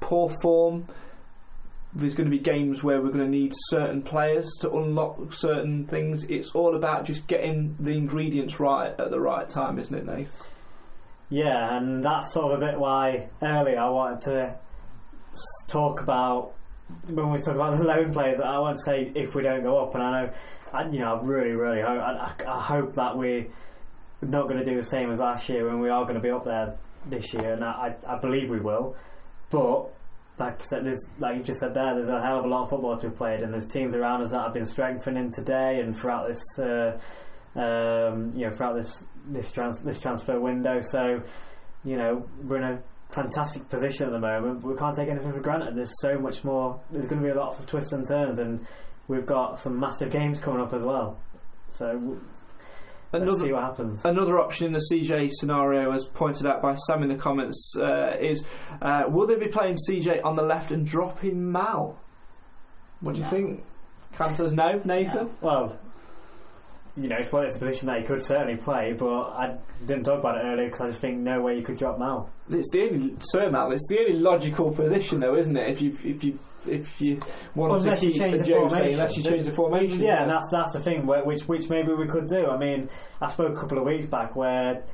[0.00, 0.88] poor form.
[1.94, 5.86] There's going to be games where we're going to need certain players to unlock certain
[5.86, 6.24] things.
[6.24, 10.42] It's all about just getting the ingredients right at the right time, isn't it, Nath?
[11.30, 14.58] Yeah, and that's sort of a bit why earlier I wanted to
[15.68, 16.54] talk about
[17.08, 18.40] when we talk about the loan players.
[18.40, 20.32] I want to say if we don't go up, and I know,
[20.72, 22.00] I, you know, I really, really hope.
[22.00, 23.46] I, I, hope that we're
[24.22, 26.30] not going to do the same as last year, and we are going to be
[26.30, 28.96] up there this year, and I, I, believe we will.
[29.50, 29.90] But
[30.38, 32.64] like I said, there's like you just said there, there's a hell of a lot
[32.64, 35.80] of football to be played, and there's teams around us that have been strengthening today
[35.80, 36.98] and throughout this, uh,
[37.56, 40.80] um, you know, throughout this this trans- this transfer window.
[40.80, 41.22] So,
[41.84, 42.82] you know, we're in a
[43.14, 44.60] fantastic position at the moment.
[44.60, 45.76] But we can't take anything for granted.
[45.76, 46.80] There's so much more.
[46.90, 48.66] There's going to be lots of twists and turns, and
[49.08, 51.18] we've got some massive games coming up as well.
[51.68, 51.92] So.
[51.94, 52.20] w-
[53.12, 54.04] Let's Another- see what happens.
[54.04, 58.16] Another option in the CJ scenario, as pointed out by Sam in the comments, uh,
[58.20, 58.44] is
[58.82, 61.96] uh, will they be playing CJ on the left and dropping Mal?
[63.00, 63.62] What do you think?
[64.18, 65.30] Cam says no, Nathan?
[65.40, 65.78] Well,
[66.96, 70.04] you know, it's, well, it's a position that he could certainly play, but I didn't
[70.04, 72.30] talk about it earlier because I just think no way you could drop Mal.
[72.50, 73.72] It's the only Sir Mal.
[73.72, 75.70] It's the only logical position, though, isn't it?
[75.70, 77.20] If you if you if you
[77.54, 78.94] want Unless to you change the formation.
[78.94, 80.00] unless you change the formation.
[80.00, 82.46] Yeah, and that's that's the thing, where, which which maybe we could do.
[82.46, 82.88] I mean,
[83.20, 84.84] I spoke a couple of weeks back where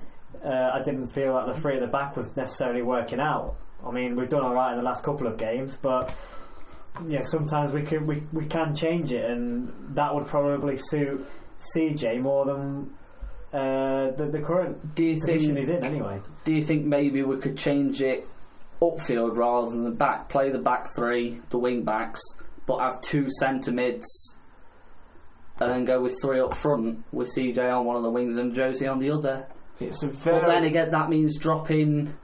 [0.45, 3.57] uh, I didn't feel like the three at the back was necessarily working out.
[3.87, 6.15] I mean, we've done all right in the last couple of games, but
[7.07, 11.27] yeah, sometimes we can we, we can change it, and that would probably suit
[11.77, 12.91] CJ more than
[13.53, 15.59] uh, the the current Do you position think?
[15.59, 16.21] he's in anyway.
[16.45, 18.27] Do you think maybe we could change it
[18.81, 20.29] upfield rather than the back?
[20.29, 22.21] Play the back three, the wing backs,
[22.67, 24.07] but have two centre mids,
[25.61, 28.55] and then go with three up front with CJ on one of the wings and
[28.55, 29.47] Josie on the other.
[29.81, 32.15] It's a But then again, that means dropping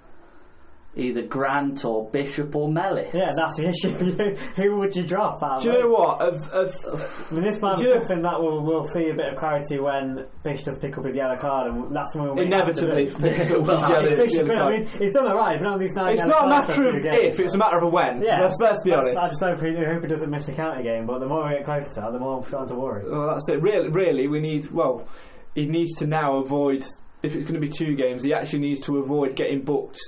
[0.96, 3.12] either Grant or Bishop or Mellis.
[3.12, 3.90] Yeah, that's the issue.
[4.56, 5.42] Who would you drop?
[5.42, 6.22] out of Do you know what?
[6.22, 7.98] Of, of, I mean, this might be Yeah.
[7.98, 11.14] something that we'll, we'll see a bit of clarity when Bish does pick up his
[11.14, 14.86] yellow card, and that's when we'll inevitably, Well, Yeah, It's the- Bishop, the- I mean,
[14.86, 15.60] he's done alright.
[15.60, 18.22] He's these nine it's not a matter of if; it's a matter of a when.
[18.22, 19.16] Yeah, let's, let's be honest.
[19.16, 21.56] I just hope he, hope he doesn't miss the county game, but the more we
[21.56, 23.08] get closer to that, the more I'm starting to worry.
[23.08, 23.60] Well, that's it.
[23.60, 24.70] Really, really, we need.
[24.70, 25.06] Well,
[25.54, 26.84] he needs to now avoid.
[27.22, 29.98] If it's going to be two games, he actually needs to avoid getting booked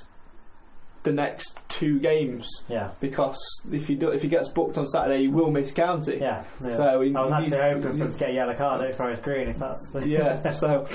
[1.09, 2.91] the next two games Yeah.
[3.01, 3.39] because
[3.73, 6.19] if he do, if he gets booked on Saturday, he will miss county.
[6.21, 6.77] Yeah, yeah.
[6.77, 9.09] So he I was actually hoping for him to get a yellow card out for
[9.09, 10.87] his green, if that's yeah, so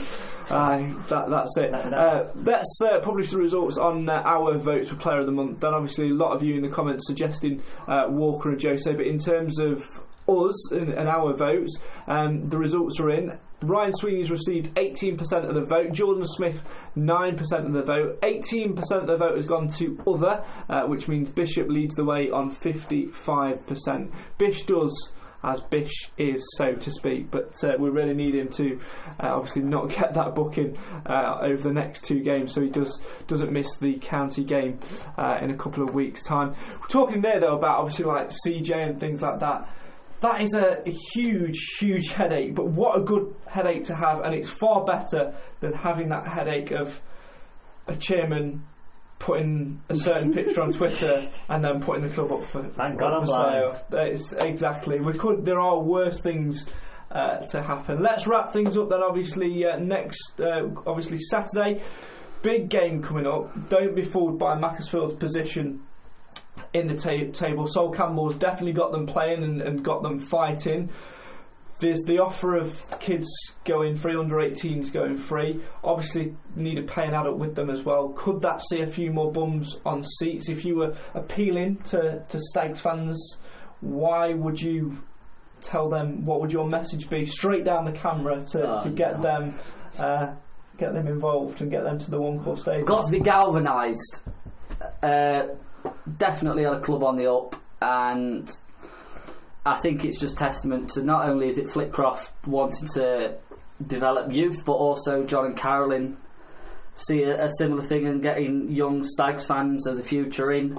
[0.49, 0.77] uh,
[1.09, 1.71] that, that's it.
[1.71, 1.97] Me know.
[1.97, 5.59] Uh, let's uh, publish the results on uh, our votes for Player of the Month.
[5.61, 9.05] Then, obviously, a lot of you in the comments suggesting uh, Walker and Jose, but
[9.05, 9.81] in terms of
[10.27, 11.77] us and, and our votes,
[12.07, 13.37] um, the results are in.
[13.63, 16.63] Ryan Sweeney's received 18% of the vote, Jordan Smith
[16.97, 21.29] 9% of the vote, 18% of the vote has gone to other, uh, which means
[21.29, 24.11] Bishop leads the way on 55%.
[24.37, 25.13] Bish does
[25.43, 27.29] as Bish is, so to speak.
[27.29, 28.79] But uh, we really need him to
[29.19, 33.01] uh, obviously not get that booking uh, over the next two games, so he does
[33.27, 34.79] doesn't miss the county game
[35.17, 36.55] uh, in a couple of weeks' time.
[36.81, 39.69] We're talking there though about obviously like CJ and things like that.
[40.23, 42.55] That is a, a huge, huge headache.
[42.55, 46.71] But what a good headache to have, and it's far better than having that headache
[46.71, 47.01] of
[47.87, 48.65] a chairman
[49.19, 53.13] putting a certain picture on Twitter and then putting the club up for Thank God
[53.13, 54.13] I'm blind.
[54.13, 55.01] is exactly.
[55.01, 55.43] We could.
[55.43, 56.67] There are worse things
[57.11, 58.01] uh, to happen.
[58.01, 59.03] Let's wrap things up then.
[59.03, 61.81] Obviously, uh, next, uh, obviously Saturday,
[62.41, 63.67] big game coming up.
[63.67, 65.83] Don't be fooled by Macclesfield's position
[66.73, 67.67] in the ta- table.
[67.67, 70.89] Sol Campbell's definitely got them playing and, and got them fighting.
[71.79, 73.27] There's the offer of kids
[73.65, 75.61] going free, under 18s going free.
[75.83, 78.09] Obviously, need to pay an adult with them as well.
[78.15, 80.49] Could that see a few more bums on seats?
[80.49, 83.39] If you were appealing to, to Stags fans,
[83.81, 84.97] why would you
[85.61, 86.25] tell them?
[86.25, 87.25] What would your message be?
[87.25, 89.23] Straight down the camera to, Oh, to get no.
[89.23, 89.59] them.
[89.99, 90.35] Uh,
[90.75, 92.77] Get them involved and get them to the one call stage.
[92.77, 94.23] We've got to be galvanised.
[95.03, 95.43] Uh,
[96.17, 98.49] definitely a club on the up, and
[99.65, 103.37] I think it's just testament to not only is it Flitcroft wanting to
[103.85, 106.17] develop youth, but also John and Carolyn
[106.95, 110.77] see a, a similar thing and getting young Stags fans of the future in.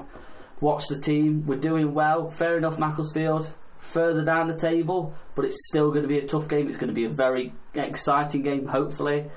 [0.60, 1.44] Watch the team.
[1.46, 2.30] We're doing well.
[2.30, 3.52] Fair enough, Macclesfield.
[3.80, 6.68] Further down the table, but it's still going to be a tough game.
[6.68, 9.30] It's going to be a very exciting game, hopefully.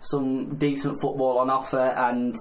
[0.00, 2.36] Some decent football on offer, and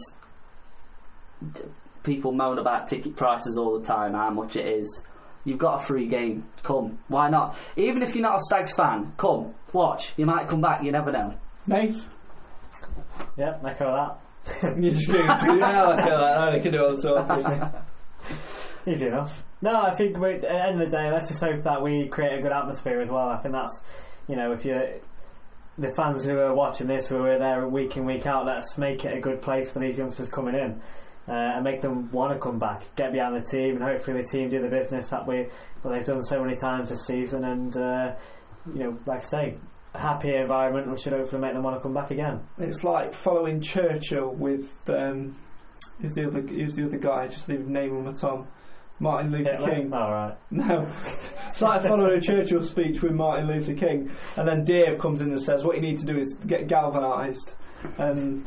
[2.05, 5.03] people moan about ticket prices all the time, how much it is.
[5.43, 6.47] You've got a free game.
[6.63, 6.97] Come.
[7.07, 7.55] Why not?
[7.75, 9.53] Even if you're not a Stags fan, come.
[9.73, 10.13] Watch.
[10.17, 10.83] You might come back.
[10.83, 11.35] You never know.
[11.67, 11.95] Nate?
[13.37, 14.19] Yep, echo
[14.51, 14.77] that.
[14.77, 15.17] You just do.
[15.17, 17.45] yeah, I feel like I can do all sorts.
[18.87, 19.43] Easy enough.
[19.61, 22.07] No, I think we, at the end of the day, let's just hope that we
[22.07, 23.29] create a good atmosphere as well.
[23.29, 23.81] I think that's,
[24.27, 24.99] you know, if you're
[25.77, 29.03] the fans who are watching this, who are there week in week out, let's make
[29.05, 30.81] it a good place for these youngsters coming in.
[31.27, 34.27] Uh, and make them want to come back, get behind the team, and hopefully the
[34.27, 35.47] team do the business that we
[35.81, 37.43] well, they've done so many times this season.
[37.43, 38.15] And uh,
[38.71, 39.57] you know, like I say,
[39.95, 42.41] a happy environment which should hopefully make them want to come back again.
[42.59, 45.35] It's like following Churchill with um,
[46.01, 47.27] who's the other who's the other guy?
[47.27, 48.47] Just leave name on my tongue.
[48.99, 49.71] Martin Luther Hitler?
[49.71, 49.93] King.
[49.93, 50.37] All right.
[50.51, 50.87] No,
[51.49, 55.29] it's like following a Churchill speech with Martin Luther King, and then Dave comes in
[55.29, 57.53] and says, "What you need to do is get galvanised
[57.97, 58.45] and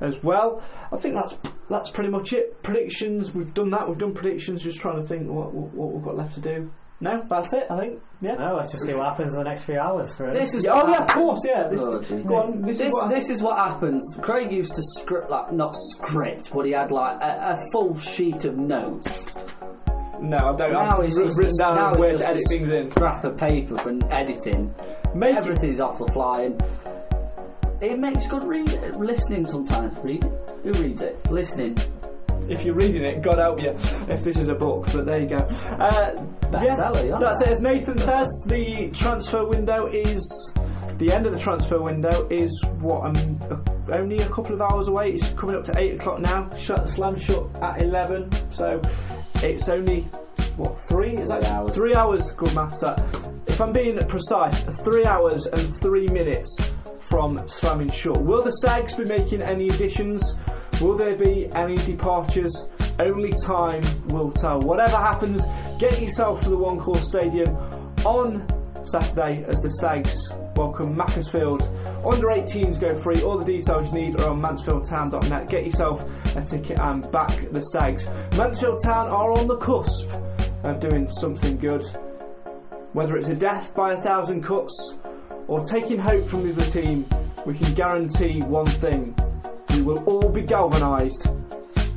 [0.00, 0.62] as well.
[0.92, 1.34] I think that's
[1.68, 2.62] that's pretty much it.
[2.62, 3.88] Predictions, we've done that.
[3.88, 4.62] We've done predictions.
[4.62, 6.70] Just trying to think what what, what we've got left to do.
[6.98, 7.66] No, that's it.
[7.70, 8.00] I think.
[8.22, 8.34] Yeah.
[8.36, 10.18] No, let's just see what happens in the next few hours.
[10.18, 10.38] Really.
[10.38, 11.40] This is Yeah, oh yeah, of course.
[11.44, 11.68] Yeah.
[11.68, 12.22] This, Oh, gee.
[12.22, 12.62] go on.
[12.62, 14.16] This, This, is what this is what happens.
[14.22, 18.46] Craig used to script like not script, but he had like a, a full sheet
[18.46, 19.26] of notes.
[20.20, 20.72] no, I don't.
[20.72, 22.68] Now I've it's written just a- down now it's where just to edit a things
[22.70, 22.90] in.
[22.90, 24.74] Scrap of paper for editing.
[25.14, 26.62] Make it- Everything's off the fly, and
[27.82, 29.98] it makes good read listening sometimes.
[30.02, 30.32] Reading,
[30.62, 31.30] who reads it?
[31.30, 31.76] Listening.
[32.48, 33.70] If you're reading it, God help you
[34.08, 34.86] if this is a book.
[34.92, 35.36] But there you go.
[35.36, 37.48] Uh, yeah, that's it.
[37.48, 40.52] As Nathan says, the transfer window is
[40.98, 43.38] the end of the transfer window is what um,
[43.92, 45.12] only a couple of hours away.
[45.12, 46.48] It's coming up to eight o'clock now.
[46.56, 48.80] Shut slam shut at eleven, so
[49.36, 50.02] it's only
[50.56, 51.16] what three?
[51.16, 51.74] Is that Three hours.
[51.74, 52.30] Three hours.
[52.32, 52.50] Good.
[52.50, 53.42] That.
[53.46, 58.20] If I'm being precise, three hours and three minutes from slamming shut.
[58.22, 60.36] Will the Stags be making any additions?
[60.80, 62.70] Will there be any departures?
[62.98, 64.60] Only time will tell.
[64.60, 65.44] Whatever happens,
[65.78, 67.56] get yourself to the One Call Stadium
[68.04, 68.46] on
[68.84, 71.62] Saturday as the Stags welcome Macclesfield.
[72.04, 73.22] Under 18s go free.
[73.22, 75.48] All the details you need are on mansfieldtown.net.
[75.48, 76.04] Get yourself
[76.36, 78.08] a ticket and back the Stags.
[78.36, 80.10] Mansfield Town are on the cusp
[80.64, 81.84] of doing something good.
[82.92, 84.98] Whether it's a death by a thousand cuts
[85.48, 87.06] or taking hope from the other team,
[87.44, 89.14] we can guarantee one thing.
[89.86, 91.28] Will all be galvanised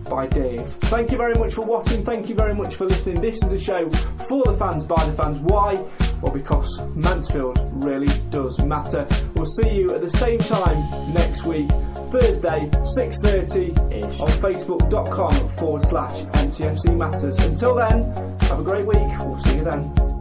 [0.08, 0.62] by Dave.
[0.92, 2.06] Thank you very much for watching.
[2.06, 3.20] Thank you very much for listening.
[3.20, 3.90] This is the show
[4.30, 5.40] for the fans, by the fans.
[5.40, 5.74] Why?
[6.22, 9.08] Well, because Mansfield really does matter.
[9.34, 11.68] We'll see you at the same time next week,
[12.12, 14.20] Thursday, 6.30 Ish.
[14.20, 17.40] on facebook.com forward slash MTFC Matters.
[17.40, 18.04] Until then,
[18.42, 19.18] have a great week.
[19.20, 20.19] We'll see you then.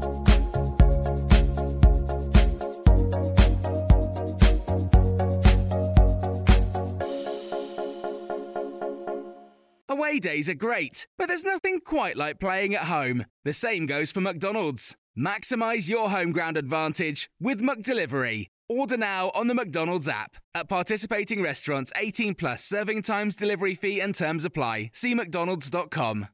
[9.99, 13.25] Away days are great, but there's nothing quite like playing at home.
[13.45, 14.95] The same goes for McDonald's.
[15.19, 18.47] Maximise your home ground advantage with McDelivery.
[18.69, 20.37] Order now on the McDonald's app.
[20.55, 24.91] At participating restaurants, 18 plus serving times, delivery fee, and terms apply.
[24.95, 26.29] See McDonald's.com.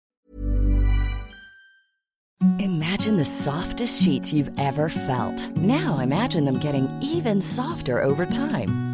[2.58, 5.56] Imagine the softest sheets you've ever felt.
[5.56, 8.93] Now imagine them getting even softer over time.